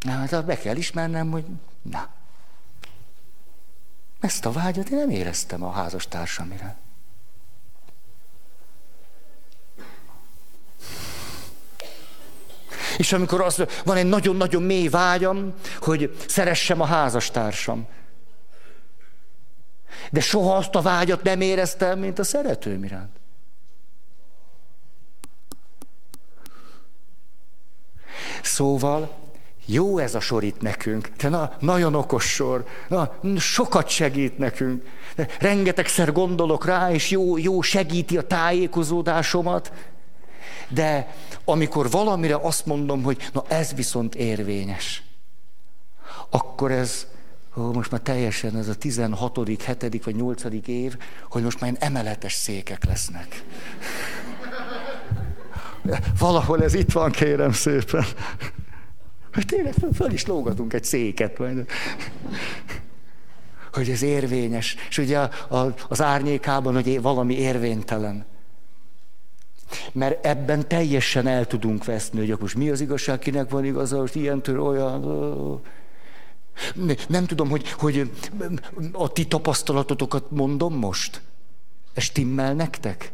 Na, 0.00 0.10
hát 0.10 0.44
be 0.44 0.58
kell 0.58 0.76
ismernem, 0.76 1.30
hogy 1.30 1.44
na, 1.82 2.08
ezt 4.20 4.46
a 4.46 4.52
vágyat 4.52 4.88
én 4.88 4.98
nem 4.98 5.10
éreztem 5.10 5.62
a 5.62 5.70
házastársam 5.70 6.52
iránt. 6.52 6.87
És 12.98 13.12
amikor 13.12 13.40
az, 13.40 13.64
van 13.84 13.96
egy 13.96 14.06
nagyon-nagyon 14.06 14.62
mély 14.62 14.88
vágyam, 14.88 15.54
hogy 15.80 16.16
szeressem 16.26 16.80
a 16.80 16.84
házastársam. 16.84 17.86
De 20.10 20.20
soha 20.20 20.56
azt 20.56 20.74
a 20.74 20.80
vágyat 20.80 21.22
nem 21.22 21.40
éreztem, 21.40 21.98
mint 21.98 22.18
a 22.18 22.24
szeretőm 22.24 22.84
iránt. 22.84 23.16
Szóval 28.42 29.16
jó 29.70 29.98
ez 29.98 30.14
a 30.14 30.20
sor 30.20 30.44
itt 30.44 30.60
nekünk. 30.60 31.08
De 31.16 31.28
na, 31.28 31.56
nagyon 31.58 31.94
okos 31.94 32.24
sor. 32.24 32.64
Na, 32.88 33.18
sokat 33.36 33.88
segít 33.88 34.38
nekünk. 34.38 34.84
De 35.16 35.28
rengetegszer 35.40 36.12
gondolok 36.12 36.64
rá, 36.64 36.90
és 36.90 37.10
jó, 37.10 37.38
jó 37.38 37.60
segíti 37.60 38.16
a 38.16 38.22
tájékozódásomat. 38.22 39.72
De 40.68 41.14
amikor 41.50 41.90
valamire 41.90 42.36
azt 42.36 42.66
mondom, 42.66 43.02
hogy 43.02 43.28
na 43.32 43.44
ez 43.48 43.74
viszont 43.74 44.14
érvényes, 44.14 45.02
akkor 46.30 46.70
ez, 46.70 47.06
ó, 47.56 47.72
most 47.72 47.90
már 47.90 48.00
teljesen 48.00 48.56
ez 48.56 48.68
a 48.68 48.74
16., 48.74 49.38
7. 49.80 50.04
vagy 50.04 50.14
8. 50.16 50.42
év, 50.66 50.96
hogy 51.30 51.42
most 51.42 51.60
már 51.60 51.76
emeletes 51.78 52.32
székek 52.32 52.84
lesznek. 52.84 53.44
Valahol 56.18 56.62
ez 56.62 56.74
itt 56.74 56.92
van, 56.92 57.10
kérem 57.10 57.52
szépen. 57.52 58.04
Hogy 59.32 59.46
tényleg 59.46 59.74
föl 59.94 60.12
is 60.12 60.26
lógatunk 60.26 60.72
egy 60.72 60.84
széket. 60.84 61.38
Majd. 61.38 61.66
Hogy 63.72 63.90
ez 63.90 64.02
érvényes. 64.02 64.76
És 64.88 64.98
ugye 64.98 65.28
az 65.88 66.02
árnyékában, 66.02 66.74
hogy 66.74 67.02
valami 67.02 67.34
érvénytelen. 67.34 68.26
Mert 69.92 70.26
ebben 70.26 70.68
teljesen 70.68 71.26
el 71.26 71.46
tudunk 71.46 71.84
veszni, 71.84 72.18
hogy 72.18 72.30
akkor 72.30 72.42
most 72.42 72.56
mi 72.56 72.70
az 72.70 72.80
igazság, 72.80 73.18
kinek 73.18 73.50
van 73.50 73.64
igaza, 73.64 74.00
most 74.00 74.14
ilyentől 74.14 74.60
olyan... 74.60 75.02
Nem 77.08 77.26
tudom, 77.26 77.48
hogy, 77.48 77.70
hogy 77.70 78.10
a 78.92 79.12
ti 79.12 79.26
tapasztalatotokat 79.26 80.30
mondom 80.30 80.74
most. 80.74 81.22
Ez 81.94 82.02
stimmel 82.02 82.54
nektek? 82.54 83.12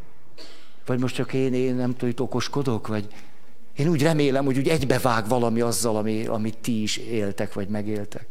Vagy 0.87 0.99
most 0.99 1.15
csak 1.15 1.33
én, 1.33 1.55
én 1.55 1.75
nem 1.75 1.93
tudom, 1.93 2.15
hogy 2.17 2.27
okoskodok? 2.27 2.87
Vagy 2.87 3.07
én 3.77 3.89
úgy 3.89 4.03
remélem, 4.03 4.45
hogy 4.45 4.59
úgy 4.59 4.69
egybevág 4.69 5.29
valami 5.29 5.61
azzal, 5.61 5.97
ami, 5.97 6.27
amit 6.27 6.59
ti 6.59 6.83
is 6.83 6.97
éltek, 6.97 7.53
vagy 7.53 7.69
megéltek. 7.69 8.27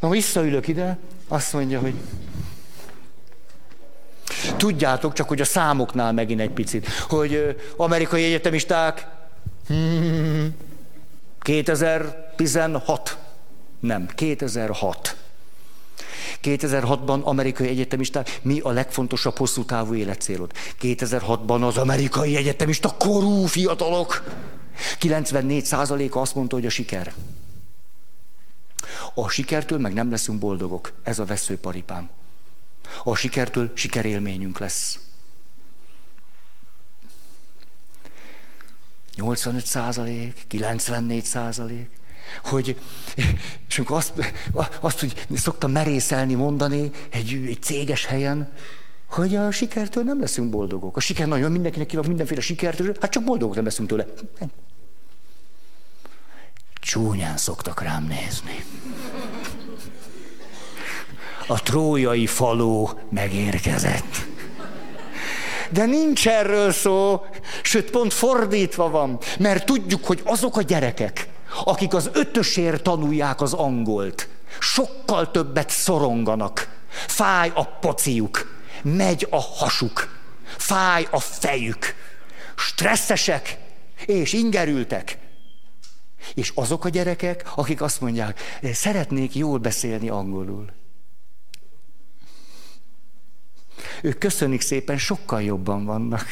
Na, 0.00 0.08
visszaülök 0.08 0.68
ide, 0.68 0.98
azt 1.28 1.52
mondja, 1.52 1.80
hogy 1.80 1.94
Tudjátok, 4.56 5.12
csak 5.12 5.28
hogy 5.28 5.40
a 5.40 5.44
számoknál 5.44 6.12
megint 6.12 6.40
egy 6.40 6.50
picit, 6.50 6.88
hogy 6.88 7.56
amerikai 7.76 8.24
egyetemisták 8.24 9.06
2016, 11.38 13.18
nem, 13.80 14.06
2006. 14.14 15.16
2006-ban 16.42 17.22
amerikai 17.22 17.68
egyetemisták, 17.68 18.40
mi 18.42 18.60
a 18.60 18.70
legfontosabb 18.70 19.36
hosszú 19.36 19.64
távú 19.64 19.94
életcélod? 19.94 20.52
2006-ban 20.80 21.66
az 21.66 21.76
amerikai 21.76 22.36
egyetemista 22.36 22.94
korú 22.98 23.44
fiatalok. 23.44 24.22
94%-a 25.00 26.18
azt 26.18 26.34
mondta, 26.34 26.56
hogy 26.56 26.66
a 26.66 26.70
siker. 26.70 27.12
A 29.14 29.28
sikertől 29.28 29.78
meg 29.78 29.92
nem 29.92 30.10
leszünk 30.10 30.38
boldogok. 30.38 30.92
Ez 31.02 31.18
a 31.18 31.24
veszőparipám. 31.24 32.10
A 33.04 33.14
sikertől 33.14 33.72
sikerélményünk 33.74 34.58
lesz. 34.58 34.98
85 39.16 39.66
százalék, 39.66 40.44
94 40.48 41.24
százalék. 41.24 41.90
Hogy, 42.44 42.80
és 43.68 43.78
amikor 43.78 43.96
azt, 43.96 44.12
azt, 44.80 45.00
hogy 45.00 45.26
szoktam 45.34 45.70
merészelni 45.70 46.34
mondani 46.34 46.90
egy, 47.10 47.32
egy 47.32 47.62
céges 47.62 48.04
helyen, 48.04 48.52
hogy 49.06 49.34
a 49.34 49.50
sikertől 49.50 50.02
nem 50.02 50.20
leszünk 50.20 50.50
boldogok. 50.50 50.96
A 50.96 51.00
siker 51.00 51.26
nagyon 51.26 51.52
mindenkinek 51.52 51.86
kíván 51.86 52.06
mindenféle 52.08 52.40
sikertől, 52.40 52.96
hát 53.00 53.10
csak 53.10 53.24
boldogok 53.24 53.54
nem 53.54 53.64
leszünk 53.64 53.88
tőle. 53.88 54.06
Csúnyán 56.80 57.36
szoktak 57.36 57.82
rám 57.82 58.04
nézni. 58.04 58.64
A 61.46 61.62
trójai 61.62 62.26
faló 62.26 62.98
megérkezett. 63.10 64.26
De 65.70 65.84
nincs 65.84 66.28
erről 66.28 66.72
szó, 66.72 67.24
sőt 67.62 67.90
pont 67.90 68.12
fordítva 68.12 68.90
van, 68.90 69.18
mert 69.38 69.64
tudjuk, 69.64 70.04
hogy 70.04 70.20
azok 70.24 70.56
a 70.56 70.62
gyerekek, 70.62 71.28
akik 71.64 71.94
az 71.94 72.10
ötösért 72.12 72.82
tanulják 72.82 73.40
az 73.40 73.52
angolt, 73.52 74.28
sokkal 74.58 75.30
többet 75.30 75.70
szoronganak, 75.70 76.68
fáj 76.88 77.52
a 77.54 77.64
pociuk, 77.64 78.56
megy 78.82 79.26
a 79.30 79.40
hasuk, 79.40 80.18
fáj 80.56 81.06
a 81.10 81.20
fejük, 81.20 81.94
stresszesek 82.56 83.58
és 84.06 84.32
ingerültek. 84.32 85.18
És 86.34 86.52
azok 86.54 86.84
a 86.84 86.88
gyerekek, 86.88 87.52
akik 87.54 87.82
azt 87.82 88.00
mondják, 88.00 88.40
szeretnék 88.72 89.34
jól 89.34 89.58
beszélni 89.58 90.08
angolul. 90.08 90.72
Ők 94.02 94.18
köszönik 94.18 94.60
szépen, 94.60 94.98
sokkal 94.98 95.42
jobban 95.42 95.84
vannak. 95.84 96.26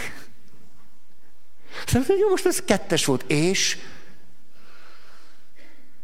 Szóval, 1.86 2.16
jó, 2.16 2.28
most 2.28 2.46
ez 2.46 2.62
kettes 2.62 3.04
volt, 3.04 3.24
és 3.26 3.78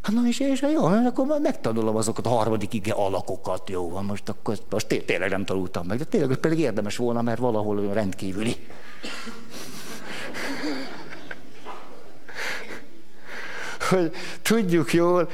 Hát 0.08 0.16
na 0.16 0.26
és, 0.26 0.40
és 0.40 0.60
jó, 0.72 0.84
akkor 0.84 1.26
már 1.26 1.40
megtanulom 1.40 1.96
azokat 1.96 2.26
a 2.26 2.28
harmadik 2.28 2.72
ige 2.74 2.92
alakokat, 2.92 3.70
jó 3.70 3.90
van, 3.90 4.04
most 4.04 4.28
akkor 4.28 4.58
most 4.70 4.86
té- 4.86 5.06
tényleg 5.06 5.30
nem 5.30 5.44
tanultam 5.44 5.86
meg, 5.86 5.98
de 5.98 6.04
tényleg 6.04 6.36
pedig 6.36 6.58
érdemes 6.58 6.96
volna, 6.96 7.22
mert 7.22 7.38
valahol 7.38 7.78
olyan 7.78 7.94
rendkívüli. 7.94 8.56
Hogy 13.88 14.12
tudjuk 14.42 14.92
jól, 14.92 15.28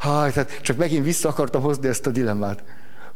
tehát 0.00 0.60
csak 0.62 0.76
megint 0.76 1.04
vissza 1.04 1.28
akartam 1.28 1.62
hozni 1.62 1.88
ezt 1.88 2.06
a 2.06 2.10
dilemmát, 2.10 2.64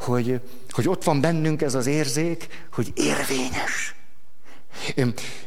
hogy, 0.04 0.40
hogy 0.70 0.88
ott 0.88 1.04
van 1.04 1.20
bennünk 1.20 1.62
ez 1.62 1.74
az 1.74 1.86
érzék, 1.86 2.66
hogy 2.72 2.92
érvényes. 2.94 3.94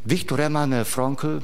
Viktor 0.03 0.39
Emanuel 0.39 0.83
Frankl 0.83 1.35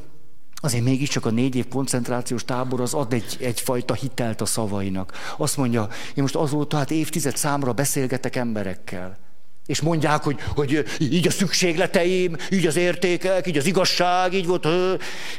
Azért 0.65 0.83
mégiscsak 0.83 1.25
a 1.25 1.29
négy 1.29 1.55
év 1.55 1.67
koncentrációs 1.67 2.45
tábor 2.45 2.81
az 2.81 2.93
ad 2.93 3.13
egy, 3.13 3.37
egyfajta 3.39 3.93
hitelt 3.93 4.41
a 4.41 4.45
szavainak. 4.45 5.33
Azt 5.37 5.57
mondja, 5.57 5.87
én 6.15 6.23
most 6.23 6.35
azóta 6.35 6.77
hát 6.77 6.91
évtized 6.91 7.37
számra 7.37 7.73
beszélgetek 7.73 8.35
emberekkel. 8.35 9.17
És 9.65 9.81
mondják, 9.81 10.23
hogy, 10.23 10.39
hogy 10.55 10.83
így 10.99 11.27
a 11.27 11.31
szükségleteim, 11.31 12.35
így 12.49 12.67
az 12.67 12.75
értékek, 12.75 13.47
így 13.47 13.57
az 13.57 13.65
igazság, 13.65 14.33
így 14.33 14.45
volt. 14.45 14.67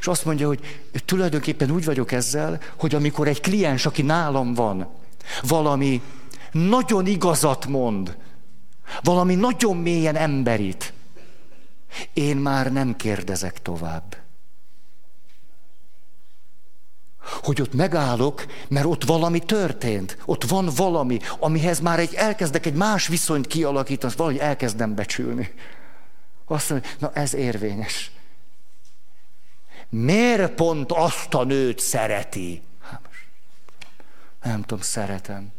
És 0.01 0.07
azt 0.07 0.25
mondja, 0.25 0.47
hogy 0.47 0.61
tulajdonképpen 1.05 1.71
úgy 1.71 1.85
vagyok 1.85 2.13
ezzel, 2.13 2.61
hogy 2.77 2.95
amikor 2.95 3.29
egy 3.29 3.41
kliens, 3.41 3.87
aki 3.87 4.03
nálam 4.03 4.55
van, 4.55 4.89
valami 5.43 6.03
nagyon 6.55 7.07
igazat 7.07 7.67
mond, 7.67 8.17
valami 9.03 9.35
nagyon 9.35 9.77
mélyen 9.77 10.17
emberit, 10.17 10.93
én 12.13 12.37
már 12.37 12.73
nem 12.73 12.97
kérdezek 12.97 13.63
tovább. 13.63 14.17
hogy 17.43 17.61
ott 17.61 17.75
megállok, 17.75 18.47
mert 18.69 18.87
ott 18.87 19.05
valami 19.05 19.39
történt, 19.39 20.19
ott 20.25 20.45
van 20.45 20.69
valami, 20.77 21.19
amihez 21.39 21.81
már 21.81 21.99
egy, 21.99 22.15
elkezdek 22.15 22.67
egy 22.67 22.75
más 22.75 23.07
viszonyt 23.07 23.47
kialakítani, 23.47 24.07
azt 24.07 24.17
valahogy 24.17 24.39
elkezdem 24.41 24.95
becsülni. 24.95 25.55
Azt 26.45 26.71
mondja, 26.71 26.91
na 26.99 27.13
ez 27.13 27.35
érvényes. 27.35 28.11
Miért 29.89 30.55
pont 30.55 30.93
azt 30.93 31.35
a 31.35 31.45
nőt 31.45 31.79
szereti? 31.79 32.63
Hát 32.81 33.01
nem 34.43 34.61
tudom, 34.61 34.83
szeretem. 34.83 35.53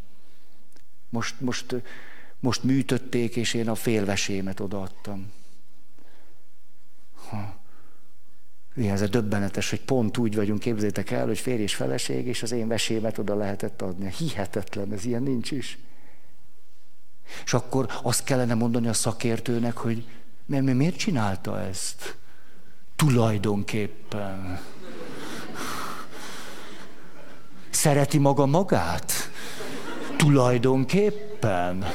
Most, 1.10 1.41
most, 1.41 1.76
most 2.39 2.63
műtötték, 2.63 3.36
és 3.36 3.54
én 3.54 3.70
a 3.70 3.76
félvesémet 3.76 4.60
odaadtam. 4.60 5.32
Ha. 7.30 7.63
Igen, 8.76 8.94
ez 8.94 9.02
a 9.02 9.08
döbbenetes, 9.08 9.70
hogy 9.70 9.82
pont 9.82 10.18
úgy 10.18 10.36
vagyunk, 10.36 10.60
képzétek 10.60 11.12
el, 11.12 11.26
hogy 11.26 11.39
férj 11.39 11.62
és 11.62 11.76
feleség, 11.76 12.28
és 12.28 12.44
az 12.44 12.52
én 12.52 12.68
vesémet 12.68 13.18
oda 13.18 13.36
lehetett 13.36 13.82
adni. 13.82 14.12
Hihetetlen, 14.18 14.94
ez 14.94 15.06
ilyen 15.06 15.24
nincs 15.24 15.52
is. 15.52 15.78
És 17.44 17.54
akkor 17.54 17.89
azt 18.04 18.24
kellene 18.24 18.54
mondani 18.54 18.88
a 18.88 18.94
szakértőnek, 18.94 19.78
hogy 19.78 20.08
mi, 20.46 20.60
mi, 20.60 20.72
miért 20.72 20.98
csinálta 20.98 21.60
ezt? 21.60 22.18
Tulajdonképpen. 22.96 24.60
Szereti 27.70 28.18
maga 28.18 28.46
magát? 28.46 29.12
Tulajdonképpen. 30.17 31.93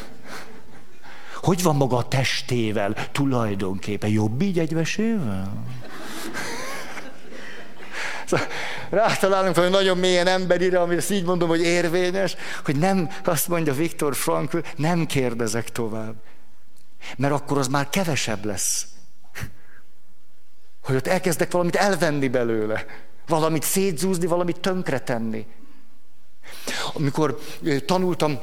Hogy 1.35 1.62
van 1.62 1.76
maga 1.76 1.96
a 1.96 2.09
testével? 2.09 2.94
Tulajdonképpen. 3.12 4.11
Jobb 4.11 4.42
így 4.42 4.59
egy 4.59 4.74
vesével? 4.74 5.52
Szóval 8.26 8.46
rátalálunk 8.90 9.56
hogy 9.56 9.70
nagyon 9.70 9.98
mélyen 9.98 10.26
emberire, 10.26 10.80
ami 10.80 10.96
ezt 10.96 11.11
így 11.11 11.24
mondom, 11.24 11.48
hogy 11.48 11.61
érvényes, 11.61 12.37
hogy 12.64 12.76
nem, 12.76 13.11
azt 13.24 13.48
mondja 13.48 13.74
Viktor 13.74 14.14
Frankl, 14.14 14.59
nem 14.76 15.06
kérdezek 15.06 15.72
tovább. 15.72 16.14
Mert 17.16 17.33
akkor 17.33 17.59
az 17.59 17.68
már 17.68 17.88
kevesebb 17.88 18.44
lesz. 18.44 18.87
Hogy 20.83 20.96
ott 20.96 21.06
elkezdek 21.06 21.52
valamit 21.52 21.76
elvenni 21.76 22.28
belőle. 22.28 22.85
Valamit 23.26 23.62
szétzúzni, 23.62 24.26
valamit 24.26 24.61
tönkretenni. 24.61 25.46
Amikor 26.92 27.40
tanultam 27.86 28.38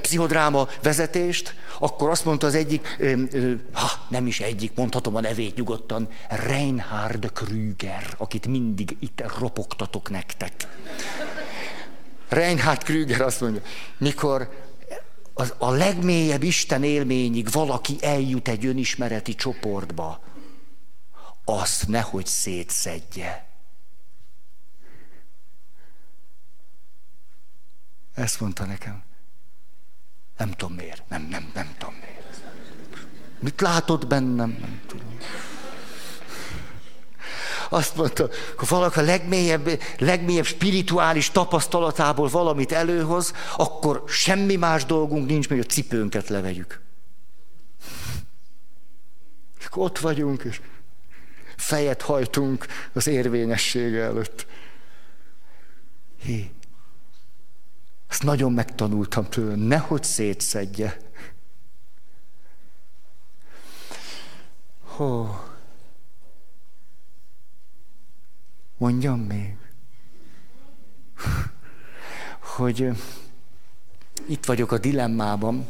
pszichodráma 0.00 0.68
vezetést, 0.82 1.54
akkor 1.78 2.10
azt 2.10 2.24
mondta 2.24 2.46
az 2.46 2.54
egyik, 2.54 2.96
ha 3.72 3.90
nem 4.08 4.26
is 4.26 4.40
egyik, 4.40 4.74
mondhatom 4.74 5.16
a 5.16 5.20
nevét 5.20 5.56
nyugodtan, 5.56 6.08
Reinhard 6.28 7.32
Krüger, 7.32 8.14
akit 8.18 8.46
mindig 8.46 8.96
itt 9.00 9.22
ropogtatok 9.38 10.10
nektek. 10.10 10.52
Reinhard 12.28 12.82
Krüger 12.82 13.20
azt 13.20 13.40
mondja, 13.40 13.62
mikor 13.98 14.48
az, 15.34 15.54
a 15.58 15.70
legmélyebb 15.70 16.42
Isten 16.42 16.82
élményig 16.82 17.50
valaki 17.50 17.96
eljut 18.00 18.48
egy 18.48 18.66
önismereti 18.66 19.34
csoportba, 19.34 20.20
azt 21.44 21.88
nehogy 21.88 22.26
szétszedje. 22.26 23.46
Ezt 28.14 28.40
mondta 28.40 28.64
nekem. 28.64 29.02
Nem 30.36 30.50
tudom 30.50 30.74
miért. 30.74 31.08
Nem, 31.08 31.26
nem, 31.30 31.50
nem 31.54 31.74
tudom 31.78 31.94
miért. 31.94 32.42
Mit 33.38 33.60
látott 33.60 34.06
bennem? 34.06 34.56
Nem 34.60 34.80
tudom. 34.86 35.18
Azt 37.68 37.96
mondta, 37.96 38.28
hogy 38.56 38.68
valaki 38.68 38.98
a 38.98 39.02
legmélyebb, 39.02 39.80
legmélyebb 39.98 40.44
spirituális 40.44 41.30
tapasztalatából 41.30 42.28
valamit 42.28 42.72
előhoz, 42.72 43.32
akkor 43.56 44.04
semmi 44.06 44.56
más 44.56 44.84
dolgunk 44.84 45.28
nincs, 45.28 45.48
hogy 45.48 45.58
a 45.58 45.64
cipőnket 45.64 46.28
levegyük. 46.28 46.80
És 49.58 49.66
ott 49.70 49.98
vagyunk, 49.98 50.42
és 50.42 50.60
fejet 51.56 52.02
hajtunk 52.02 52.66
az 52.92 53.06
érvényessége 53.06 54.02
előtt. 54.02 54.46
Hé, 56.22 56.50
ezt 58.14 58.22
nagyon 58.22 58.52
megtanultam 58.52 59.28
tőle, 59.28 59.54
nehogy 59.54 60.02
szétszedje. 60.02 60.96
Hó. 64.84 65.38
Mondjam 68.76 69.20
még, 69.20 69.56
hogy 72.56 72.88
itt 74.28 74.44
vagyok 74.44 74.72
a 74.72 74.78
dilemmában, 74.78 75.66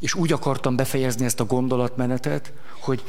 és 0.00 0.14
úgy 0.14 0.32
akartam 0.32 0.76
befejezni 0.76 1.24
ezt 1.24 1.40
a 1.40 1.44
gondolatmenetet, 1.44 2.52
hogy, 2.80 3.02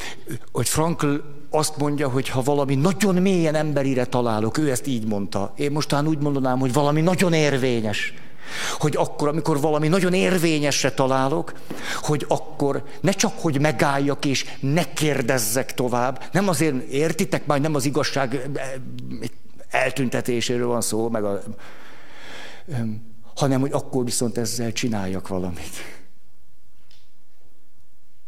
hogy 0.51 0.69
Frankl 0.69 1.15
azt 1.49 1.77
mondja, 1.77 2.09
hogy 2.09 2.29
ha 2.29 2.41
valami 2.41 2.75
nagyon 2.75 3.15
mélyen 3.15 3.55
emberire 3.55 4.05
találok, 4.05 4.57
ő 4.57 4.71
ezt 4.71 4.87
így 4.87 5.07
mondta. 5.07 5.53
Én 5.55 5.71
mostán 5.71 6.07
úgy 6.07 6.17
mondanám, 6.17 6.59
hogy 6.59 6.73
valami 6.73 7.01
nagyon 7.01 7.33
érvényes. 7.33 8.13
Hogy 8.77 8.95
akkor, 8.95 9.27
amikor 9.27 9.59
valami 9.61 9.87
nagyon 9.87 10.13
érvényesre 10.13 10.91
találok, 10.91 11.53
hogy 12.01 12.25
akkor 12.27 12.83
ne 13.01 13.11
csak, 13.11 13.39
hogy 13.39 13.59
megálljak 13.59 14.25
és 14.25 14.45
ne 14.59 14.93
kérdezzek 14.93 15.73
tovább, 15.73 16.23
nem 16.31 16.47
azért 16.47 16.75
értitek, 16.83 17.45
majd 17.45 17.61
nem 17.61 17.75
az 17.75 17.85
igazság 17.85 18.49
eltüntetéséről 19.69 20.67
van 20.67 20.81
szó, 20.81 21.09
meg 21.09 21.23
a, 21.23 21.41
hanem 23.35 23.59
hogy 23.59 23.71
akkor 23.71 24.03
viszont 24.03 24.37
ezzel 24.37 24.71
csináljak 24.71 25.27
valamit. 25.27 25.75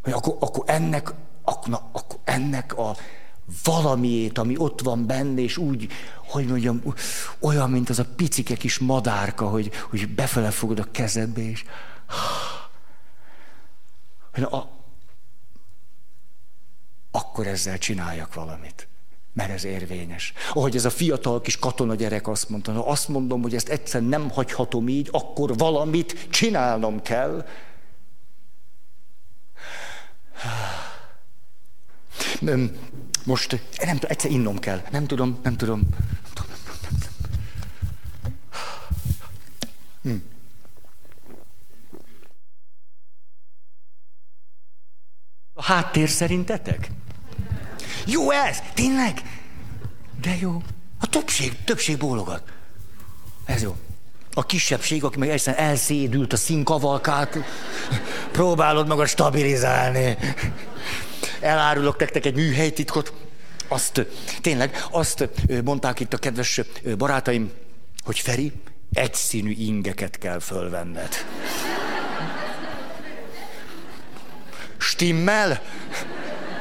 Hogy 0.04 0.14
akkor, 0.14 0.36
akkor 0.40 0.64
ennek, 0.68 1.14
akkor, 1.44 1.68
na, 1.68 1.90
akkor 1.92 2.20
ennek 2.24 2.78
a 2.78 2.96
valamiét, 3.64 4.38
ami 4.38 4.58
ott 4.58 4.82
van 4.82 5.06
benne, 5.06 5.42
és 5.42 5.58
úgy, 5.58 5.92
hogy 6.26 6.48
mondjam, 6.48 6.84
olyan, 7.40 7.70
mint 7.70 7.90
az 7.90 8.00
a 8.00 8.06
picike 8.16 8.56
kis 8.56 8.80
madárka, 8.80 9.48
hogy, 9.48 9.72
hogy 9.90 10.10
befele 10.10 10.52
fogod 10.52 10.80
a 10.80 10.92
kezedbe, 10.92 11.42
és 11.42 11.64
a, 14.34 14.78
akkor 17.12 17.48
ezzel 17.48 17.78
csináljak 17.78 18.34
valamit. 18.34 18.88
Mert 19.34 19.50
ez 19.52 19.64
érvényes. 19.64 20.34
Ahogy 20.54 20.76
ez 20.76 20.86
a 20.86 20.90
fiatal 20.90 21.42
kis 21.42 21.58
katona 21.58 21.96
gyerek 21.96 22.28
azt 22.28 22.50
mondta, 22.50 22.72
ha 22.72 22.80
azt 22.80 23.08
mondom, 23.08 23.42
hogy 23.42 23.56
ezt 23.56 23.70
egyszer 23.70 24.02
nem 24.02 24.30
hagyhatom 24.30 24.88
így, 24.88 25.10
akkor 25.12 25.58
valamit 25.58 26.28
csinálnom 26.30 27.02
kell. 27.02 27.46
Most 33.30 33.62
nem 33.78 33.94
tudom, 33.94 34.12
egyszer 34.12 34.32
innom 34.32 34.60
kell. 34.60 34.82
Nem 34.92 35.06
tudom, 35.06 35.40
nem 35.44 35.56
tudom. 35.58 35.80
Nem 35.80 36.34
tudom, 36.34 36.52
nem 36.64 36.70
tudom, 36.74 36.90
nem 36.90 37.00
tudom. 37.00 37.18
Hm. 40.02 40.16
A 45.54 45.64
háttér 45.64 46.10
szerintetek? 46.10 46.92
Jó 48.06 48.32
ez, 48.32 48.62
tényleg? 48.74 49.22
De 50.22 50.38
jó. 50.40 50.64
A 51.00 51.08
többség, 51.08 51.64
többség 51.64 51.98
bólogat. 51.98 52.52
Ez 53.46 53.62
jó. 53.62 53.76
A 54.34 54.46
kisebbség, 54.46 55.04
aki 55.04 55.18
meg 55.18 55.30
egyszerűen 55.30 55.64
elszédült 55.64 56.34
a 56.34 56.38
színkavalkát, 56.38 57.38
próbálod 58.32 58.88
magad 58.88 59.08
stabilizálni. 59.08 60.18
Elárulok 61.40 62.00
nektek 62.00 62.26
egy 62.26 62.36
műhelytitkot. 62.36 63.14
Azt, 63.72 64.06
tényleg, 64.42 64.86
azt 64.92 65.30
mondták 65.64 66.00
itt 66.00 66.14
a 66.14 66.18
kedves 66.18 66.62
barátaim, 66.98 67.52
hogy 68.04 68.20
Feri, 68.20 68.52
egyszínű 68.94 69.52
ingeket 69.52 70.18
kell 70.18 70.40
fölvenned. 70.40 71.10
Stimmel? 74.78 75.62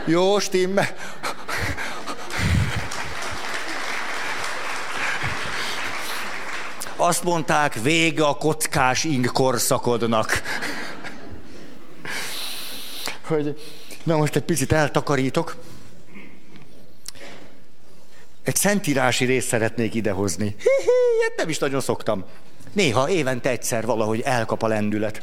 Jó, 0.07 0.39
stimmel. 0.39 0.89
Azt 6.97 7.25
mondták, 7.25 7.75
vége 7.75 8.25
a 8.25 8.35
kockás 8.35 9.05
ing 9.05 9.27
korszakodnak. 9.27 10.43
Hogy, 13.27 13.61
na 14.03 14.17
most 14.17 14.37
egy 14.37 14.43
picit 14.43 14.73
eltakarítok. 14.73 15.57
Egy 18.49 18.57
szentírási 18.57 19.25
részt 19.25 19.49
szeretnék 19.49 19.95
idehozni. 19.95 20.45
Hi-hi, 20.45 21.33
nem 21.37 21.49
is 21.49 21.59
nagyon 21.59 21.81
szoktam. 21.81 22.25
Néha 22.73 23.09
évente 23.09 23.51
egyszer 23.51 23.87
valahogy 23.87 24.21
elkap 24.21 24.63
a 24.63 24.67
lendület. 24.67 25.23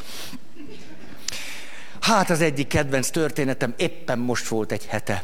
Hát 2.01 2.29
az 2.29 2.41
egyik 2.41 2.67
kedvenc 2.67 3.09
történetem 3.09 3.73
éppen 3.77 4.19
most 4.19 4.47
volt 4.47 4.71
egy 4.71 4.85
hete. 4.85 5.23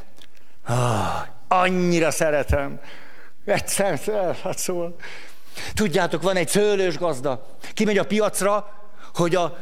Ah, 0.65 1.27
annyira 1.47 2.11
szeretem. 2.11 2.79
Egyszer, 3.45 3.99
hát 4.43 4.57
szóval. 4.57 4.95
Tudjátok, 5.73 6.21
van 6.21 6.35
egy 6.35 6.49
szőlős 6.49 6.97
gazda, 6.97 7.57
kimegy 7.73 7.97
a 7.97 8.05
piacra, 8.05 8.73
hogy 9.13 9.35
a 9.35 9.57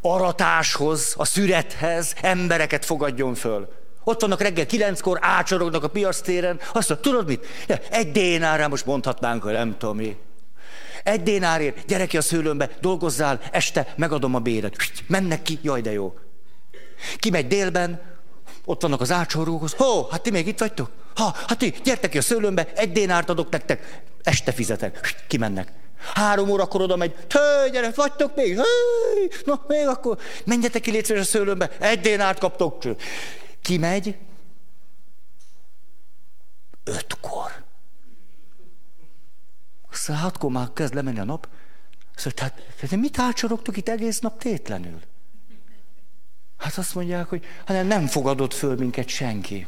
aratáshoz, 0.00 1.14
a 1.16 1.24
szürethez 1.24 2.14
embereket 2.20 2.84
fogadjon 2.84 3.34
föl. 3.34 3.84
Ott 4.08 4.20
vannak 4.20 4.40
reggel 4.40 4.66
kilenckor, 4.66 5.18
ácsorognak 5.20 5.84
a 5.84 5.88
piac 5.88 6.20
téren, 6.20 6.60
azt 6.72 6.88
mondja, 6.88 7.10
tudod 7.10 7.26
mit? 7.26 7.46
Egy 7.90 8.12
dénárra 8.12 8.68
most 8.68 8.86
mondhatnánk, 8.86 9.42
hogy 9.42 9.52
nem 9.52 9.76
tudom 9.78 9.96
mi. 9.96 10.16
Egy 11.02 11.22
dénárért, 11.22 11.86
gyere 11.86 12.06
ki 12.06 12.16
a 12.16 12.20
szőlőmbe, 12.20 12.70
dolgozzál, 12.80 13.40
este 13.52 13.94
megadom 13.96 14.34
a 14.34 14.38
béret. 14.38 14.76
Mennek 15.06 15.42
ki, 15.42 15.58
jaj 15.62 15.80
de 15.80 15.92
jó. 15.92 16.14
Kimegy 17.16 17.46
délben, 17.46 18.00
ott 18.64 18.82
vannak 18.82 19.00
az 19.00 19.12
ácsorókhoz. 19.12 19.72
Hó, 19.72 20.08
hát 20.10 20.22
ti 20.22 20.30
még 20.30 20.46
itt 20.46 20.58
vagytok? 20.58 20.90
Ha, 21.14 21.34
hát 21.46 21.58
ti, 21.58 21.74
gyertek 21.84 22.10
ki 22.10 22.18
a 22.18 22.22
szőlőmbe, 22.22 22.72
egy 22.74 22.92
dénárt 22.92 23.28
adok 23.28 23.50
nektek, 23.50 24.02
este 24.22 24.52
fizetek. 24.52 25.24
Kimennek. 25.28 25.72
Három 26.14 26.50
órakor 26.50 26.80
oda 26.80 26.96
megy, 26.96 27.14
hő, 27.28 27.70
gyere, 27.70 27.92
vagytok 27.94 28.36
még? 28.36 28.56
Hő, 28.56 28.62
na, 29.44 29.64
még 29.68 29.86
akkor 29.86 30.18
menjetek 30.44 30.82
ki 30.82 30.90
létszés 30.90 31.18
a 31.18 31.24
szőlőmbe, 31.24 31.70
egy 31.80 32.00
dénárt 32.00 32.38
kaptok. 32.38 32.78
Kimegy, 33.66 34.16
ötkor. 36.84 37.64
Aztán 39.90 40.16
hatkor 40.16 40.50
már 40.50 40.72
kezd 40.72 40.94
lemenni 40.94 41.18
a 41.18 41.24
nap. 41.24 41.48
Szóval, 42.14 42.32
hát, 42.36 42.62
hát 42.80 43.00
mit 43.00 43.18
ácsorogtok 43.18 43.76
itt 43.76 43.88
egész 43.88 44.18
nap 44.18 44.38
tétlenül? 44.38 45.00
Hát 46.56 46.76
azt 46.78 46.94
mondják, 46.94 47.28
hogy 47.28 47.44
hát 47.66 47.86
nem 47.86 48.06
fogadott 48.06 48.54
föl 48.54 48.76
minket 48.76 49.08
senki. 49.08 49.66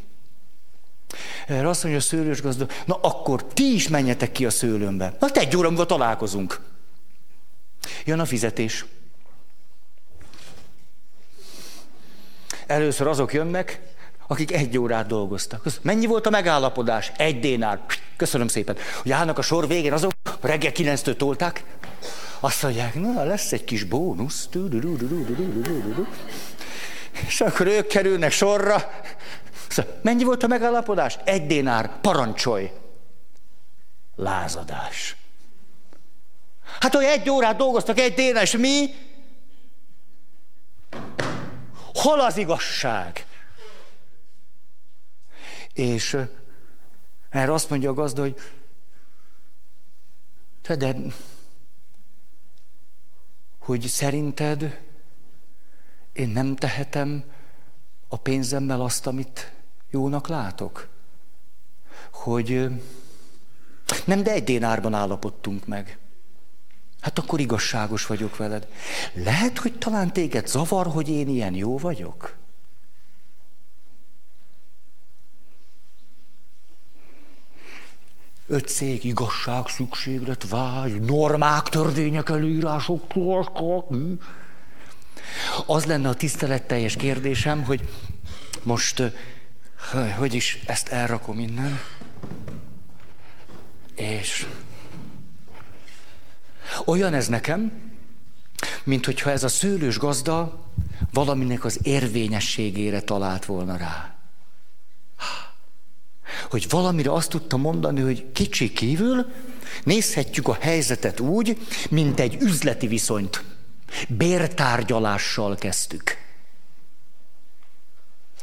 Erre 1.46 1.68
azt 1.68 1.82
mondja 1.82 2.00
a 2.00 2.04
szőlős 2.04 2.42
gazda, 2.42 2.66
na 2.86 2.94
akkor 2.94 3.44
ti 3.44 3.74
is 3.74 3.88
menjetek 3.88 4.32
ki 4.32 4.46
a 4.46 4.50
szőlőmbe. 4.50 5.16
Na 5.20 5.28
egy 5.28 5.56
óra 5.56 5.68
múlva 5.68 5.86
találkozunk. 5.86 6.60
Jön 8.04 8.20
a 8.20 8.24
fizetés. 8.24 8.84
Először 12.68 13.06
azok 13.06 13.32
jönnek, 13.32 13.80
akik 14.26 14.52
egy 14.52 14.78
órát 14.78 15.06
dolgoztak. 15.06 15.64
Mennyi 15.82 16.06
volt 16.06 16.26
a 16.26 16.30
megállapodás? 16.30 17.12
Egy 17.16 17.40
dénár. 17.40 17.80
Köszönöm 18.16 18.48
szépen. 18.48 18.76
Hogy 19.02 19.10
állnak 19.10 19.38
a 19.38 19.42
sor 19.42 19.68
végén 19.68 19.92
azok, 19.92 20.12
reggel 20.40 20.72
kilenctől 20.72 21.16
tolták, 21.16 21.64
azt 22.40 22.62
mondják, 22.62 22.94
na 22.94 23.24
lesz 23.24 23.52
egy 23.52 23.64
kis 23.64 23.84
bónusz. 23.84 24.48
És 27.26 27.40
akkor 27.40 27.66
ők 27.66 27.86
kerülnek 27.86 28.30
sorra. 28.30 28.90
Szóval, 29.68 29.98
mennyi 30.02 30.24
volt 30.24 30.42
a 30.42 30.46
megállapodás? 30.46 31.18
Egy 31.24 31.46
dénár, 31.46 32.00
parancsolj. 32.00 32.70
Lázadás. 34.16 35.16
Hát, 36.80 36.94
hogy 36.94 37.04
egy 37.04 37.30
órát 37.30 37.56
dolgoztak, 37.56 37.98
egy 37.98 38.14
dénár, 38.14 38.42
és 38.42 38.56
mi? 38.56 38.94
Hol 41.98 42.20
az 42.20 42.36
igazság? 42.36 43.26
És 45.72 46.16
erre 47.28 47.52
azt 47.52 47.70
mondja 47.70 47.90
a 47.90 47.94
gazda, 47.94 48.20
hogy 48.20 48.36
te 50.62 50.76
de, 50.76 50.94
hogy 53.58 53.86
szerinted 53.86 54.80
én 56.12 56.28
nem 56.28 56.56
tehetem 56.56 57.24
a 58.08 58.16
pénzemmel 58.16 58.80
azt, 58.80 59.06
amit 59.06 59.52
jónak 59.90 60.28
látok? 60.28 60.88
Hogy 62.10 62.68
nem, 64.04 64.22
de 64.22 64.30
egy 64.30 64.44
dénárban 64.44 64.94
állapodtunk 64.94 65.66
meg. 65.66 65.98
Hát 67.00 67.18
akkor 67.18 67.40
igazságos 67.40 68.06
vagyok 68.06 68.36
veled. 68.36 68.68
Lehet, 69.12 69.58
hogy 69.58 69.78
talán 69.78 70.12
téged 70.12 70.46
zavar, 70.46 70.86
hogy 70.86 71.08
én 71.08 71.28
ilyen 71.28 71.54
jó 71.54 71.78
vagyok? 71.78 72.36
Öt 78.46 78.68
szék, 78.68 79.04
igazság, 79.04 79.66
szükséglet, 79.66 80.48
vágy, 80.48 81.00
normák, 81.00 81.62
törvények, 81.62 82.28
előírások. 82.28 83.02
Az 85.66 85.84
lenne 85.84 86.08
a 86.08 86.14
tiszteletteljes 86.14 86.96
kérdésem, 86.96 87.64
hogy 87.64 87.88
most 88.62 89.02
hogy 90.18 90.34
is 90.34 90.60
ezt 90.66 90.88
elrakom 90.88 91.38
innen. 91.38 91.80
És 93.94 94.46
olyan 96.84 97.14
ez 97.14 97.28
nekem, 97.28 97.72
mint 98.84 99.04
hogyha 99.04 99.30
ez 99.30 99.44
a 99.44 99.48
szőlős 99.48 99.98
gazda 99.98 100.66
valaminek 101.12 101.64
az 101.64 101.78
érvényességére 101.82 103.00
talált 103.00 103.44
volna 103.44 103.76
rá. 103.76 104.16
Hogy 106.50 106.66
valamire 106.68 107.12
azt 107.12 107.30
tudta 107.30 107.56
mondani, 107.56 108.00
hogy 108.00 108.32
kicsi 108.32 108.72
kívül 108.72 109.26
nézhetjük 109.84 110.48
a 110.48 110.56
helyzetet 110.60 111.20
úgy, 111.20 111.58
mint 111.90 112.20
egy 112.20 112.36
üzleti 112.40 112.86
viszonyt. 112.86 113.44
Bértárgyalással 114.08 115.56
kezdtük. 115.56 116.16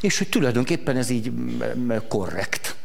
És 0.01 0.17
hogy 0.17 0.29
tulajdonképpen 0.29 0.97
ez 0.97 1.09
így 1.09 1.31
korrekt. 2.07 2.75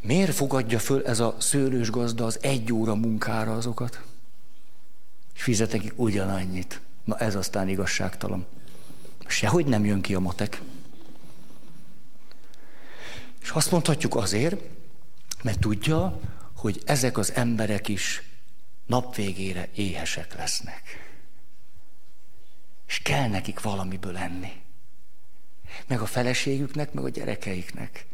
Miért 0.00 0.34
fogadja 0.34 0.78
föl 0.78 1.06
ez 1.06 1.20
a 1.20 1.36
szőlős 1.38 1.90
gazda 1.90 2.24
az 2.24 2.38
egy 2.42 2.72
óra 2.72 2.94
munkára 2.94 3.56
azokat? 3.56 4.02
És 5.34 5.42
fizet 5.42 5.72
nekik 5.72 5.92
ugyanannyit. 5.96 6.80
Na 7.04 7.18
ez 7.18 7.34
aztán 7.34 7.68
igazságtalan. 7.68 8.46
Sehogy 9.26 9.66
nem 9.66 9.84
jön 9.84 10.00
ki 10.00 10.14
a 10.14 10.20
matek. 10.20 10.60
És 13.42 13.50
azt 13.50 13.70
mondhatjuk 13.70 14.16
azért, 14.16 14.60
mert 15.42 15.58
tudja, 15.58 16.20
hogy 16.54 16.82
ezek 16.84 17.18
az 17.18 17.32
emberek 17.32 17.88
is 17.88 18.22
napvégére 18.86 19.68
éhesek 19.74 20.34
lesznek. 20.34 20.82
És 22.86 22.98
kell 22.98 23.28
nekik 23.28 23.60
valamiből 23.60 24.16
enni. 24.16 24.52
Meg 25.86 26.00
a 26.00 26.06
feleségüknek, 26.06 26.92
meg 26.92 27.04
a 27.04 27.08
gyerekeiknek. 27.08 28.06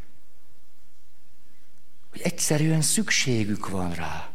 Hogy 2.13 2.21
egyszerűen 2.21 2.81
szükségük 2.81 3.69
van 3.69 3.93
rá. 3.93 4.29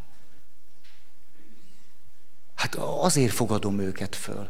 Hát 2.55 2.75
azért 2.75 3.33
fogadom 3.33 3.79
őket 3.79 4.17
föl. 4.17 4.49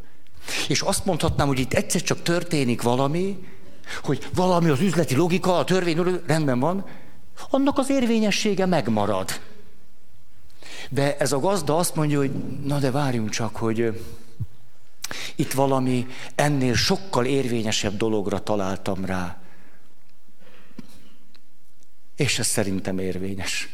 És 0.68 0.81
azt 0.81 1.05
mondhatnám, 1.05 1.47
hogy 1.47 1.59
itt 1.59 1.72
egyszer 1.72 2.03
csak 2.03 2.22
történik 2.22 2.83
valami, 2.83 3.47
hogy 4.03 4.29
valami 4.35 4.68
az 4.68 4.81
üzleti 4.81 5.14
logika, 5.14 5.59
a 5.59 5.64
törvény 5.64 6.20
rendben 6.26 6.61
van, 6.61 6.87
annak 7.51 7.79
az 7.79 7.91
érvényessége 7.91 8.66
megmarad. 8.66 9.41
De 10.91 11.16
ez 11.16 11.33
a 11.33 11.41
gazda 11.41 11.76
azt 11.76 11.95
mondja, 11.95 12.18
hogy 12.18 12.31
na 12.64 12.79
de 12.79 12.91
várjunk 12.91 13.31
csak, 13.31 13.57
hogy 13.57 14.03
itt 15.37 15.53
valami 15.53 16.07
ennél 16.35 16.74
sokkal 16.74 17.24
érvényesebb 17.24 17.97
dologra 17.97 18.43
találtam 18.43 19.05
rá. 19.05 19.41
És 22.19 22.39
ez 22.39 22.47
szerintem 22.47 22.99
érvényes. 22.99 23.69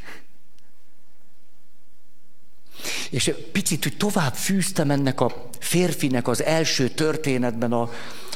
És 3.11 3.35
picit, 3.53 3.83
hogy 3.83 3.97
tovább 3.97 4.35
fűztem 4.35 4.91
ennek 4.91 5.21
a 5.21 5.49
férfinek 5.59 6.29
az 6.29 6.43
első 6.43 6.89
történetben 6.89 7.73
a, 7.73 7.91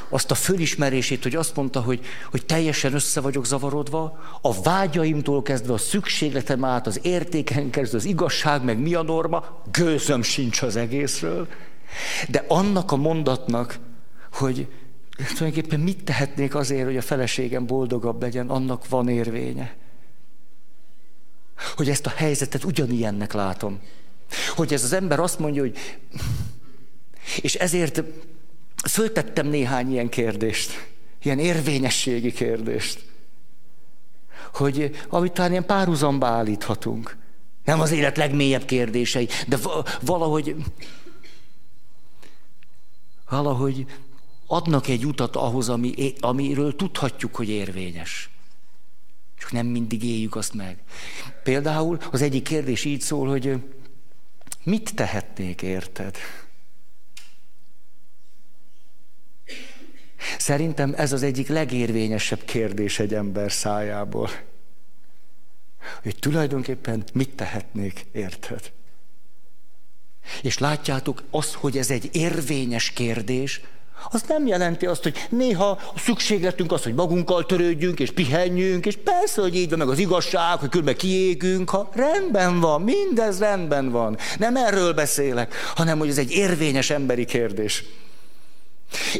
azt 0.09 0.31
a 0.31 0.35
fölismerését, 0.35 1.23
hogy 1.23 1.35
azt 1.35 1.57
mondta, 1.57 1.81
hogy, 1.81 2.01
hogy 2.31 2.47
teljesen 2.47 2.95
össze 2.95 3.21
vagyok 3.21 3.47
zavarodva, 3.47 4.19
a 4.41 4.63
vágyaimtól 4.63 5.43
kezdve 5.43 5.73
a 5.73 5.79
szükségletem 5.79 6.65
át, 6.65 6.87
az 6.87 7.01
értéken 7.03 7.71
kezdve 7.71 7.99
az 7.99 8.05
igazság, 8.05 8.65
meg 8.65 8.79
mi 8.79 8.95
a 8.95 9.03
norma, 9.03 9.63
gőzöm 9.73 10.23
sincs 10.23 10.63
az 10.63 10.77
egészről. 10.77 11.49
De 12.29 12.45
annak 12.49 12.93
a 12.93 12.97
mondatnak, 12.97 13.79
hogy 14.33 14.69
tulajdonképpen 15.17 15.81
mit 15.81 16.05
tehetnék 16.05 16.55
azért, 16.55 16.85
hogy 16.85 16.97
a 16.97 17.03
feleségem 17.03 17.67
boldogabb 17.67 18.23
legyen, 18.23 18.49
annak 18.49 18.89
van 18.89 19.09
érvénye. 19.09 19.77
Hogy 21.77 21.89
ezt 21.89 22.07
a 22.07 22.13
helyzetet 22.17 22.65
ugyanilyennek 22.65 23.33
látom. 23.33 23.81
Hogy 24.55 24.73
ez 24.73 24.85
az 24.85 24.93
ember 24.93 25.21
azt 25.21 25.39
mondja, 25.39 25.63
hogy... 25.63 25.79
És 27.41 27.55
ezért 27.55 28.03
föltettem 28.89 29.47
néhány 29.47 29.93
ilyen 29.93 30.09
kérdést, 30.09 30.89
ilyen 31.23 31.39
érvényességi 31.39 32.33
kérdést, 32.33 33.05
hogy 34.55 34.97
amit 35.09 35.33
talán 35.33 35.51
ilyen 35.51 35.67
párhuzamba 35.67 36.27
állíthatunk. 36.27 37.17
Nem 37.65 37.81
az 37.81 37.91
élet 37.91 38.17
legmélyebb 38.17 38.65
kérdései, 38.65 39.29
de 39.47 39.57
valahogy, 40.01 40.57
valahogy 43.29 43.87
adnak 44.47 44.89
egy 44.89 45.07
utat 45.07 45.37
ahhoz, 45.37 45.69
ami, 45.69 46.15
amiről 46.21 46.77
tudhatjuk, 46.77 47.35
hogy 47.37 47.49
érvényes. 47.49 48.31
Csak 49.39 49.53
nem 49.53 49.67
mindig 49.67 50.05
éljük 50.05 50.37
azt 50.37 50.55
meg. 50.55 50.79
Például 51.43 51.99
az 52.11 52.23
egyik 52.23 52.43
kérdés 52.43 52.85
így 52.85 53.01
szól, 53.01 53.29
hogy 53.29 53.63
mit 54.63 54.95
tehetnék 54.95 55.63
érted? 55.63 56.17
Szerintem 60.39 60.95
ez 60.97 61.13
az 61.13 61.23
egyik 61.23 61.49
legérvényesebb 61.49 62.45
kérdés 62.45 62.99
egy 62.99 63.15
ember 63.15 63.53
szájából. 63.53 64.31
Hogy 66.03 66.17
tulajdonképpen 66.19 67.05
mit 67.13 67.35
tehetnék, 67.35 68.07
érted? 68.13 68.73
És 70.43 70.59
látjátok, 70.59 71.23
az, 71.31 71.55
hogy 71.55 71.79
ez 71.79 71.91
egy 71.91 72.09
érvényes 72.13 72.91
kérdés, 72.91 73.61
az 74.11 74.23
nem 74.29 74.47
jelenti 74.47 74.87
azt, 74.87 75.03
hogy 75.03 75.27
néha 75.31 75.71
a 75.71 75.99
szükségletünk 75.99 76.73
az, 76.73 76.83
hogy 76.83 76.95
magunkkal 76.95 77.47
törődjünk, 77.47 78.01
és 78.01 78.11
pihenjünk, 78.11 78.87
és 78.87 78.97
persze, 79.05 79.41
hogy 79.41 79.55
így 79.55 79.69
van 79.69 79.79
meg 79.79 79.89
az 79.89 79.99
igazság, 79.99 80.59
hogy 80.59 80.69
különben 80.69 80.97
kiégünk, 80.97 81.71
ha 81.71 81.91
rendben 81.95 82.61
van, 82.61 82.83
mindez 82.83 83.39
rendben 83.39 83.91
van. 83.91 84.17
Nem 84.39 84.57
erről 84.57 84.93
beszélek, 84.93 85.55
hanem 85.75 85.99
hogy 85.99 86.09
ez 86.09 86.19
egy 86.19 86.31
érvényes 86.31 86.91
emberi 86.91 87.25
kérdés. 87.25 87.85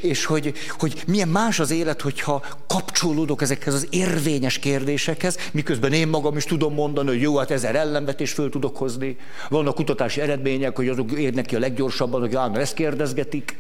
És 0.01 0.25
hogy, 0.25 0.53
hogy 0.79 1.03
milyen 1.07 1.29
más 1.29 1.59
az 1.61 1.71
élet, 1.71 2.01
hogyha 2.01 2.45
kapcsolódok 2.67 3.43
ezekhez 3.43 3.75
az 3.75 3.87
érvényes 3.91 4.59
kérdésekhez, 4.59 5.37
miközben 5.53 5.93
én 5.93 6.09
magam 6.09 6.37
is 6.37 6.45
tudom 6.45 6.75
mondani, 6.75 7.09
hogy 7.09 7.21
jó, 7.21 7.37
hát 7.37 7.51
ezer 7.51 7.75
ellenvetést 7.75 8.35
föl 8.35 8.51
tudok 8.51 8.77
hozni. 8.77 9.17
Vannak 9.49 9.75
kutatási 9.75 10.21
eredmények, 10.21 10.77
hogy 10.77 10.89
azok 10.89 11.13
érnek 11.13 11.47
ki 11.47 11.57
a 11.57 11.59
leggyorsabban, 11.59 12.21
hogy 12.21 12.35
állandóan 12.35 12.63
ezt 12.63 12.75
kérdezgetik. 12.75 13.59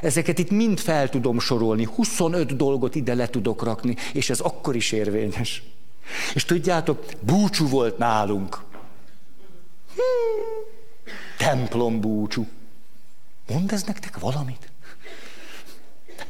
Ezeket 0.00 0.38
itt 0.38 0.50
mind 0.50 0.78
fel 0.78 1.08
tudom 1.08 1.38
sorolni, 1.38 1.84
25 1.84 2.56
dolgot 2.56 2.94
ide 2.94 3.14
le 3.14 3.28
tudok 3.28 3.62
rakni, 3.62 3.96
és 4.12 4.30
ez 4.30 4.40
akkor 4.40 4.76
is 4.76 4.92
érvényes. 4.92 5.62
És 6.34 6.44
tudjátok, 6.44 7.04
búcsú 7.20 7.68
volt 7.68 7.98
nálunk. 7.98 8.64
Hmm, 9.94 10.64
templom 11.38 12.00
búcsú. 12.00 12.46
Mond 13.48 13.72
ez 13.72 13.82
nektek 13.82 14.18
valamit? 14.18 14.68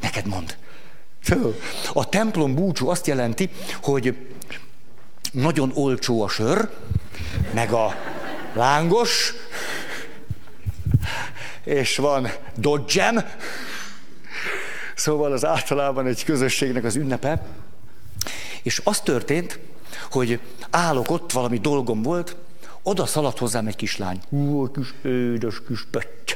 Neked 0.00 0.26
mond. 0.26 0.56
A 1.92 2.08
templom 2.08 2.54
búcsú 2.54 2.88
azt 2.88 3.06
jelenti, 3.06 3.50
hogy 3.82 4.16
nagyon 5.32 5.70
olcsó 5.74 6.22
a 6.22 6.28
sör, 6.28 6.70
meg 7.52 7.72
a 7.72 7.94
lángos, 8.54 9.32
és 11.66 11.96
van 11.96 12.28
dodgem, 12.56 13.24
szóval 14.94 15.32
az 15.32 15.44
általában 15.44 16.06
egy 16.06 16.24
közösségnek 16.24 16.84
az 16.84 16.96
ünnepe, 16.96 17.46
és 18.62 18.80
az 18.84 19.00
történt, 19.00 19.58
hogy 20.10 20.40
állok 20.70 21.10
ott, 21.10 21.32
valami 21.32 21.58
dolgom 21.58 22.02
volt, 22.02 22.36
oda 22.82 23.06
szaladt 23.06 23.38
hozzám 23.38 23.66
egy 23.66 23.76
kislány. 23.76 24.20
Ú, 24.28 24.70
kis 24.70 24.94
édes 25.04 25.62
kis 25.66 25.86
pötty. 25.90 26.32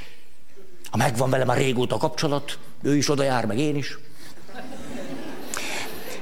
Ha 0.90 0.96
megvan 0.96 1.30
velem 1.30 1.48
a 1.48 1.54
régóta 1.54 1.96
kapcsolat, 1.96 2.58
ő 2.82 2.96
is 2.96 3.10
oda 3.10 3.22
jár, 3.22 3.46
meg 3.46 3.58
én 3.58 3.76
is. 3.76 3.98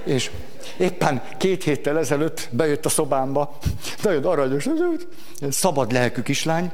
És 0.04 0.30
éppen 0.78 1.22
két 1.38 1.64
héttel 1.64 1.98
ezelőtt 1.98 2.48
bejött 2.52 2.84
a 2.84 2.88
szobámba, 2.88 3.58
nagyon 4.02 4.24
aranyos, 4.24 4.68
szabad 5.48 5.92
lelkű 5.92 6.22
kislány, 6.22 6.72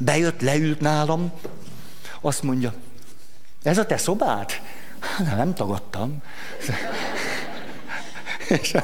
bejött, 0.00 0.40
leült 0.40 0.80
nálam, 0.80 1.32
azt 2.22 2.42
mondja, 2.42 2.74
ez 3.62 3.78
a 3.78 3.86
te 3.86 3.96
szobád? 3.96 4.50
Hát, 5.00 5.36
nem 5.36 5.54
tagadtam. 5.54 6.22
És 8.48 8.76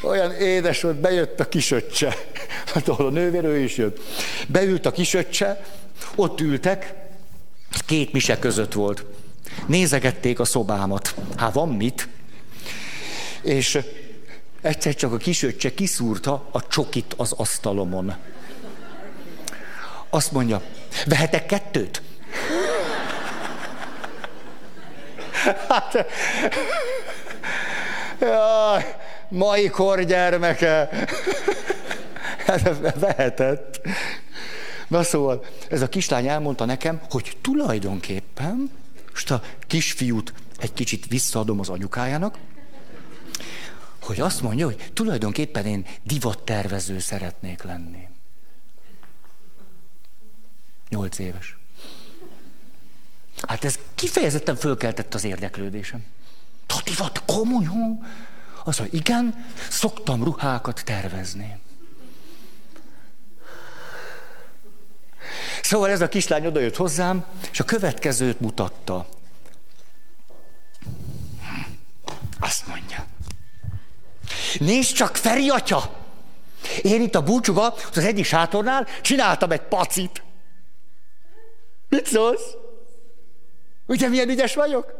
olyan 0.00 0.32
édes 0.32 0.82
volt, 0.82 0.96
bejött 0.96 1.40
a 1.40 1.48
kisöccse. 1.48 2.16
Hát 2.74 2.88
ahol 2.88 3.06
a 3.06 3.10
nővérő 3.10 3.58
is 3.58 3.76
jött. 3.76 4.00
Beült 4.46 4.86
a 4.86 4.92
kisöccse, 4.92 5.64
ott 6.14 6.40
ültek, 6.40 6.94
két 7.86 8.12
mise 8.12 8.38
között 8.38 8.72
volt. 8.72 9.04
Nézegették 9.66 10.40
a 10.40 10.44
szobámat. 10.44 11.14
Hát 11.36 11.52
van 11.52 11.68
mit? 11.68 12.08
És 13.42 13.78
egyszer 14.60 14.94
csak 14.94 15.12
a 15.12 15.16
kisöccse 15.16 15.74
kiszúrta 15.74 16.48
a 16.50 16.66
csokit 16.66 17.14
az 17.16 17.32
asztalomon. 17.32 18.14
Azt 20.10 20.32
mondja, 20.32 20.62
vehetek 21.06 21.46
kettőt? 21.46 22.02
Hát, 25.68 26.06
jaj, 28.20 28.96
mai 29.28 29.68
kor 29.68 30.02
gyermeke. 30.02 30.88
Hát 32.46 32.98
vehetett. 32.98 33.80
Na 34.88 35.02
szóval, 35.02 35.44
ez 35.68 35.82
a 35.82 35.88
kislány 35.88 36.28
elmondta 36.28 36.64
nekem, 36.64 37.00
hogy 37.10 37.36
tulajdonképpen, 37.40 38.70
most 39.10 39.30
a 39.30 39.42
kisfiút 39.66 40.32
egy 40.58 40.72
kicsit 40.72 41.06
visszaadom 41.06 41.60
az 41.60 41.68
anyukájának, 41.68 42.38
hogy 44.02 44.20
azt 44.20 44.42
mondja, 44.42 44.66
hogy 44.66 44.90
tulajdonképpen 44.92 45.66
én 45.66 45.86
divattervező 46.02 46.98
szeretnék 46.98 47.62
lenni. 47.62 48.08
Nyolc 50.88 51.18
éves. 51.18 51.56
Hát 53.46 53.64
ez 53.64 53.78
kifejezetten 53.94 54.56
fölkeltett 54.56 55.14
az 55.14 55.24
érdeklődésem. 55.24 56.04
A 56.66 56.80
divat 56.84 57.22
komolyan? 57.26 58.06
Az, 58.64 58.76
hogy 58.76 58.94
igen, 58.94 59.46
szoktam 59.70 60.24
ruhákat 60.24 60.82
tervezni. 60.84 61.58
Szóval 65.62 65.90
ez 65.90 66.00
a 66.00 66.08
kislány 66.08 66.46
odajött 66.46 66.76
hozzám, 66.76 67.24
és 67.50 67.60
a 67.60 67.64
következőt 67.64 68.40
mutatta. 68.40 69.08
Azt 72.40 72.66
mondja. 72.66 73.06
Nézd 74.58 74.94
csak, 74.94 75.16
Feri 75.16 75.48
atya! 75.48 76.04
Én 76.82 77.02
itt 77.02 77.14
a 77.14 77.22
búcsúba, 77.22 77.74
az 77.94 78.04
egyik 78.04 78.24
sátornál 78.24 78.86
csináltam 79.02 79.50
egy 79.50 79.60
pacit. 79.60 80.22
Mit 81.88 82.06
szólsz? 82.06 82.65
Ugye 83.86 84.08
milyen 84.08 84.28
ügyes 84.28 84.54
vagyok? 84.54 84.92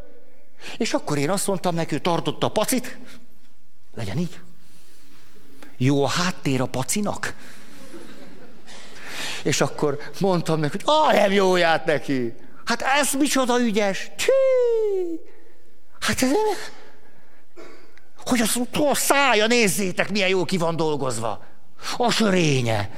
És 0.77 0.93
akkor 0.93 1.17
én 1.17 1.29
azt 1.29 1.47
mondtam 1.47 1.75
neki, 1.75 1.93
hogy 1.93 2.01
tartotta 2.01 2.47
a 2.47 2.51
pacit. 2.51 2.97
Legyen 3.95 4.17
így. 4.17 4.39
Jó 5.77 6.03
a 6.03 6.07
háttér 6.07 6.61
a 6.61 6.65
pacinak. 6.65 7.33
És 9.43 9.61
akkor 9.61 9.97
mondtam 10.19 10.59
neki, 10.59 10.77
hogy 10.77 10.95
ah, 10.95 11.13
nem 11.13 11.31
jóját 11.31 11.85
neki. 11.85 12.33
Hát 12.65 12.81
ez 12.81 13.13
micsoda 13.13 13.59
ügyes. 13.59 14.11
Csí! 14.17 14.31
Hát 15.99 16.21
ez... 16.21 16.31
Hogy 18.25 18.41
az 18.41 18.61
a 18.71 18.95
szája, 18.95 19.47
nézzétek, 19.47 20.11
milyen 20.11 20.29
jó 20.29 20.45
ki 20.45 20.57
van 20.57 20.75
dolgozva. 20.75 21.45
A 21.97 22.11
sörénye. 22.11 22.89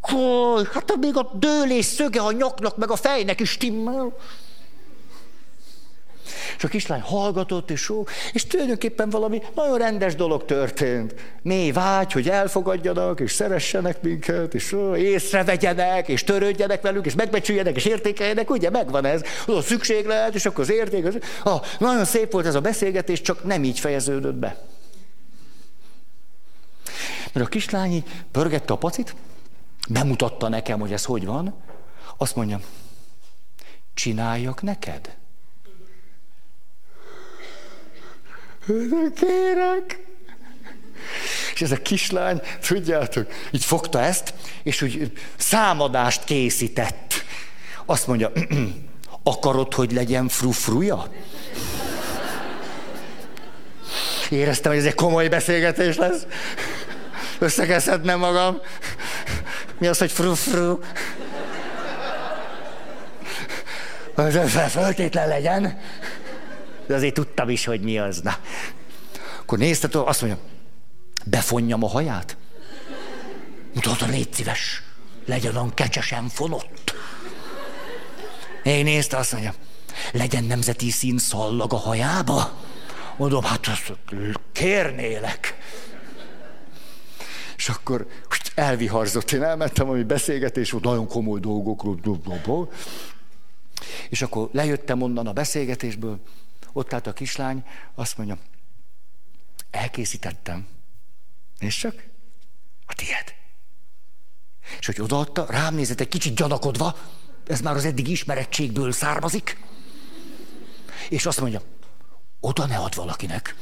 Hogy, 0.00 0.68
hát 0.72 0.96
még 0.96 1.16
a 1.16 1.30
dőlés 1.34 1.84
szöge 1.84 2.20
a 2.20 2.32
nyaknak, 2.32 2.76
meg 2.76 2.90
a 2.90 2.96
fejnek 2.96 3.40
is 3.40 3.50
stimmel. 3.50 4.16
És 6.56 6.64
a 6.64 6.68
kislány 6.68 7.00
hallgatott, 7.00 7.70
és 7.70 7.88
ó, 7.88 8.04
és 8.32 8.46
tulajdonképpen 8.46 9.10
valami 9.10 9.42
nagyon 9.54 9.78
rendes 9.78 10.14
dolog 10.14 10.44
történt. 10.44 11.14
Mély 11.42 11.70
vágy, 11.70 12.12
hogy 12.12 12.28
elfogadjanak, 12.28 13.20
és 13.20 13.32
szeressenek 13.32 14.02
minket, 14.02 14.54
és 14.54 14.72
ó, 14.72 14.96
észrevegyenek, 14.96 16.08
és 16.08 16.24
törődjenek 16.24 16.82
velük, 16.82 17.06
és 17.06 17.14
megbecsüljenek, 17.14 17.76
és 17.76 17.84
értékeljenek, 17.84 18.50
ugye 18.50 18.70
megvan 18.70 19.04
ez. 19.04 19.22
Az 19.46 19.54
a 19.54 19.62
szükséglet, 19.62 20.34
és 20.34 20.46
akkor 20.46 20.64
az 20.64 20.70
érték. 20.70 21.04
Az... 21.06 21.18
Ah, 21.42 21.62
nagyon 21.78 22.04
szép 22.04 22.32
volt 22.32 22.46
ez 22.46 22.54
a 22.54 22.60
beszélgetés, 22.60 23.20
csak 23.20 23.44
nem 23.44 23.64
így 23.64 23.80
fejeződött 23.80 24.34
be. 24.34 24.56
Mert 27.32 27.46
a 27.46 27.48
kislány 27.48 28.04
pörgette 28.30 28.72
a 28.72 28.76
pacit, 28.76 29.14
bemutatta 29.88 30.48
nekem, 30.48 30.80
hogy 30.80 30.92
ez 30.92 31.04
hogy 31.04 31.24
van, 31.24 31.54
azt 32.16 32.36
mondja, 32.36 32.60
csináljak 33.94 34.62
neked? 34.62 35.16
Kérek! 39.14 39.98
És 41.54 41.62
ez 41.62 41.70
a 41.70 41.76
kislány, 41.76 42.40
tudjátok, 42.66 43.26
így 43.50 43.64
fogta 43.64 44.00
ezt, 44.00 44.34
és 44.62 44.82
úgy 44.82 45.12
számadást 45.36 46.24
készített. 46.24 47.24
Azt 47.84 48.06
mondja, 48.06 48.32
akarod, 49.22 49.74
hogy 49.74 49.92
legyen 49.92 50.28
frufruja? 50.28 51.12
Éreztem, 54.30 54.70
hogy 54.70 54.80
ez 54.80 54.86
egy 54.86 54.94
komoly 54.94 55.28
beszélgetés 55.28 55.96
lesz. 55.96 56.26
Összekezdhetnem 57.38 58.18
magam. 58.18 58.60
Mi 59.78 59.86
az, 59.86 59.98
hogy 59.98 60.12
frufru? 60.12 60.78
Föltétlen 64.68 65.28
legyen. 65.28 65.78
De 66.86 66.94
azért 66.94 67.14
tudtam 67.14 67.48
is, 67.48 67.64
hogy 67.64 67.80
mi 67.80 67.98
az. 67.98 68.20
Na. 68.20 68.36
Akkor 69.40 69.58
nézte, 69.58 69.88
azt 70.04 70.20
mondja, 70.20 70.40
befonjam 71.24 71.84
a 71.84 71.88
haját? 71.88 72.36
Mutatod, 73.74 74.08
légy 74.08 74.32
szíves, 74.32 74.82
legyen 75.26 75.56
olyan 75.56 75.74
kecsesen 75.74 76.28
fonott. 76.28 76.94
Én 78.62 78.84
nézte, 78.84 79.16
azt 79.16 79.32
mondja, 79.32 79.54
legyen 80.12 80.44
nemzeti 80.44 80.90
szín 80.90 81.18
szallag 81.18 81.72
a 81.72 81.76
hajába? 81.76 82.62
Mondom, 83.16 83.42
hát 83.42 83.66
azt 83.66 83.92
kérnélek. 84.52 85.58
És 87.56 87.68
akkor 87.68 88.06
elviharzott, 88.54 89.32
én 89.32 89.42
elmentem, 89.42 89.88
ami 89.88 90.02
beszélgetés 90.02 90.70
volt, 90.70 90.84
nagyon 90.84 91.08
komoly 91.08 91.40
dolgokról. 91.40 92.70
És 94.08 94.22
akkor 94.22 94.48
lejöttem 94.52 95.02
onnan 95.02 95.26
a 95.26 95.32
beszélgetésből, 95.32 96.20
ott 96.74 96.92
állt 96.92 97.06
a 97.06 97.12
kislány, 97.12 97.64
azt 97.94 98.16
mondja, 98.16 98.38
elkészítettem. 99.70 100.66
Nézd 101.58 101.78
csak, 101.78 102.04
a 102.86 102.94
tiéd. 102.94 103.34
És 104.78 104.86
hogy 104.86 105.00
odaadta, 105.00 105.46
rám 105.48 105.74
nézett 105.74 106.00
egy 106.00 106.08
kicsit 106.08 106.34
gyanakodva, 106.34 106.96
ez 107.46 107.60
már 107.60 107.74
az 107.74 107.84
eddig 107.84 108.08
ismerettségből 108.08 108.92
származik, 108.92 109.58
és 111.08 111.26
azt 111.26 111.40
mondja, 111.40 111.62
oda 112.40 112.66
ne 112.66 112.76
ad 112.76 112.94
valakinek. 112.94 113.54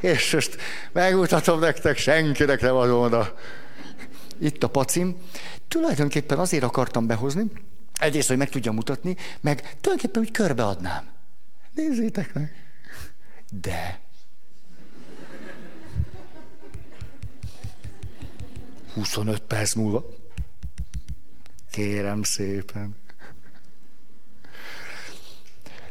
És 0.00 0.32
most 0.32 0.56
megmutatom 0.92 1.58
nektek, 1.58 1.96
senkinek 1.98 2.60
nem 2.60 2.74
adom 2.74 3.00
oda. 3.00 3.34
Itt 4.38 4.62
a 4.62 4.68
pacim. 4.68 5.16
Tulajdonképpen 5.68 6.38
azért 6.38 6.62
akartam 6.64 7.06
behozni, 7.06 7.42
egyrészt, 7.92 8.28
hogy 8.28 8.36
meg 8.36 8.48
tudjam 8.48 8.74
mutatni, 8.74 9.16
meg 9.40 9.76
tulajdonképpen 9.80 10.22
úgy 10.22 10.30
körbeadnám. 10.30 11.08
Nézzétek 11.74 12.34
meg. 12.34 12.54
De 13.50 14.00
25 18.94 19.40
perc 19.40 19.74
múlva. 19.74 20.06
Kérem 21.70 22.22
szépen. 22.22 22.96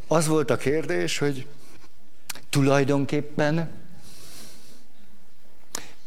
Az 0.08 0.28
volt 0.28 0.50
a 0.50 0.58
kérdés, 0.58 1.18
hogy 1.18 1.48
tulajdonképpen 2.50 3.72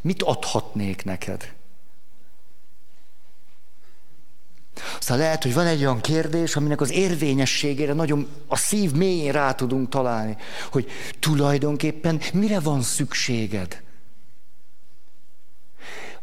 mit 0.00 0.22
adhatnék 0.22 1.04
neked? 1.04 1.56
Aztán 4.98 5.18
lehet, 5.18 5.42
hogy 5.42 5.54
van 5.54 5.66
egy 5.66 5.80
olyan 5.80 6.00
kérdés, 6.00 6.56
aminek 6.56 6.80
az 6.80 6.90
érvényességére 6.90 7.92
nagyon 7.92 8.28
a 8.46 8.56
szív 8.56 8.92
mélyén 8.92 9.32
rá 9.32 9.52
tudunk 9.52 9.88
találni, 9.88 10.36
hogy 10.70 10.90
tulajdonképpen 11.18 12.20
mire 12.32 12.60
van 12.60 12.82
szükséged. 12.82 13.82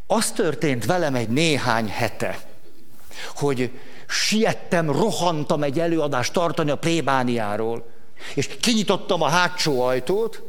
Az 0.08 0.32
történt 0.32 0.86
velem 0.86 1.16
egy 1.16 1.30
néhány 1.30 1.90
hete, 1.90 2.40
hogy 3.36 3.72
siettem, 4.08 4.92
rohantam 4.92 5.64
egy 5.64 5.80
előadást 5.80 6.34
tartani 6.34 6.72
a 6.72 6.78
plébániáról, 6.78 7.86
és 8.36 8.48
kinyitottam 8.48 9.22
a 9.22 9.28
hátsó 9.28 9.82
ajtót, 9.82 10.42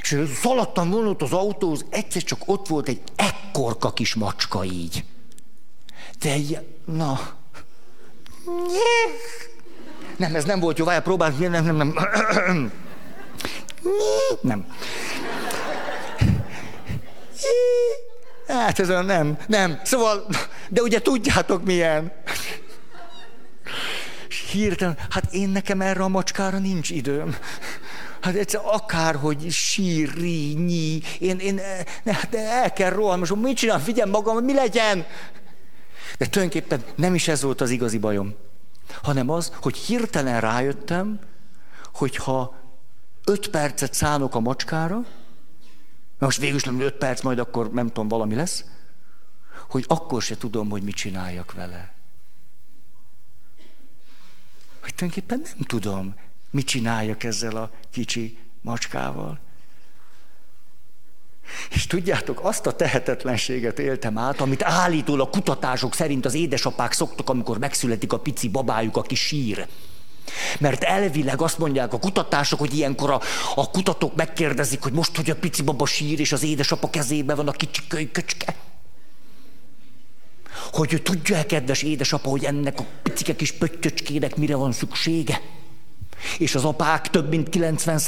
és 0.00 0.22
szaladtam 0.40 0.90
volna 0.90 1.14
az 1.18 1.32
autóhoz, 1.32 1.84
egyszer 1.90 2.22
csak 2.22 2.40
ott 2.44 2.66
volt 2.66 2.88
egy 2.88 3.00
ekkorka 3.16 3.92
kis 3.92 4.14
macska 4.14 4.64
így. 4.64 5.04
De 6.18 6.36
na, 6.96 7.20
nem, 10.16 10.34
ez 10.34 10.44
nem 10.44 10.60
volt 10.60 10.78
jó, 10.78 10.84
várjál, 10.84 11.02
próbálj, 11.02 11.34
nem, 11.36 11.64
nem, 11.64 11.76
nem. 11.76 11.94
Nem. 14.40 14.66
Hát 18.46 18.78
ez 18.78 18.88
a 18.88 19.02
nem, 19.02 19.38
nem. 19.46 19.80
Szóval, 19.84 20.26
de 20.68 20.82
ugye 20.82 21.00
tudjátok 21.00 21.64
milyen. 21.64 22.12
Hirtelen, 24.50 24.96
hát 25.10 25.32
én 25.32 25.48
nekem 25.48 25.80
erre 25.80 26.02
a 26.02 26.08
macskára 26.08 26.58
nincs 26.58 26.90
időm. 26.90 27.36
Hát 28.20 28.34
egyszer 28.34 28.60
akárhogy 28.64 29.50
sír, 29.50 30.14
nyi, 30.54 31.02
én, 31.18 31.38
én 31.38 31.60
ne, 32.02 32.12
hát 32.12 32.34
el 32.34 32.72
kell 32.72 32.90
rohanni, 32.90 33.18
most 33.18 33.34
mit 33.34 33.56
csinálom, 33.56 33.82
figyelj 33.82 34.10
magam, 34.10 34.44
mi 34.44 34.54
legyen? 34.54 35.06
De 36.18 36.26
tulajdonképpen 36.26 36.84
nem 36.94 37.14
is 37.14 37.28
ez 37.28 37.42
volt 37.42 37.60
az 37.60 37.70
igazi 37.70 37.98
bajom, 37.98 38.34
hanem 39.02 39.30
az, 39.30 39.52
hogy 39.60 39.76
hirtelen 39.76 40.40
rájöttem, 40.40 41.18
hogy 41.94 42.16
ha 42.16 42.54
öt 43.24 43.48
percet 43.48 43.94
szánok 43.94 44.34
a 44.34 44.40
macskára, 44.40 45.04
most 46.18 46.38
végül 46.38 46.56
is 46.56 46.62
nem 46.62 46.80
öt 46.80 46.94
perc, 46.94 47.22
majd 47.22 47.38
akkor 47.38 47.72
nem 47.72 47.86
tudom, 47.86 48.08
valami 48.08 48.34
lesz, 48.34 48.64
hogy 49.68 49.84
akkor 49.88 50.22
se 50.22 50.36
tudom, 50.36 50.70
hogy 50.70 50.82
mit 50.82 50.94
csináljak 50.94 51.52
vele. 51.52 51.94
Hogy 54.80 54.94
tulajdonképpen 54.94 55.40
nem 55.40 55.66
tudom, 55.66 56.14
mit 56.50 56.66
csináljak 56.66 57.24
ezzel 57.24 57.56
a 57.56 57.70
kicsi 57.90 58.38
macskával. 58.60 59.38
És 61.70 61.86
tudjátok, 61.86 62.40
azt 62.42 62.66
a 62.66 62.72
tehetetlenséget 62.72 63.78
éltem 63.78 64.18
át, 64.18 64.40
amit 64.40 64.62
állítólag 64.62 65.30
kutatások 65.30 65.94
szerint 65.94 66.24
az 66.24 66.34
édesapák 66.34 66.92
szoktak, 66.92 67.28
amikor 67.28 67.58
megszületik 67.58 68.12
a 68.12 68.18
pici 68.18 68.48
babájuk, 68.48 68.96
aki 68.96 69.14
sír. 69.14 69.66
Mert 70.58 70.82
elvileg 70.82 71.42
azt 71.42 71.58
mondják 71.58 71.92
a 71.92 71.98
kutatások, 71.98 72.58
hogy 72.58 72.74
ilyenkor 72.74 73.10
a, 73.10 73.20
a 73.54 73.70
kutatók 73.70 74.14
megkérdezik, 74.14 74.82
hogy 74.82 74.92
most, 74.92 75.16
hogy 75.16 75.30
a 75.30 75.36
pici 75.36 75.62
baba 75.62 75.86
sír, 75.86 76.20
és 76.20 76.32
az 76.32 76.42
édesapa 76.42 76.90
kezében 76.90 77.36
van 77.36 77.48
a 77.48 77.52
kicsi 77.52 77.80
kölyköcske. 77.88 78.54
Hogy 80.72 81.00
tudja-e, 81.02 81.46
kedves 81.46 81.82
édesapa, 81.82 82.28
hogy 82.28 82.44
ennek 82.44 82.80
a 82.80 82.84
picike 83.02 83.36
kis 83.36 83.52
pöttyöcskének 83.52 84.36
mire 84.36 84.56
van 84.56 84.72
szüksége? 84.72 85.40
És 86.38 86.54
az 86.54 86.64
apák 86.64 87.10
több 87.10 87.28
mint 87.28 87.48
90 87.48 88.00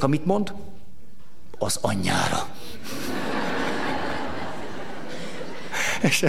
a 0.00 0.06
mit 0.06 0.24
mond? 0.24 0.52
Az 1.58 1.78
anyjára. 1.80 2.48
És, 6.00 6.24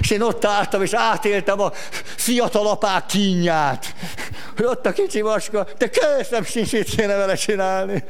és 0.00 0.10
én 0.10 0.22
ott 0.22 0.44
álltam, 0.44 0.82
és 0.82 0.92
átéltem 0.92 1.60
a 1.60 1.72
fiatal 2.16 2.66
apák 2.66 3.06
kínját. 3.06 3.94
Hogy 4.56 4.64
ott 4.64 4.86
a 4.86 4.92
kicsi 4.92 5.22
macska, 5.22 5.66
de 5.78 5.90
köszönöm 5.90 6.44
sincs, 6.44 6.72
mit 6.72 6.88
kéne 6.88 7.16
vele 7.16 7.34
csinálni. 7.34 8.04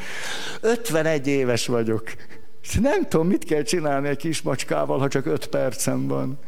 51 0.60 1.26
éves 1.26 1.66
vagyok. 1.66 2.02
És 2.62 2.78
nem 2.80 3.08
tudom, 3.08 3.26
mit 3.26 3.44
kell 3.44 3.62
csinálni 3.62 4.08
egy 4.08 4.16
kis 4.16 4.42
macskával, 4.42 4.98
ha 4.98 5.08
csak 5.08 5.26
5 5.26 5.46
percem 5.46 6.06
van. 6.06 6.38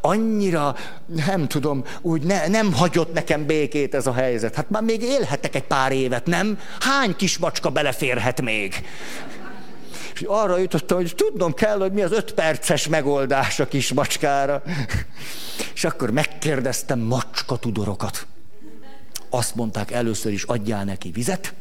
Annyira, 0.00 0.76
nem 1.26 1.48
tudom, 1.48 1.84
úgy 2.00 2.22
ne, 2.22 2.46
nem 2.48 2.72
hagyott 2.72 3.12
nekem 3.12 3.46
békét 3.46 3.94
ez 3.94 4.06
a 4.06 4.12
helyzet. 4.12 4.54
Hát 4.54 4.70
már 4.70 4.82
még 4.82 5.02
élhetek 5.02 5.54
egy 5.54 5.64
pár 5.64 5.92
évet, 5.92 6.26
nem? 6.26 6.58
Hány 6.80 7.16
kis 7.16 7.38
macska 7.38 7.70
beleférhet 7.70 8.40
még? 8.40 8.84
És 10.16 10.22
arra 10.26 10.58
jutottam, 10.58 10.96
hogy 10.96 11.14
tudnom 11.14 11.54
kell, 11.54 11.78
hogy 11.78 11.92
mi 11.92 12.02
az 12.02 12.12
öt 12.12 12.34
perces 12.34 12.88
megoldás 12.88 13.60
a 13.60 13.68
kis 13.68 13.92
macskára. 13.92 14.62
És 15.74 15.84
akkor 15.84 16.10
megkérdeztem 16.10 16.98
macska 16.98 17.56
tudorokat. 17.56 18.26
Azt 19.30 19.54
mondták 19.54 19.90
először 19.90 20.32
is, 20.32 20.42
adjál 20.42 20.84
neki 20.84 21.10
vizet, 21.10 21.54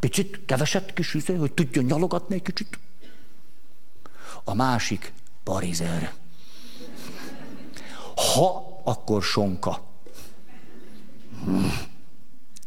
picit, 0.00 0.40
keveset 0.46 0.92
kis 0.92 1.14
üzé, 1.14 1.34
hogy 1.34 1.52
tudjon 1.52 1.84
nyalogatni 1.84 2.34
egy 2.34 2.42
kicsit. 2.42 2.78
A 4.44 4.54
másik 4.54 5.12
parizer. 5.44 6.12
Ha, 8.14 8.80
akkor 8.84 9.22
sonka. 9.22 9.84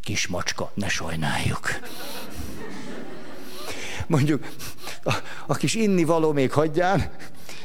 Kis 0.01 0.27
macska, 0.27 0.71
ne 0.73 0.89
sajnáljuk. 0.89 1.79
Mondjuk, 4.07 4.47
a, 5.03 5.13
a 5.47 5.55
kis 5.55 5.77
való 6.05 6.31
még 6.31 6.51
hagyján, 6.51 7.11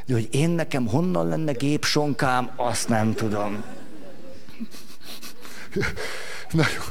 de 0.06 0.12
hogy 0.12 0.28
én 0.30 0.50
nekem 0.50 0.86
honnan 0.86 1.28
lenne 1.28 1.52
gépsonkám, 1.52 2.50
azt 2.56 2.88
nem 2.88 3.14
tudom. 3.14 3.64
Na 6.52 6.64
jó. 6.76 6.82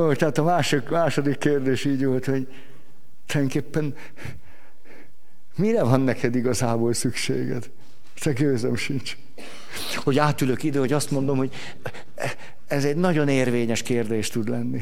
Ó, 0.00 0.12
tehát 0.12 0.38
a 0.38 0.42
másik, 0.42 0.88
második 0.88 1.38
kérdés 1.38 1.84
így 1.84 2.04
volt, 2.04 2.24
hogy 2.24 2.48
tulajdonképpen 3.26 3.94
mire 5.56 5.82
van 5.82 6.00
neked 6.00 6.34
igazából 6.34 6.92
szükséged? 6.92 7.70
Te 8.20 8.32
gőzöm 8.32 8.76
sincs. 8.76 9.16
Hogy 9.96 10.18
átülök 10.18 10.62
ide, 10.62 10.78
hogy 10.78 10.92
azt 10.92 11.10
mondom, 11.10 11.36
hogy 11.36 11.54
ez 12.66 12.84
egy 12.84 12.96
nagyon 12.96 13.28
érvényes 13.28 13.82
kérdés 13.82 14.28
tud 14.28 14.48
lenni. 14.48 14.80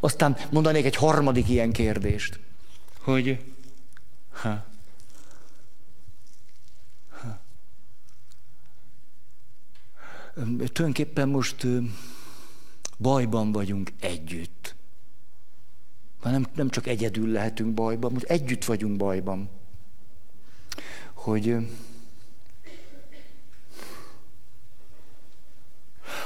Aztán 0.00 0.36
mondanék 0.50 0.84
egy 0.84 0.96
harmadik 0.96 1.48
ilyen 1.48 1.72
kérdést, 1.72 2.40
hogy 2.98 3.44
ha, 4.30 4.64
ha. 7.08 7.40
Tulajdonképpen 10.44 11.28
most 11.28 11.66
bajban 12.98 13.52
vagyunk 13.52 13.92
együtt. 14.00 14.74
Már 16.22 16.32
nem, 16.32 16.46
nem 16.54 16.70
csak 16.70 16.86
egyedül 16.86 17.30
lehetünk 17.30 17.74
bajban, 17.74 18.12
most 18.12 18.24
együtt 18.24 18.64
vagyunk 18.64 18.96
bajban. 18.96 19.48
Hogy 21.12 21.56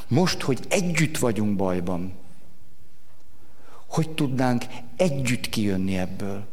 most, 0.09 0.43
hogy 0.43 0.61
együtt 0.69 1.19
vagyunk 1.19 1.57
bajban, 1.57 2.24
hogy 3.95 4.11
tudnánk 4.11 4.65
együtt 4.97 5.49
kijönni 5.49 5.99
ebből? 5.99 6.47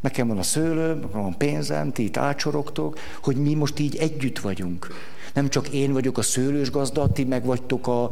Nekem 0.00 0.28
van 0.28 0.38
a 0.38 0.42
szőlőm, 0.42 1.10
van 1.10 1.36
pénzem, 1.36 1.92
ti 1.92 2.04
itt 2.04 2.16
ácsorogtok, 2.16 2.98
hogy 3.22 3.36
mi 3.36 3.54
most 3.54 3.78
így 3.78 3.96
együtt 3.96 4.38
vagyunk. 4.38 4.88
Nem 5.34 5.48
csak 5.48 5.68
én 5.68 5.92
vagyok 5.92 6.18
a 6.18 6.22
szőlős 6.22 6.70
gazda, 6.70 7.12
ti 7.12 7.24
meg 7.24 7.44
vagytok 7.44 7.86
a 7.86 8.10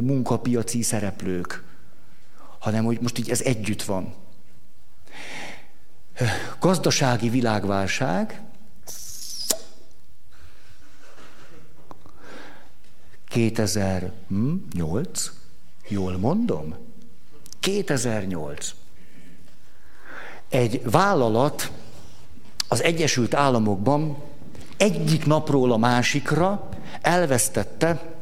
munkapiaci 0.00 0.82
szereplők, 0.82 1.64
hanem 2.58 2.84
hogy 2.84 2.98
most 3.00 3.18
így 3.18 3.30
ez 3.30 3.40
együtt 3.40 3.82
van. 3.82 4.14
Gazdasági 6.60 7.28
világválság, 7.28 8.42
2008, 13.28 15.30
Jól 15.88 16.16
mondom? 16.16 16.74
2008. 17.60 18.74
Egy 20.48 20.90
vállalat 20.90 21.70
az 22.68 22.82
Egyesült 22.82 23.34
Államokban 23.34 24.22
egyik 24.76 25.26
napról 25.26 25.72
a 25.72 25.76
másikra 25.76 26.68
elvesztette 27.00 28.14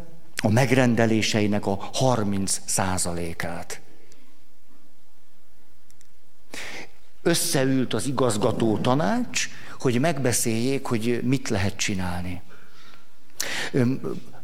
a 0.42 0.50
megrendeléseinek 0.50 1.66
a 1.66 1.88
30 1.92 2.60
százalékát. 2.64 3.80
Összeült 7.22 7.94
az 7.94 8.06
igazgató 8.06 8.78
tanács, 8.78 9.48
hogy 9.78 10.00
megbeszéljék, 10.00 10.86
hogy 10.86 11.20
mit 11.22 11.48
lehet 11.48 11.76
csinálni 11.76 12.42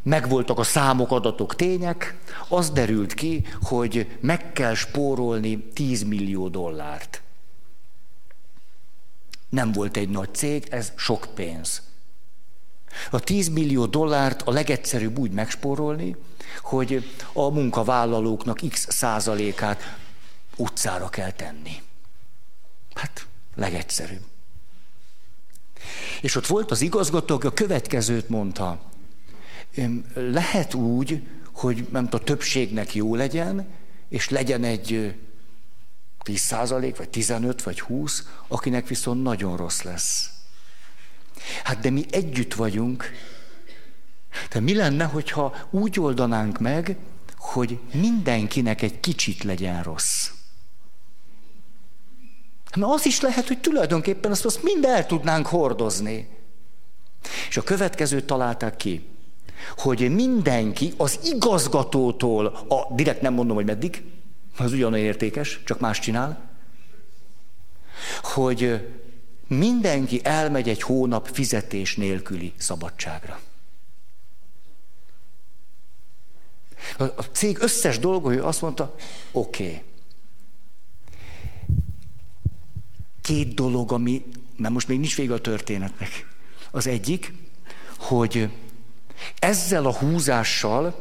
megvoltak 0.03 0.59
a 0.59 0.63
számok, 0.63 1.11
adatok, 1.11 1.57
tények, 1.57 2.19
az 2.49 2.71
derült 2.71 3.15
ki, 3.15 3.47
hogy 3.63 4.19
meg 4.21 4.53
kell 4.53 4.75
spórolni 4.75 5.59
10 5.59 6.03
millió 6.03 6.49
dollárt. 6.49 7.23
Nem 9.49 9.73
volt 9.73 9.97
egy 9.97 10.09
nagy 10.09 10.35
cég, 10.35 10.67
ez 10.71 10.93
sok 10.97 11.29
pénz. 11.35 11.83
A 13.11 13.21
10 13.21 13.49
millió 13.49 13.87
dollárt 13.87 14.43
a 14.43 14.51
legegyszerűbb 14.51 15.19
úgy 15.19 15.31
megspórolni, 15.31 16.17
hogy 16.61 17.11
a 17.33 17.49
munkavállalóknak 17.49 18.61
x 18.69 18.87
százalékát 18.91 19.99
utcára 20.57 21.09
kell 21.09 21.31
tenni. 21.31 21.83
Hát, 22.95 23.27
legegyszerűbb. 23.55 24.25
És 26.21 26.37
ott 26.37 26.47
volt 26.47 26.71
az 26.71 26.81
igazgató, 26.81 27.35
aki 27.35 27.47
a 27.47 27.53
következőt 27.53 28.29
mondta. 28.29 28.90
Lehet 30.15 30.75
úgy, 30.75 31.23
hogy 31.53 31.87
nem 31.91 32.09
a 32.11 32.19
többségnek 32.19 32.95
jó 32.95 33.15
legyen, 33.15 33.69
és 34.09 34.29
legyen 34.29 34.65
egy 34.65 35.15
10 36.23 36.41
százalék, 36.41 36.97
vagy 36.97 37.09
15, 37.09 37.63
vagy 37.63 37.81
20, 37.81 38.29
akinek 38.49 38.89
viszont 38.89 39.23
nagyon 39.23 39.57
rossz 39.57 39.83
lesz. 39.83 40.31
Hát 41.65 41.79
de 41.79 41.91
mi 41.91 42.05
együtt 42.11 42.55
vagyunk. 42.55 43.11
De 44.51 44.61
mi 44.61 44.75
lenne, 44.75 45.05
hogyha 45.05 45.55
úgy 45.71 46.01
oldanánk 46.01 46.59
meg, 46.59 46.97
hogy 47.37 47.79
mindenkinek 47.93 48.83
egy 48.83 49.01
kicsit 49.01 49.43
legyen 49.43 49.83
rossz? 49.83 50.31
Mert 52.77 52.93
az 52.93 53.07
is 53.07 53.21
lehet, 53.21 53.47
hogy 53.47 53.61
tulajdonképpen 53.61 54.31
azt, 54.31 54.45
azt 54.45 54.63
mind 54.63 54.85
el 54.85 55.07
tudnánk 55.07 55.47
hordozni. 55.47 56.29
És 57.49 57.57
a 57.57 57.63
következőt 57.63 58.25
találták 58.25 58.77
ki 58.77 59.09
hogy 59.77 60.15
mindenki 60.15 60.93
az 60.97 61.19
igazgatótól, 61.25 62.47
a, 62.47 62.95
direkt 62.95 63.21
nem 63.21 63.35
mondom, 63.35 63.57
hogy 63.57 63.65
meddig, 63.65 64.03
az 64.57 64.73
ugyanolyan 64.73 65.07
értékes, 65.07 65.61
csak 65.65 65.81
más 65.81 65.99
csinál, 65.99 66.51
hogy 68.23 68.89
mindenki 69.47 70.21
elmegy 70.23 70.69
egy 70.69 70.83
hónap 70.83 71.29
fizetés 71.33 71.97
nélküli 71.97 72.53
szabadságra. 72.57 73.41
A 76.97 77.23
cég 77.33 77.59
összes 77.61 77.99
dolgozója 77.99 78.45
azt 78.45 78.61
mondta, 78.61 78.95
oké. 79.33 79.65
Okay. 79.65 79.83
Két 83.21 83.55
dolog, 83.55 83.93
ami, 83.93 84.25
mert 84.57 84.73
most 84.75 84.89
még 84.89 84.99
nincs 84.99 85.17
vége 85.17 85.35
a 85.35 85.41
történetnek. 85.41 86.27
Az 86.71 86.87
egyik, 86.87 87.33
hogy 87.99 88.51
ezzel 89.39 89.87
a 89.87 89.93
húzással 89.93 90.95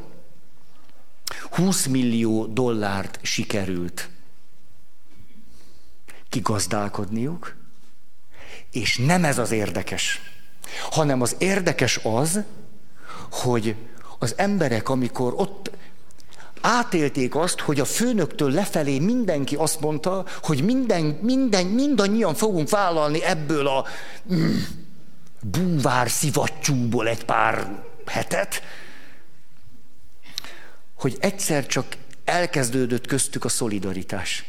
20 1.50 1.86
millió 1.86 2.46
dollárt 2.46 3.20
sikerült 3.22 4.10
kigazdálkodniuk, 6.30 7.56
és 8.72 8.98
nem 8.98 9.24
ez 9.24 9.38
az 9.38 9.52
érdekes, 9.52 10.22
hanem 10.90 11.22
az 11.22 11.36
érdekes 11.38 12.00
az, 12.04 12.40
hogy 13.32 13.76
az 14.20 14.34
emberek, 14.38 14.90
amikor 14.90 15.34
ott 15.36 15.72
átélték 16.62 17.36
azt, 17.36 17.60
hogy 17.60 17.80
a 17.80 17.86
főnöktől 17.86 18.52
lefelé 18.52 19.00
mindenki 19.00 19.56
azt 19.56 19.80
mondta, 19.80 20.26
hogy 20.42 20.64
minden, 20.64 21.04
minden, 21.04 21.66
mindannyian 21.66 22.34
fogunk 22.34 22.70
vállalni 22.70 23.24
ebből 23.24 23.68
a 23.68 23.86
mm, 24.34 24.58
búvár 25.42 26.10
szivattyúból 26.10 27.08
egy 27.08 27.26
pár 27.26 27.84
hetet, 28.10 28.64
hogy 30.96 31.18
egyszer 31.20 31.66
csak 31.66 31.86
elkezdődött 32.26 33.08
köztük 33.08 33.46
a 33.46 33.50
szolidaritás. 33.50 34.46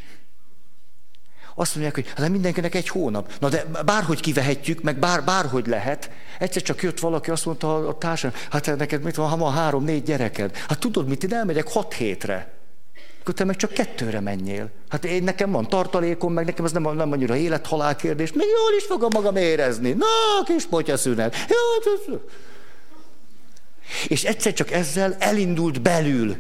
Azt 1.55 1.75
mondják, 1.75 1.95
hogy 1.95 2.13
hát 2.17 2.29
mindenkinek 2.29 2.75
egy 2.75 2.89
hónap. 2.89 3.33
Na 3.41 3.49
de 3.49 3.65
bárhogy 3.85 4.21
kivehetjük, 4.21 4.83
meg 4.83 4.99
bár, 4.99 5.25
bárhogy 5.25 5.67
lehet. 5.67 6.11
Egyszer 6.39 6.63
csak 6.63 6.83
jött 6.83 7.01
valaki, 7.01 7.31
azt 7.31 7.45
mondta 7.45 7.77
a, 7.77 7.89
a 7.89 7.99
társam, 7.99 8.33
hát 8.51 8.77
neked 8.77 9.03
mit 9.03 9.15
van, 9.15 9.29
ha 9.29 9.37
van 9.37 9.53
három-négy 9.53 10.03
gyereked? 10.03 10.57
Hát 10.57 10.79
tudod 10.79 11.09
mit, 11.09 11.25
én 11.25 11.35
elmegyek 11.35 11.69
hat 11.69 11.93
hétre. 11.95 12.53
Akkor 13.21 13.35
te 13.35 13.45
meg 13.45 13.57
csak 13.57 13.73
kettőre 13.73 14.21
menjél. 14.21 14.71
Hát 14.89 15.05
én 15.05 15.23
nekem 15.23 15.51
van 15.51 15.69
tartalékom, 15.69 16.33
meg 16.33 16.45
nekem 16.45 16.65
ez 16.65 16.73
nem, 16.73 16.95
nem 16.97 17.13
annyira 17.13 17.37
élet-halál 17.37 17.97
kérdés. 17.97 18.33
Még 18.33 18.47
jól 18.47 18.77
is 18.77 18.85
fogom 18.85 19.11
magam 19.13 19.37
érezni. 19.37 19.93
Na, 19.93 20.45
kis 20.45 20.67
potya 20.67 20.97
szünet. 20.97 21.35
Jó, 21.49 21.93
és 24.09 24.25
egyszer 24.25 24.53
csak 24.53 24.71
ezzel 24.71 25.17
elindult 25.19 25.83
belül 25.83 26.37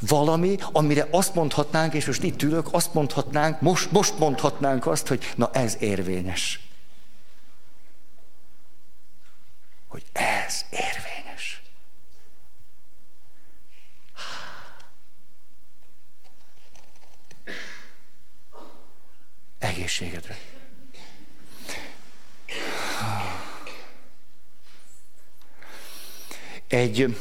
valami, 0.00 0.56
amire 0.72 1.08
azt 1.10 1.34
mondhatnánk, 1.34 1.94
és 1.94 2.06
most 2.06 2.22
itt 2.22 2.42
ülök, 2.42 2.68
azt 2.70 2.94
mondhatnánk, 2.94 3.60
most, 3.60 3.90
most 3.90 4.18
mondhatnánk 4.18 4.86
azt, 4.86 5.06
hogy 5.06 5.32
na 5.36 5.50
ez 5.52 5.76
érvényes. 5.80 6.60
Hogy 9.88 10.04
ez 10.12 10.64
érvényes. 10.70 11.62
Egészségedre. 19.58 20.36
Egy 26.68 27.16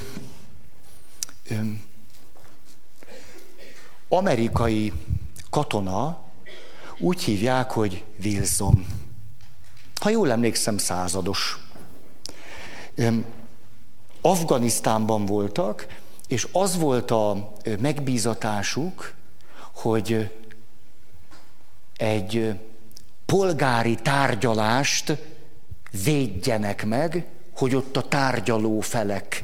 amerikai 4.07 4.93
katona, 5.49 6.23
úgy 6.97 7.23
hívják, 7.23 7.71
hogy 7.71 8.03
Wilson. 8.23 8.85
Ha 10.01 10.09
jól 10.09 10.31
emlékszem, 10.31 10.77
százados. 10.77 11.59
Afganisztánban 14.21 15.25
voltak, 15.25 15.87
és 16.27 16.47
az 16.51 16.77
volt 16.77 17.11
a 17.11 17.53
megbízatásuk, 17.79 19.13
hogy 19.73 20.31
egy 21.97 22.59
polgári 23.25 23.95
tárgyalást 23.95 25.17
védjenek 26.03 26.85
meg, 26.85 27.27
hogy 27.55 27.75
ott 27.75 27.97
a 27.97 28.07
tárgyaló 28.07 28.79
felek 28.79 29.43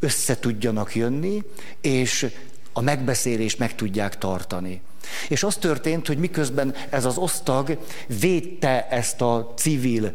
össze 0.00 0.38
tudjanak 0.38 0.94
jönni, 0.94 1.42
és 1.80 2.32
a 2.72 2.80
megbeszélést 2.80 3.58
meg 3.58 3.74
tudják 3.74 4.18
tartani. 4.18 4.82
És 5.28 5.42
az 5.42 5.56
történt, 5.56 6.06
hogy 6.06 6.18
miközben 6.18 6.74
ez 6.90 7.04
az 7.04 7.16
osztag 7.16 7.78
védte 8.20 8.88
ezt 8.88 9.20
a 9.20 9.52
civil 9.56 10.12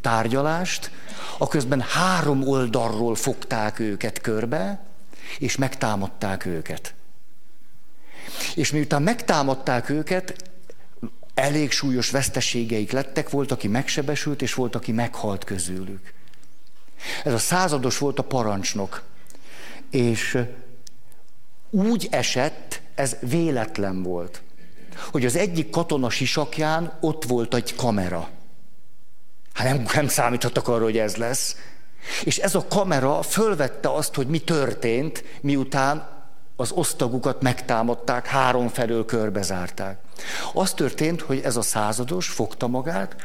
tárgyalást, 0.00 0.90
a 1.38 1.48
közben 1.48 1.80
három 1.80 2.48
oldalról 2.48 3.14
fogták 3.14 3.78
őket 3.78 4.20
körbe, 4.20 4.84
és 5.38 5.56
megtámadták 5.56 6.46
őket. 6.46 6.94
És 8.54 8.72
miután 8.72 9.02
megtámadták 9.02 9.88
őket, 9.88 10.51
elég 11.34 11.70
súlyos 11.70 12.10
veszteségeik 12.10 12.92
lettek, 12.92 13.30
volt, 13.30 13.52
aki 13.52 13.68
megsebesült, 13.68 14.42
és 14.42 14.54
volt, 14.54 14.74
aki 14.74 14.92
meghalt 14.92 15.44
közülük. 15.44 16.12
Ez 17.24 17.32
a 17.32 17.38
százados 17.38 17.98
volt 17.98 18.18
a 18.18 18.22
parancsnok. 18.22 19.02
És 19.90 20.38
úgy 21.70 22.08
esett, 22.10 22.80
ez 22.94 23.16
véletlen 23.20 24.02
volt, 24.02 24.42
hogy 25.10 25.24
az 25.24 25.36
egyik 25.36 25.70
katona 25.70 26.10
sisakján 26.10 26.98
ott 27.00 27.24
volt 27.24 27.54
egy 27.54 27.74
kamera. 27.74 28.28
Hát 29.52 29.66
nem, 29.66 29.86
nem 29.94 30.08
számítottak 30.08 30.68
arra, 30.68 30.84
hogy 30.84 30.98
ez 30.98 31.16
lesz. 31.16 31.56
És 32.24 32.38
ez 32.38 32.54
a 32.54 32.66
kamera 32.68 33.22
fölvette 33.22 33.92
azt, 33.92 34.14
hogy 34.14 34.26
mi 34.26 34.38
történt, 34.38 35.24
miután 35.40 36.21
az 36.62 36.70
osztagukat 36.72 37.42
megtámadták, 37.42 38.26
három 38.26 38.68
felől 38.68 39.04
körbezárták. 39.04 39.98
Az 40.52 40.72
történt, 40.72 41.20
hogy 41.20 41.40
ez 41.44 41.56
a 41.56 41.62
százados 41.62 42.28
fogta 42.28 42.66
magát, 42.66 43.16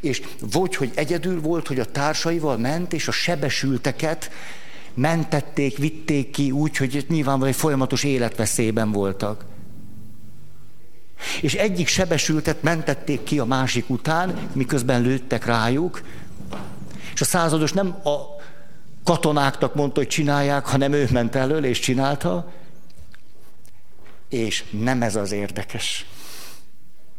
és 0.00 0.22
vagy, 0.52 0.76
hogy 0.76 0.90
egyedül 0.94 1.40
volt, 1.40 1.66
hogy 1.66 1.78
a 1.78 1.84
társaival 1.84 2.56
ment, 2.56 2.92
és 2.92 3.08
a 3.08 3.12
sebesülteket 3.12 4.30
mentették, 4.94 5.76
vitték 5.76 6.30
ki 6.30 6.50
úgy, 6.50 6.76
hogy 6.76 7.06
nyilvánvalóan 7.08 7.52
folyamatos 7.52 8.04
életveszélyben 8.04 8.92
voltak. 8.92 9.44
És 11.40 11.54
egyik 11.54 11.86
sebesültet 11.86 12.62
mentették 12.62 13.22
ki 13.22 13.38
a 13.38 13.44
másik 13.44 13.90
után, 13.90 14.48
miközben 14.52 15.02
lőttek 15.02 15.44
rájuk, 15.44 16.02
és 17.14 17.20
a 17.20 17.24
százados 17.24 17.72
nem 17.72 17.88
a 18.04 18.40
katonáknak 19.04 19.74
mondta, 19.74 20.00
hogy 20.00 20.08
csinálják, 20.08 20.66
hanem 20.66 20.92
ő 20.92 21.08
ment 21.12 21.34
elől 21.34 21.64
és 21.64 21.78
csinálta, 21.78 22.52
és 24.32 24.64
nem 24.70 25.02
ez 25.02 25.16
az 25.16 25.32
érdekes. 25.32 26.06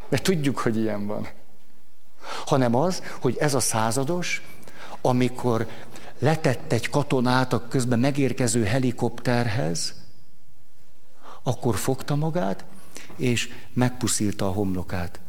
Mert 0.10 0.24
tudjuk, 0.24 0.58
hogy 0.58 0.78
ilyen 0.78 1.08
van. 1.08 1.28
Hanem 2.46 2.76
az, 2.76 3.04
hogy 3.20 3.38
ez 3.38 3.54
a 3.54 3.60
százados, 3.60 4.42
amikor 5.02 5.68
letett 6.20 6.72
egy 6.72 6.90
katonát 6.90 7.54
a 7.54 7.68
közben 7.68 8.00
megérkező 8.00 8.64
helikopterhez, 8.64 9.94
akkor 11.44 11.76
fogta 11.76 12.16
magát, 12.16 12.66
és 13.16 13.50
megpuszilta 13.74 14.48
a 14.48 14.52
homlokát. 14.52 15.20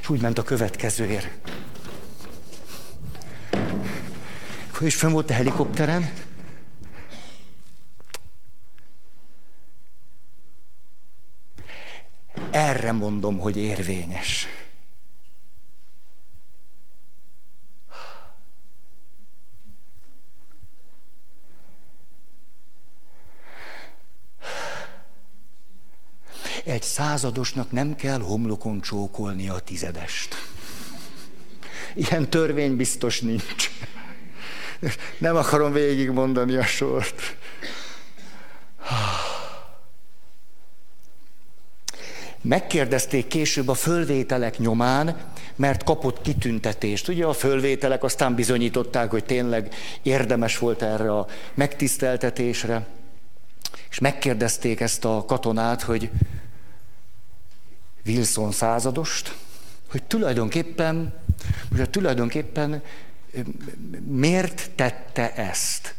És 0.00 0.08
úgy 0.08 0.20
ment 0.20 0.38
a 0.38 0.42
következőért. 0.42 1.28
És 4.80 4.94
fönn 4.94 5.12
volt 5.12 5.30
a 5.30 5.34
helikopteren, 5.34 6.12
Erre 12.52 12.92
mondom, 12.92 13.38
hogy 13.38 13.56
érvényes. 13.56 14.46
Egy 26.64 26.82
századosnak 26.82 27.70
nem 27.70 27.96
kell 27.96 28.20
homlokon 28.20 28.80
csókolni 28.80 29.48
a 29.48 29.58
tizedest. 29.58 30.34
Ilyen 31.94 32.30
törvény 32.30 32.76
biztos 32.76 33.20
nincs. 33.20 33.70
Nem 35.18 35.36
akarom 35.36 35.72
végigmondani 35.72 36.56
a 36.56 36.64
sort. 36.64 37.36
Megkérdezték 42.42 43.26
később 43.26 43.68
a 43.68 43.74
fölvételek 43.74 44.58
nyomán, 44.58 45.16
mert 45.56 45.84
kapott 45.84 46.20
kitüntetést. 46.20 47.08
Ugye 47.08 47.24
a 47.24 47.32
fölvételek 47.32 48.02
aztán 48.02 48.34
bizonyították, 48.34 49.10
hogy 49.10 49.24
tényleg 49.24 49.74
érdemes 50.02 50.58
volt 50.58 50.82
erre 50.82 51.12
a 51.12 51.26
megtiszteltetésre. 51.54 52.86
És 53.90 53.98
megkérdezték 53.98 54.80
ezt 54.80 55.04
a 55.04 55.24
katonát, 55.26 55.82
hogy 55.82 56.10
Wilson 58.06 58.52
századost, 58.52 59.36
hogy 59.90 60.02
tulajdonképpen, 60.02 61.14
hogy 61.76 61.90
tulajdonképpen 61.90 62.82
miért 64.06 64.70
tette 64.74 65.34
ezt. 65.34 65.94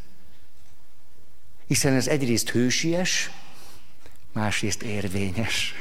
Hiszen 1.68 1.94
ez 1.94 2.08
egyrészt 2.08 2.50
hősies, 2.50 3.32
másrészt 4.32 4.82
érvényes. 4.82 5.74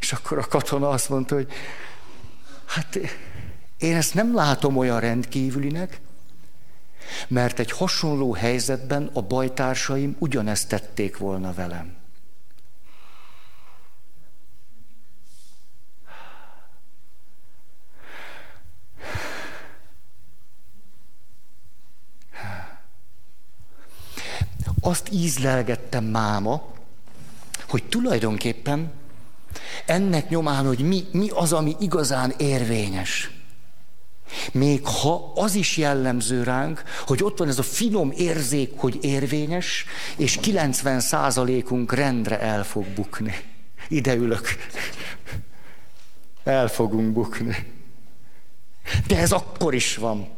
És 0.00 0.12
akkor 0.12 0.38
a 0.38 0.46
katona 0.46 0.88
azt 0.88 1.08
mondta, 1.08 1.34
hogy 1.34 1.52
hát 2.66 2.98
én 3.78 3.96
ezt 3.96 4.14
nem 4.14 4.34
látom 4.34 4.76
olyan 4.76 5.00
rendkívülinek, 5.00 6.00
mert 7.28 7.58
egy 7.58 7.70
hasonló 7.70 8.34
helyzetben 8.34 9.10
a 9.12 9.22
bajtársaim 9.22 10.16
ugyanezt 10.18 10.68
tették 10.68 11.16
volna 11.16 11.52
velem. 11.52 11.98
Azt 24.80 25.12
ízlelgettem 25.12 26.04
máma, 26.04 26.72
hogy 27.68 27.84
tulajdonképpen 27.84 28.99
ennek 29.86 30.28
nyomán, 30.28 30.66
hogy 30.66 30.78
mi, 30.78 31.04
mi 31.12 31.28
az, 31.28 31.52
ami 31.52 31.76
igazán 31.80 32.34
érvényes. 32.36 33.30
Még 34.52 34.86
ha 34.86 35.32
az 35.34 35.54
is 35.54 35.76
jellemző 35.76 36.42
ránk, 36.42 36.82
hogy 37.06 37.22
ott 37.22 37.38
van 37.38 37.48
ez 37.48 37.58
a 37.58 37.62
finom 37.62 38.12
érzék, 38.16 38.72
hogy 38.76 38.98
érvényes, 39.00 39.84
és 40.16 40.36
90 40.36 41.00
százalékunk 41.00 41.92
rendre 41.92 42.40
el 42.40 42.64
fog 42.64 42.86
bukni. 42.86 43.34
Ide 43.88 44.14
ülök. 44.14 44.48
El 46.44 46.68
fogunk 46.68 47.12
bukni. 47.12 47.72
De 49.06 49.18
ez 49.18 49.32
akkor 49.32 49.74
is 49.74 49.96
van. 49.96 50.28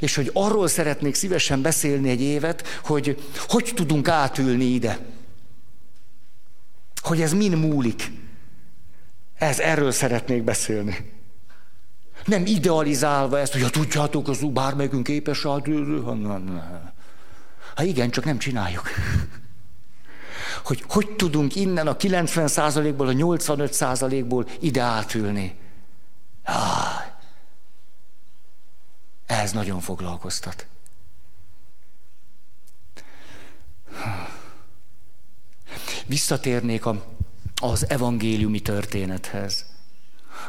És 0.00 0.14
hogy 0.14 0.30
arról 0.32 0.68
szeretnék 0.68 1.14
szívesen 1.14 1.62
beszélni 1.62 2.10
egy 2.10 2.20
évet, 2.20 2.66
hogy 2.84 3.30
hogy 3.48 3.72
tudunk 3.74 4.08
átülni 4.08 4.64
ide. 4.64 4.98
Hogy 7.06 7.20
ez 7.20 7.32
mind 7.32 7.54
múlik. 7.54 8.10
Ez, 9.34 9.58
erről 9.58 9.90
szeretnék 9.90 10.42
beszélni. 10.42 11.12
Nem 12.24 12.46
idealizálva 12.46 13.38
ezt, 13.38 13.52
hogy 13.52 13.62
ha 13.62 13.70
tudjátok, 13.70 14.28
az 14.28 14.44
bármelyikünk 14.52 15.04
képes 15.04 15.44
át... 15.46 15.68
Hát 17.76 17.86
igen, 17.86 18.10
csak 18.10 18.24
nem 18.24 18.38
csináljuk. 18.38 18.88
Hogy 20.64 20.84
hogy 20.88 21.10
tudunk 21.16 21.54
innen 21.54 21.86
a 21.86 21.96
90%-ból, 21.96 23.08
a 23.08 23.12
85%-ból 23.12 24.46
ide 24.60 24.82
átülni. 24.82 25.58
Ez 29.26 29.52
nagyon 29.52 29.80
foglalkoztat. 29.80 30.66
Visszatérnék 36.06 36.86
a, 36.86 37.04
az 37.62 37.90
evangéliumi 37.90 38.60
történethez. 38.60 39.64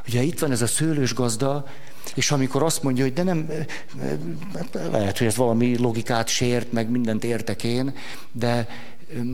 Ugye 0.07 0.21
itt 0.21 0.39
van 0.39 0.51
ez 0.51 0.61
a 0.61 0.67
szőlős 0.67 1.13
gazda, 1.13 1.65
és 2.15 2.31
amikor 2.31 2.63
azt 2.63 2.83
mondja, 2.83 3.03
hogy 3.03 3.13
de 3.13 3.23
nem, 3.23 3.49
lehet, 4.73 5.17
hogy 5.17 5.27
ez 5.27 5.35
valami 5.35 5.77
logikát 5.77 6.27
sért, 6.27 6.71
meg 6.71 6.89
mindent 6.89 7.23
értek 7.23 7.63
én, 7.63 7.95
de 8.31 8.67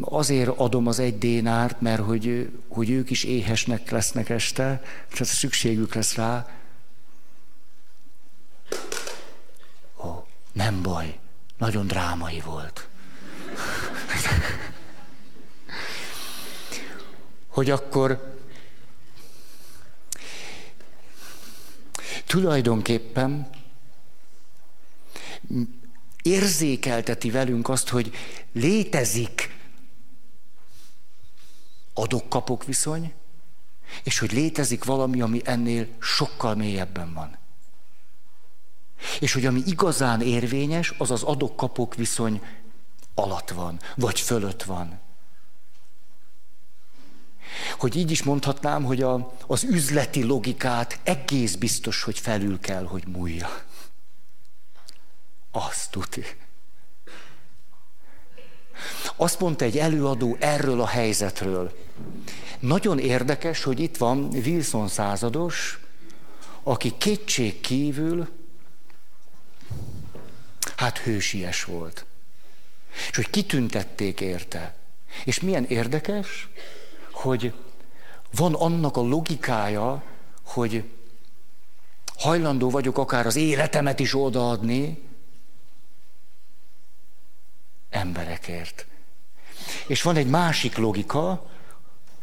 azért 0.02 0.50
adom 0.58 0.88
az 0.88 1.00
egy 1.00 1.18
dénárt, 1.18 1.82
mert 1.82 2.02
hogy, 2.02 2.50
hogy 2.68 2.90
ők 2.90 3.10
is 3.10 3.24
éhesnek 3.24 3.92
lesznek 3.92 4.30
este, 4.30 4.82
tehát 5.10 5.34
szükségük 5.34 5.96
lesz 5.96 6.16
rá. 6.16 6.48
Ó, 10.06 10.26
nem 10.52 10.82
baj, 10.82 11.18
nagyon 11.58 11.88
drámai 11.88 12.42
volt. 12.46 12.88
hogy 17.54 17.70
akkor 17.70 18.38
tulajdonképpen 22.26 23.50
érzékelteti 26.22 27.32
velünk 27.32 27.70
azt, 27.70 27.90
hogy 27.90 28.12
létezik 28.52 29.56
adok-kapok 31.94 32.66
viszony, 32.66 33.14
és 34.04 34.20
hogy 34.20 34.32
létezik 34.32 34.84
valami, 34.84 35.22
ami 35.22 35.42
ennél 35.44 35.88
sokkal 36.00 36.56
mélyebben 36.56 37.14
van. 37.14 37.38
És 39.20 39.34
hogy 39.34 39.46
ami 39.46 39.62
igazán 39.66 40.22
érvényes, 40.22 40.94
az 40.98 41.12
az 41.12 41.24
adok-kapok 41.24 41.96
viszony 41.96 42.42
alatt 43.14 43.50
van, 43.50 43.80
vagy 43.96 44.20
fölött 44.20 44.64
van. 44.64 45.03
Hogy 47.78 47.96
így 47.96 48.12
is 48.12 48.24
mondhatnám, 48.24 48.84
hogy 48.84 49.02
a, 49.02 49.36
az 49.48 49.64
üzleti 49.64 50.24
logikát 50.24 51.00
egész 51.04 51.56
biztos, 51.56 52.04
hogy 52.04 52.20
felül 52.20 52.60
kell, 52.60 52.86
hogy 52.86 53.04
múlja. 53.08 53.62
Azt 55.52 55.92
tuti. 55.92 56.26
Azt 59.16 59.40
mondta 59.40 59.66
egy 59.66 59.78
előadó 59.78 60.38
erről 60.40 60.82
a 60.82 60.88
helyzetről. 60.88 61.78
Nagyon 62.60 63.00
érdekes, 63.00 63.64
hogy 63.64 63.80
itt 63.80 63.98
van 63.98 64.24
Wilson 64.34 64.88
százados, 64.88 65.80
aki 66.64 66.98
kétség 66.98 67.62
kívül, 67.62 68.30
hát 70.76 70.98
hősies 70.98 71.64
volt. 71.64 72.06
És 73.10 73.16
hogy 73.16 73.30
kitüntették 73.30 74.22
érte. 74.22 74.76
És 75.26 75.40
milyen 75.40 75.66
érdekes, 75.66 76.48
hogy 77.14 77.54
van 78.36 78.54
annak 78.54 78.98
a 78.98 79.02
logikája, 79.02 80.04
hogy 80.44 80.84
hajlandó 82.18 82.70
vagyok 82.70 82.98
akár 82.98 83.26
az 83.26 83.36
életemet 83.36 84.00
is 84.00 84.16
odaadni 84.16 85.04
emberekért. 87.90 88.86
És 89.88 90.02
van 90.02 90.16
egy 90.16 90.28
másik 90.28 90.78
logika, 90.78 91.50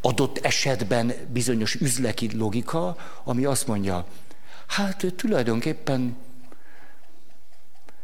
adott 0.01 0.39
esetben 0.39 1.13
bizonyos 1.29 1.75
üzleki 1.75 2.37
logika, 2.37 2.97
ami 3.25 3.45
azt 3.45 3.67
mondja, 3.67 4.07
hát 4.67 5.15
tulajdonképpen 5.17 6.17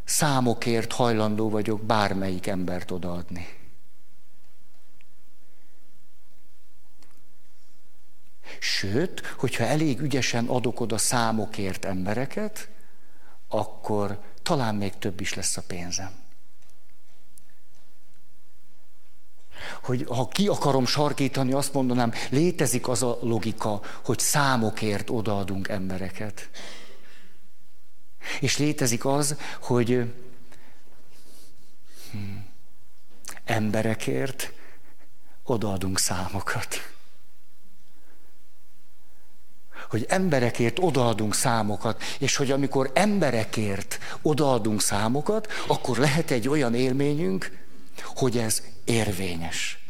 számokért 0.04 0.92
hajlandó 0.92 1.50
vagyok 1.50 1.82
bármelyik 1.82 2.46
embert 2.46 2.90
odaadni. 2.90 3.65
Sőt, 8.76 9.26
hogyha 9.26 9.64
elég 9.64 10.00
ügyesen 10.00 10.46
adok 10.46 10.80
oda 10.80 10.98
számokért 10.98 11.84
embereket, 11.84 12.68
akkor 13.48 14.20
talán 14.42 14.74
még 14.74 14.98
több 14.98 15.20
is 15.20 15.34
lesz 15.34 15.56
a 15.56 15.62
pénzem. 15.66 16.10
Hogy 19.82 20.06
ha 20.08 20.28
ki 20.28 20.48
akarom 20.48 20.86
sarkítani, 20.86 21.52
azt 21.52 21.72
mondanám, 21.72 22.12
létezik 22.30 22.88
az 22.88 23.02
a 23.02 23.18
logika, 23.20 23.80
hogy 24.04 24.18
számokért 24.18 25.10
odaadunk 25.10 25.68
embereket. 25.68 26.50
És 28.40 28.58
létezik 28.58 29.04
az, 29.04 29.36
hogy 29.60 30.14
hmm, 32.10 32.46
emberekért 33.44 34.52
odaadunk 35.42 35.98
számokat 35.98 36.94
hogy 39.88 40.06
emberekért 40.08 40.78
odaadunk 40.78 41.34
számokat, 41.34 42.02
és 42.18 42.36
hogy 42.36 42.50
amikor 42.50 42.90
emberekért 42.94 43.98
odaadunk 44.22 44.80
számokat, 44.80 45.48
akkor 45.66 45.96
lehet 45.96 46.30
egy 46.30 46.48
olyan 46.48 46.74
élményünk, 46.74 47.64
hogy 48.02 48.38
ez 48.38 48.62
érvényes. 48.84 49.86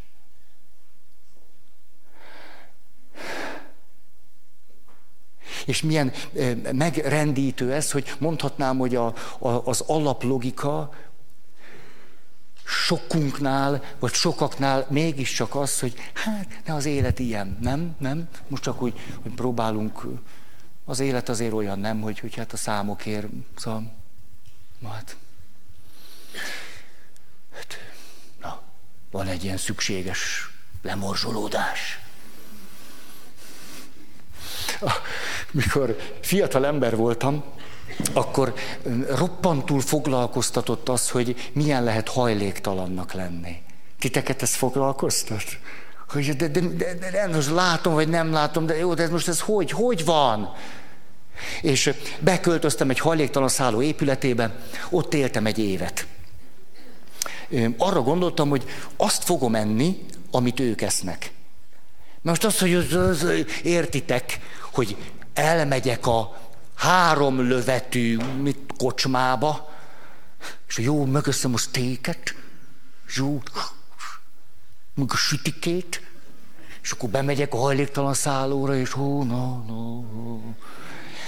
És 5.66 5.82
milyen 5.82 6.12
megrendítő 6.72 7.72
ez, 7.72 7.90
hogy 7.90 8.12
mondhatnám, 8.18 8.78
hogy 8.78 8.94
a, 8.94 9.06
a, 9.38 9.48
az 9.48 9.80
alaplogika 9.80 10.90
sokunknál, 12.66 13.82
vagy 13.98 14.12
sokaknál 14.12 14.86
mégiscsak 14.90 15.54
az, 15.54 15.80
hogy 15.80 15.94
hát, 16.14 16.48
ne 16.64 16.74
az 16.74 16.84
élet 16.84 17.18
ilyen, 17.18 17.58
nem, 17.60 17.94
nem? 17.98 18.28
Most 18.48 18.62
csak 18.62 18.82
úgy, 18.82 19.00
hogy 19.22 19.32
próbálunk, 19.32 20.06
az 20.84 21.00
élet 21.00 21.28
azért 21.28 21.52
olyan 21.52 21.78
nem, 21.78 22.00
hogy, 22.00 22.18
hogy 22.18 22.34
hát 22.34 22.52
a 22.52 22.56
számokért, 22.56 23.26
szóval, 23.56 23.92
hát, 24.88 25.16
hát, 27.54 27.78
na, 28.40 28.60
van 29.10 29.26
egy 29.26 29.44
ilyen 29.44 29.56
szükséges 29.56 30.50
lemorzsolódás. 30.82 32.00
Mikor 35.50 35.96
fiatal 36.20 36.66
ember 36.66 36.96
voltam, 36.96 37.44
akkor 38.12 38.54
roppantul 39.08 39.80
foglalkoztatott 39.80 40.88
az, 40.88 41.10
hogy 41.10 41.50
milyen 41.52 41.84
lehet 41.84 42.08
hajléktalannak 42.08 43.12
lenni. 43.12 43.56
Titeket 43.98 44.42
ez 44.42 44.54
foglalkoztat? 44.54 45.44
Hogy 46.08 46.36
de, 46.36 46.48
de, 46.48 46.60
de, 46.60 46.94
de, 46.94 47.10
de 47.10 47.28
most 47.34 47.50
látom, 47.50 47.94
vagy 47.94 48.08
nem 48.08 48.32
látom, 48.32 48.66
de 48.66 48.76
jó, 48.76 48.94
de 48.94 49.02
ez 49.02 49.10
most 49.10 49.28
ez 49.28 49.40
hogy, 49.40 49.70
hogy 49.70 50.04
van? 50.04 50.52
És 51.62 51.94
beköltöztem 52.20 52.90
egy 52.90 52.98
hajléktalan 52.98 53.48
szálló 53.48 53.82
épületébe, 53.82 54.54
ott 54.90 55.14
éltem 55.14 55.46
egy 55.46 55.58
évet. 55.58 56.06
Arra 57.76 58.02
gondoltam, 58.02 58.48
hogy 58.48 58.64
azt 58.96 59.24
fogom 59.24 59.54
enni, 59.54 60.06
amit 60.30 60.60
ők 60.60 60.80
esznek. 60.80 61.30
Most 62.22 62.44
azt, 62.44 62.58
hogy 62.58 62.74
az, 62.74 62.92
az, 62.92 63.26
értitek, 63.62 64.40
hogy 64.72 64.96
elmegyek 65.34 66.06
a 66.06 66.36
három 66.76 67.48
lövetű 67.48 68.16
mit, 68.42 68.58
kocsmába, 68.76 69.74
és 70.68 70.78
jó, 70.78 71.04
megösszem 71.04 71.54
a 71.54 71.58
sztéket, 71.58 72.34
jó, 73.16 73.42
meg 74.94 75.06
a 75.12 75.16
sütikét, 75.16 76.02
és 76.82 76.90
akkor 76.90 77.08
bemegyek 77.08 77.54
a 77.54 77.56
hajléktalan 77.56 78.14
szállóra, 78.14 78.76
és 78.76 78.90
hú, 78.90 79.22
no, 79.22 79.64
no. 79.66 80.02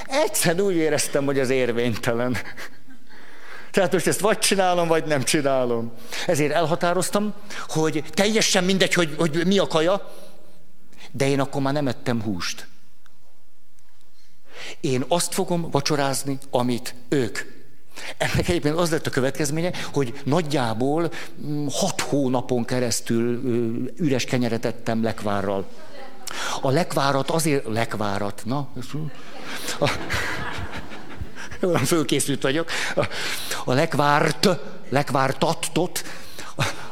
Egyszer 0.06 0.60
úgy 0.60 0.74
éreztem, 0.74 1.24
hogy 1.24 1.38
az 1.38 1.50
érvénytelen. 1.50 2.36
Tehát 3.70 3.92
most 3.92 4.06
ezt 4.06 4.20
vagy 4.20 4.38
csinálom, 4.38 4.88
vagy 4.88 5.04
nem 5.04 5.22
csinálom. 5.22 5.92
Ezért 6.26 6.52
elhatároztam, 6.52 7.34
hogy 7.68 8.04
teljesen 8.10 8.64
mindegy, 8.64 8.94
hogy, 8.94 9.14
hogy 9.18 9.46
mi 9.46 9.58
a 9.58 9.66
kaja, 9.66 10.14
de 11.10 11.28
én 11.28 11.40
akkor 11.40 11.62
már 11.62 11.72
nem 11.72 11.88
ettem 11.88 12.22
húst. 12.22 12.66
Én 14.80 15.04
azt 15.08 15.34
fogom 15.34 15.70
vacsorázni, 15.70 16.38
amit 16.50 16.94
ők. 17.08 17.38
Ennek 18.16 18.48
egyébként 18.48 18.76
az 18.76 18.90
lett 18.90 19.06
a 19.06 19.10
következménye, 19.10 19.72
hogy 19.92 20.20
nagyjából 20.24 21.12
mm, 21.46 21.66
hat 21.70 22.00
hónapon 22.00 22.64
keresztül 22.64 23.42
üres 23.96 24.24
kenyeret 24.24 24.64
ettem 24.64 25.02
lekvárral. 25.02 25.66
A 26.60 26.70
lekvárat 26.70 27.30
azért, 27.30 27.66
lekvárat, 27.66 28.42
na, 28.44 28.68
a, 29.80 29.90
olyan 31.62 31.84
fölkészült 31.84 32.42
vagyok, 32.42 32.70
a, 33.64 33.72
lekvárt, 33.72 34.48
lekvártattot 34.88 36.04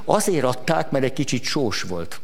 azért 0.05 0.45
adták, 0.45 0.91
mert 0.91 1.05
egy 1.05 1.13
kicsit 1.13 1.45
sós 1.45 1.83
volt. 1.83 2.21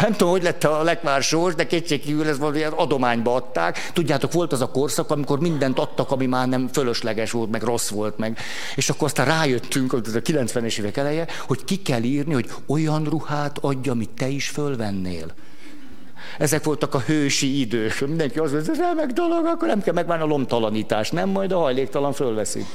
Nem 0.00 0.12
tudom, 0.12 0.30
hogy 0.30 0.42
lett 0.42 0.64
a 0.64 0.82
lekvár 0.82 1.22
sós, 1.22 1.54
de 1.54 1.66
kétségkívül 1.66 2.28
ez 2.28 2.38
valami 2.38 2.62
adományba 2.62 3.34
adták. 3.34 3.90
Tudjátok, 3.92 4.32
volt 4.32 4.52
az 4.52 4.60
a 4.60 4.70
korszak, 4.70 5.10
amikor 5.10 5.40
mindent 5.40 5.78
adtak, 5.78 6.10
ami 6.10 6.26
már 6.26 6.48
nem 6.48 6.68
fölösleges 6.72 7.30
volt, 7.30 7.50
meg 7.50 7.62
rossz 7.62 7.88
volt, 7.88 8.18
meg. 8.18 8.38
És 8.74 8.90
akkor 8.90 9.06
aztán 9.06 9.26
rájöttünk, 9.26 9.90
hogy 9.90 10.06
ez 10.06 10.14
a 10.14 10.20
90-es 10.20 10.78
évek 10.78 10.96
eleje, 10.96 11.26
hogy 11.46 11.64
ki 11.64 11.82
kell 11.82 12.02
írni, 12.02 12.32
hogy 12.32 12.50
olyan 12.66 13.04
ruhát 13.04 13.58
adja, 13.60 13.92
amit 13.92 14.10
te 14.10 14.28
is 14.28 14.48
fölvennél. 14.48 15.26
Ezek 16.38 16.64
voltak 16.64 16.94
a 16.94 16.98
hősi 16.98 17.60
idők. 17.60 18.00
Mindenki 18.00 18.38
az, 18.38 18.50
hogy 18.50 18.68
ez 18.68 18.78
remek 18.78 19.10
dolog, 19.10 19.46
akkor 19.46 19.68
nem 19.68 19.82
kell 19.82 19.94
megvárni 19.94 20.24
a 20.24 20.26
lomtalanítás, 20.26 21.10
nem 21.10 21.28
majd 21.28 21.52
a 21.52 21.58
hajléktalan 21.58 22.12
fölveszi. 22.12 22.66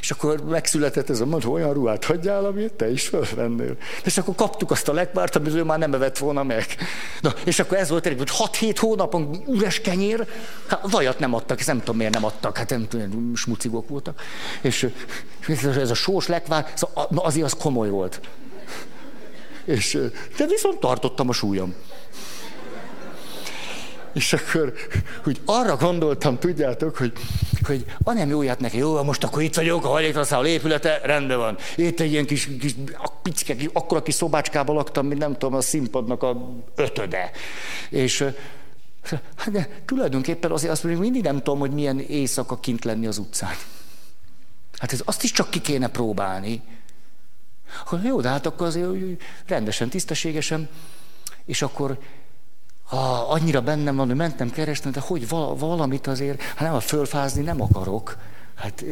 És 0.00 0.10
akkor 0.10 0.44
megszületett 0.44 1.10
ez 1.10 1.20
a 1.20 1.26
mond, 1.26 1.44
olyan 1.44 1.72
ruhát 1.72 2.04
hagyjál, 2.04 2.44
amit 2.44 2.72
te 2.72 2.90
is 2.90 3.08
fölvennél. 3.08 3.76
És 4.04 4.18
akkor 4.18 4.34
kaptuk 4.34 4.70
azt 4.70 4.88
a 4.88 4.92
lekvárt, 4.92 5.36
amit 5.36 5.54
ő 5.54 5.64
már 5.64 5.78
nem 5.78 5.94
evett 5.94 6.18
volna 6.18 6.42
meg. 6.42 6.66
Na, 7.20 7.34
és 7.44 7.58
akkor 7.58 7.76
ez 7.76 7.88
volt 7.88 8.06
elég, 8.06 8.18
hogy 8.18 8.30
6-7 8.60 8.76
hónapon 8.78 9.44
üres 9.48 9.80
kenyér, 9.80 10.26
hát 10.66 10.90
vajat 10.90 11.18
nem 11.18 11.34
adtak, 11.34 11.58
ezt 11.58 11.68
nem 11.68 11.78
tudom 11.78 11.96
miért 11.96 12.12
nem 12.12 12.24
adtak, 12.24 12.56
hát 12.56 12.70
nem 12.70 12.88
tudom, 12.88 13.34
smucigok 13.34 13.88
voltak. 13.88 14.22
És, 14.60 14.88
és 15.46 15.62
ez 15.62 15.90
a 15.90 15.94
sós 15.94 16.26
lekvár, 16.26 16.72
szóval, 16.74 17.08
azért 17.14 17.44
az 17.44 17.54
komoly 17.60 17.88
volt. 17.88 18.20
És, 19.64 19.98
de 20.36 20.46
viszont 20.46 20.80
tartottam 20.80 21.28
a 21.28 21.32
súlyom. 21.32 21.74
És 24.12 24.32
akkor 24.32 24.72
hogy 25.22 25.40
arra 25.44 25.76
gondoltam, 25.76 26.38
tudjátok, 26.38 26.96
hogy, 26.96 27.12
hogy 27.62 27.84
a 28.04 28.12
nem 28.12 28.28
jóját 28.28 28.60
neki, 28.60 28.78
jó, 28.78 29.02
most 29.02 29.24
akkor 29.24 29.42
itt 29.42 29.54
vagyok, 29.54 29.84
a 29.84 29.88
hajléktalanszálló 29.88 30.46
épülete, 30.46 31.00
rendben 31.02 31.38
van. 31.38 31.56
Itt 31.76 32.00
egy 32.00 32.10
ilyen 32.10 32.26
kis, 32.26 32.48
kis 32.60 32.74
picike, 33.22 33.56
kis, 33.56 33.68
akkora 33.72 34.02
kis 34.02 34.14
szobácskába 34.14 34.72
laktam, 34.72 35.06
mint 35.06 35.20
nem 35.20 35.32
tudom, 35.32 35.54
a 35.54 35.60
színpadnak 35.60 36.22
a 36.22 36.54
ötöde. 36.74 37.30
És 37.88 38.24
hát 39.36 39.50
de 39.50 39.68
tulajdonképpen 39.84 40.50
azért 40.50 40.72
azt 40.72 40.82
mondjuk 40.82 41.04
mindig 41.04 41.22
nem 41.22 41.36
tudom, 41.36 41.58
hogy 41.58 41.70
milyen 41.70 42.00
éjszaka 42.00 42.60
kint 42.60 42.84
lenni 42.84 43.06
az 43.06 43.18
utcán. 43.18 43.54
Hát 44.78 44.92
ez 44.92 45.02
azt 45.04 45.22
is 45.22 45.32
csak 45.32 45.50
ki 45.50 45.60
kéne 45.60 45.88
próbálni. 45.88 46.62
Akkor 47.80 48.00
jó, 48.04 48.20
de 48.20 48.28
hát 48.28 48.46
akkor 48.46 48.66
azért 48.66 49.22
rendesen, 49.46 49.88
tisztességesen, 49.88 50.68
és 51.44 51.62
akkor 51.62 51.98
ha 52.90 53.28
annyira 53.28 53.60
bennem 53.60 53.96
van, 53.96 54.06
hogy 54.06 54.16
mentem 54.16 54.50
keresni, 54.50 54.90
de 54.90 55.00
hogy 55.00 55.28
valamit 55.28 56.06
azért, 56.06 56.42
hát 56.42 56.60
nem 56.60 56.74
a 56.74 56.80
fölfázni 56.80 57.42
nem 57.42 57.60
akarok. 57.60 58.18
Hát, 58.54 58.84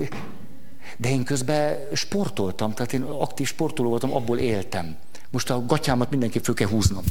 de 0.96 1.08
én 1.08 1.24
közben 1.24 1.78
sportoltam, 1.92 2.74
tehát 2.74 2.92
én 2.92 3.02
aktív 3.02 3.46
sportoló 3.46 3.88
voltam, 3.88 4.14
abból 4.14 4.38
éltem. 4.38 4.96
Most 5.30 5.50
a 5.50 5.66
gatyámat 5.66 6.10
mindenképp 6.10 6.44
föl 6.44 6.54
kell 6.54 6.68
húznom. 6.68 7.04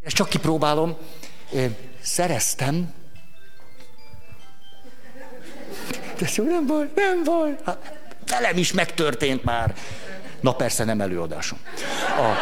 Ezt 0.00 0.16
csak 0.16 0.28
kipróbálom. 0.28 0.96
Szereztem. 2.00 2.92
De 6.18 6.26
szó, 6.26 6.44
nem 6.44 6.66
baj, 6.66 6.90
nem 6.94 7.24
baj. 7.24 7.56
Hát, 7.64 7.98
velem 8.26 8.56
is 8.56 8.72
megtörtént 8.72 9.44
már. 9.44 9.74
Na 10.44 10.52
persze 10.52 10.84
nem 10.84 11.00
előadásom. 11.00 11.58
A... 12.18 12.32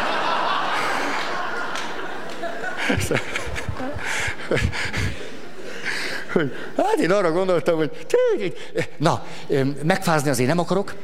Hát 6.77 6.99
én 6.99 7.11
arra 7.11 7.31
gondoltam, 7.31 7.75
hogy 7.75 7.91
na, 8.97 9.25
megfázni 9.83 10.29
azért 10.29 10.47
nem 10.47 10.59
akarok. 10.59 10.95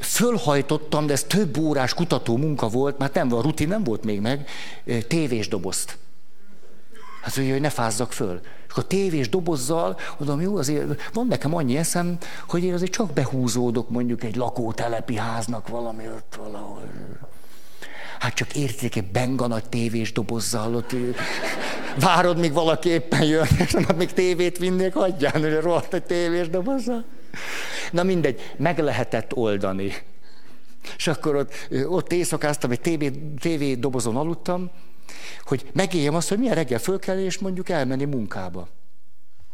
Fölhajtottam, 0.00 1.06
de 1.06 1.12
ez 1.12 1.22
több 1.22 1.58
órás 1.58 1.94
kutató 1.94 2.36
munka 2.36 2.68
volt, 2.68 2.98
mert 2.98 3.14
nem, 3.14 3.32
a 3.32 3.40
rutin 3.40 3.68
nem 3.68 3.84
volt 3.84 4.04
még 4.04 4.20
meg, 4.20 4.48
tévés 5.08 5.48
dobozt. 5.48 5.96
Hát 7.26 7.36
ugye, 7.36 7.52
hogy 7.52 7.60
ne 7.60 7.68
fázzak 7.68 8.12
föl. 8.12 8.40
És 8.42 8.70
akkor 8.70 8.86
tévés 8.86 9.28
dobozzal, 9.28 9.98
mondom, 10.18 10.40
jó, 10.40 10.56
azért 10.56 11.12
van 11.12 11.26
nekem 11.26 11.54
annyi 11.54 11.76
eszem, 11.76 12.18
hogy 12.48 12.64
én 12.64 12.72
azért 12.72 12.92
csak 12.92 13.12
behúzódok 13.12 13.90
mondjuk 13.90 14.24
egy 14.24 14.36
lakótelepi 14.36 15.16
háznak 15.16 15.68
valami 15.68 16.08
ott 16.08 16.38
valahol. 16.38 16.82
Hát 18.18 18.34
csak 18.34 18.54
érték 18.54 18.96
egy 18.96 19.10
benga 19.10 19.46
nagy 19.46 19.68
tévés 19.68 20.12
dobozzal, 20.12 20.74
ott 20.74 20.94
várod, 22.00 22.38
míg 22.38 22.52
valaki 22.52 22.88
éppen 22.88 23.24
jön, 23.24 23.46
és 23.58 23.72
nem 23.72 23.96
még 23.96 24.12
tévét 24.12 24.58
vinnék, 24.58 24.94
hagyjál, 24.94 25.40
hogy 25.40 25.60
rohadt 25.60 25.94
egy 25.94 26.04
tévés 26.04 26.48
dobozzal. 26.48 27.04
Na 27.92 28.02
mindegy, 28.02 28.40
meg 28.56 28.78
lehetett 28.78 29.34
oldani. 29.34 29.92
És 30.96 31.06
akkor 31.06 31.34
ott, 31.34 31.52
ott 31.86 32.12
éjszakáztam, 32.12 32.70
egy 32.70 32.80
tévé, 32.80 33.10
tévé 33.40 33.74
dobozon 33.74 34.16
aludtam, 34.16 34.70
hogy 35.44 35.70
megéljem 35.72 36.14
azt, 36.14 36.28
hogy 36.28 36.38
milyen 36.38 36.54
reggel 36.54 36.78
fölkelni, 36.78 37.22
és 37.22 37.38
mondjuk 37.38 37.68
elmenni 37.68 38.04
munkába. 38.04 38.68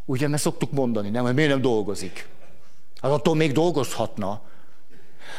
Ugye, 0.05 0.29
mert 0.29 0.43
szoktuk 0.43 0.73
mondani, 0.73 1.09
nem, 1.09 1.25
hogy 1.25 1.35
miért 1.35 1.51
nem 1.51 1.61
dolgozik. 1.61 2.29
Hát 3.01 3.13
attól 3.13 3.35
még 3.35 3.53
dolgozhatna. 3.53 4.43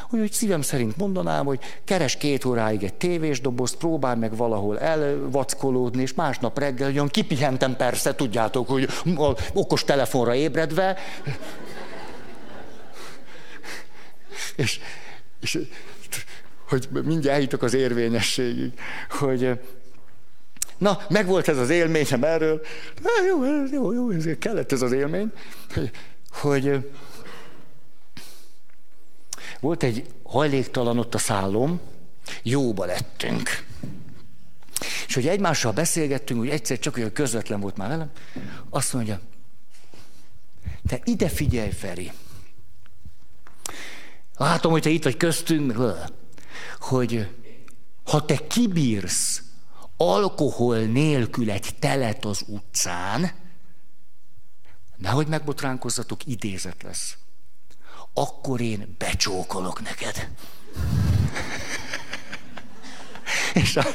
Úgyhogy 0.10 0.32
szívem 0.32 0.62
szerint 0.62 0.98
mondanám, 0.98 1.46
hogy 1.46 1.60
keres 1.84 2.18
két 2.18 2.46
óráig 2.46 2.84
egy 2.84 2.94
tévés 2.94 3.42
dobozt, 3.42 3.76
próbálj 3.76 4.20
meg 4.20 4.36
valahol 4.36 4.80
elvackolódni, 4.80 6.02
és 6.02 6.14
másnap 6.14 6.60
reggel, 6.60 6.88
olyan 6.88 7.08
kipihentem 7.08 7.76
persze, 7.76 8.16
tudjátok, 8.16 8.68
hogy 8.68 8.90
okos 9.54 9.84
telefonra 9.84 10.36
ébredve, 10.36 10.98
és, 14.56 14.80
és 15.40 15.60
hogy 16.68 16.88
mindjárt 16.92 17.36
eljutok 17.36 17.62
az 17.62 17.74
érvényességig, 17.74 18.74
hogy 19.10 19.60
Na, 20.84 21.00
megvolt 21.10 21.48
ez 21.48 21.58
az 21.58 21.70
élményem 21.70 22.24
erről. 22.24 22.62
Na, 23.02 23.10
jó, 23.28 23.66
jó, 23.72 23.92
jó, 23.94 24.10
ezért 24.10 24.40
kellett 24.40 24.72
ez 24.72 24.82
az 24.82 24.92
élmény, 24.92 25.32
hogy 26.30 26.92
volt 29.60 29.84
egy 29.84 30.06
hajléktalan 30.24 31.00
ott 31.00 31.14
a 31.14 31.18
szállom, 31.18 31.80
jóba 32.42 32.86
lettünk. 32.86 33.66
És 35.08 35.14
hogy 35.14 35.28
egymással 35.28 35.72
beszélgettünk, 35.72 36.40
hogy 36.40 36.50
egyszer 36.50 36.80
csak 36.80 36.98
olyan 36.98 37.14
közvetlen 37.14 37.60
volt 37.60 37.78
már 37.78 37.90
velem, 37.90 38.12
azt 38.70 38.94
mondja, 38.94 39.20
te 40.88 41.02
ide 41.04 41.30
figyelj, 41.30 41.72
Feri. 41.72 42.12
Látom, 44.38 44.72
hogy 44.72 44.82
te 44.82 44.90
itt 44.90 45.04
vagy 45.04 45.18
köztünk, 45.18 45.82
hogy 46.80 47.30
ha 48.04 48.26
te 48.26 48.48
kibírsz 48.48 49.42
alkohol 49.98 50.78
nélkül 50.78 51.52
egy 51.52 51.70
telet 51.80 52.26
az 52.26 52.44
utcán, 52.48 53.32
nehogy 54.98 55.28
megbotránkozzatok, 55.28 56.26
idézet 56.26 56.84
lesz. 56.84 57.18
Akkor 58.14 58.62
én 58.62 58.96
becsókolok 58.98 59.82
neked. 59.82 60.30
és, 63.64 63.76
a, 63.76 63.86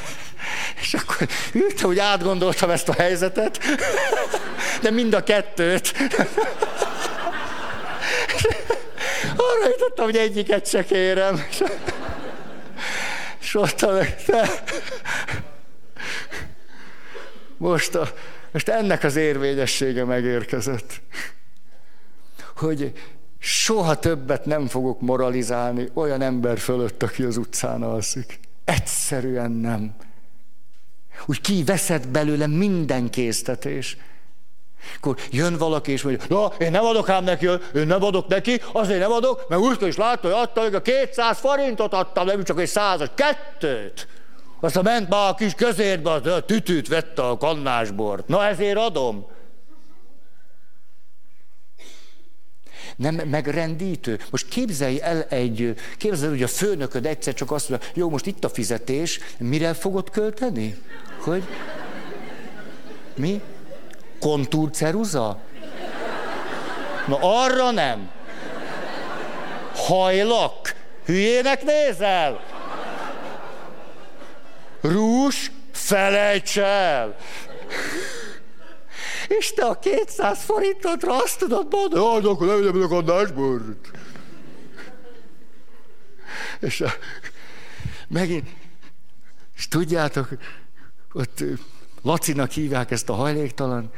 és 0.80 0.94
akkor 0.94 1.28
ültem, 1.52 1.86
hogy 1.86 1.98
átgondoltam 1.98 2.70
ezt 2.70 2.88
a 2.88 2.92
helyzetet, 2.92 3.58
de 4.82 4.90
mind 4.90 5.14
a 5.14 5.22
kettőt. 5.22 5.94
Arra 9.36 9.68
jutottam, 9.68 10.04
hogy 10.04 10.16
egyiket 10.16 10.66
se 10.66 10.84
kérem. 10.84 11.46
És 13.40 13.54
ott 13.54 13.76
te. 14.26 14.64
Most, 17.59 17.94
a, 17.94 18.09
most 18.51 18.68
ennek 18.68 19.05
az 19.05 19.16
érvényessége 19.16 20.05
megérkezett. 20.05 21.01
Hogy 22.56 22.93
soha 23.39 23.98
többet 23.98 24.44
nem 24.44 24.66
fogok 24.66 25.01
moralizálni 25.01 25.89
olyan 25.94 26.20
ember 26.20 26.59
fölött, 26.59 27.02
aki 27.02 27.22
az 27.22 27.36
utcán 27.36 27.82
alszik. 27.82 28.40
Egyszerűen 28.64 29.51
nem. 29.51 29.94
Úgy 31.26 31.40
kiveszed 31.40 32.06
belőle 32.06 32.47
minden 32.47 33.10
késztetés. 33.10 33.97
Akkor 34.97 35.16
jön 35.30 35.56
valaki 35.56 35.93
és 35.93 36.02
mondja, 36.02 36.24
na, 36.28 36.52
én 36.59 36.70
nem 36.70 36.85
adok 36.85 37.09
ám 37.09 37.24
neki, 37.24 37.47
én 37.74 37.86
nem 37.86 38.02
adok 38.02 38.28
neki, 38.28 38.60
azért 38.72 39.01
nem 39.01 39.12
adok, 39.12 39.48
mert 39.48 39.60
úgy 39.60 39.82
is 39.82 39.97
látta, 39.97 40.28
hogy 40.28 40.36
adta, 40.36 40.60
hogy 40.60 40.74
a 40.74 40.82
200 40.82 41.39
forintot 41.39 41.93
adtam, 41.93 42.26
nem 42.26 42.44
csak 42.44 42.60
egy 42.60 42.68
százas, 42.68 43.09
kettőt. 43.14 44.09
Aztán 44.60 44.82
ment 44.82 45.09
már 45.09 45.30
a 45.30 45.35
kis 45.35 45.55
közértbe, 45.55 46.10
a 46.10 46.44
tütűt 46.44 46.89
vette 46.89 47.22
a 47.22 47.36
kannásbort. 47.36 48.28
Na 48.28 48.47
ezért 48.47 48.76
adom. 48.76 49.26
Nem 52.97 53.14
megrendítő? 53.14 54.20
Most 54.30 54.48
képzelj 54.48 55.01
el 55.01 55.22
egy, 55.22 55.74
képzelj, 55.98 56.30
hogy 56.30 56.43
a 56.43 56.48
főnököd 56.48 57.06
egyszer 57.06 57.35
csak 57.35 57.51
azt 57.51 57.68
mondja, 57.68 57.89
jó, 57.94 58.10
most 58.10 58.26
itt 58.26 58.44
a 58.44 58.48
fizetés, 58.48 59.20
mire 59.39 59.74
fogod 59.74 60.10
költeni? 60.10 60.76
Hogy? 61.20 61.44
Mi? 63.16 63.40
Kontúrceruza? 64.20 65.39
Na 67.06 67.18
arra 67.20 67.70
nem. 67.70 68.10
Hajlak? 69.74 70.74
Hülyének 71.05 71.62
nézel? 71.64 72.40
Rús? 74.80 75.50
Felejts 75.72 76.59
el! 76.59 77.16
És 79.28 79.52
te 79.52 79.64
a 79.64 79.78
200 79.78 80.42
forintodra 80.42 81.22
azt 81.22 81.38
tudod 81.38 81.66
mondani, 81.70 82.05
hogy 82.05 82.24
akkor 82.24 82.46
nem 82.46 82.72
vegyem 82.72 82.92
a 82.92 83.02
dashboard. 83.02 83.76
És 86.60 86.80
a, 86.80 86.90
megint, 88.09 88.48
és 89.56 89.68
tudjátok, 89.68 90.28
ott 91.12 91.42
Lacinak 92.02 92.50
hívják 92.50 92.90
ezt 92.90 93.09
a 93.09 93.14
hajléktalan, 93.14 93.90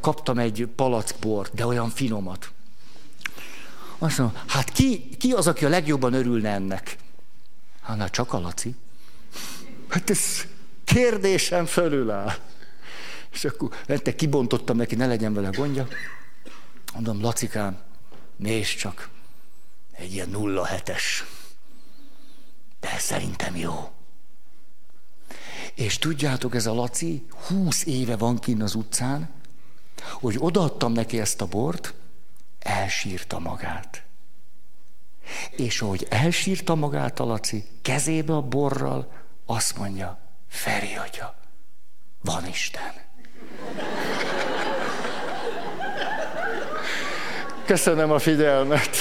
kaptam 0.00 0.38
egy 0.38 0.68
palackbort, 0.76 1.54
de 1.54 1.66
olyan 1.66 1.90
finomat. 1.90 2.52
Azt 3.98 4.18
mondom, 4.18 4.40
hát 4.46 4.70
ki, 4.70 5.08
ki 5.08 5.32
az, 5.32 5.46
aki 5.46 5.64
a 5.64 5.68
legjobban 5.68 6.12
örülne 6.12 6.50
ennek? 6.50 6.96
Hát 7.82 7.96
na, 7.96 8.10
csak 8.10 8.32
a 8.32 8.40
Laci. 8.40 8.74
Hát 9.94 10.10
ez 10.10 10.46
kérdésem 10.84 11.66
fölül 11.66 12.10
áll. 12.10 12.34
És 13.32 13.44
akkor 13.44 13.68
te 13.86 14.14
kibontottam 14.14 14.76
neki, 14.76 14.94
ne 14.94 15.06
legyen 15.06 15.34
vele 15.34 15.48
gondja. 15.48 15.88
Mondom, 16.92 17.20
Lacikám, 17.20 17.78
nézd 18.36 18.76
csak, 18.76 19.08
egy 19.92 20.12
ilyen 20.12 20.28
nulla 20.28 20.64
hetes. 20.64 21.24
De 22.80 22.96
szerintem 22.98 23.56
jó. 23.56 23.90
És 25.74 25.98
tudjátok, 25.98 26.54
ez 26.54 26.66
a 26.66 26.74
Laci 26.74 27.26
húsz 27.46 27.84
éve 27.84 28.16
van 28.16 28.38
kinn 28.38 28.62
az 28.62 28.74
utcán, 28.74 29.30
hogy 30.02 30.36
odaadtam 30.38 30.92
neki 30.92 31.20
ezt 31.20 31.40
a 31.40 31.46
bort, 31.46 31.94
elsírta 32.58 33.38
magát. 33.38 34.02
És 35.50 35.80
ahogy 35.80 36.06
elsírta 36.10 36.74
magát 36.74 37.20
a 37.20 37.24
Laci, 37.24 37.64
kezébe 37.82 38.34
a 38.34 38.42
borral, 38.42 39.22
azt 39.46 39.76
mondja, 39.78 40.18
Feri 40.48 40.96
atya, 40.96 41.34
van 42.20 42.46
Isten. 42.46 42.92
Köszönöm 47.64 48.10
a 48.10 48.18
figyelmet. 48.18 48.96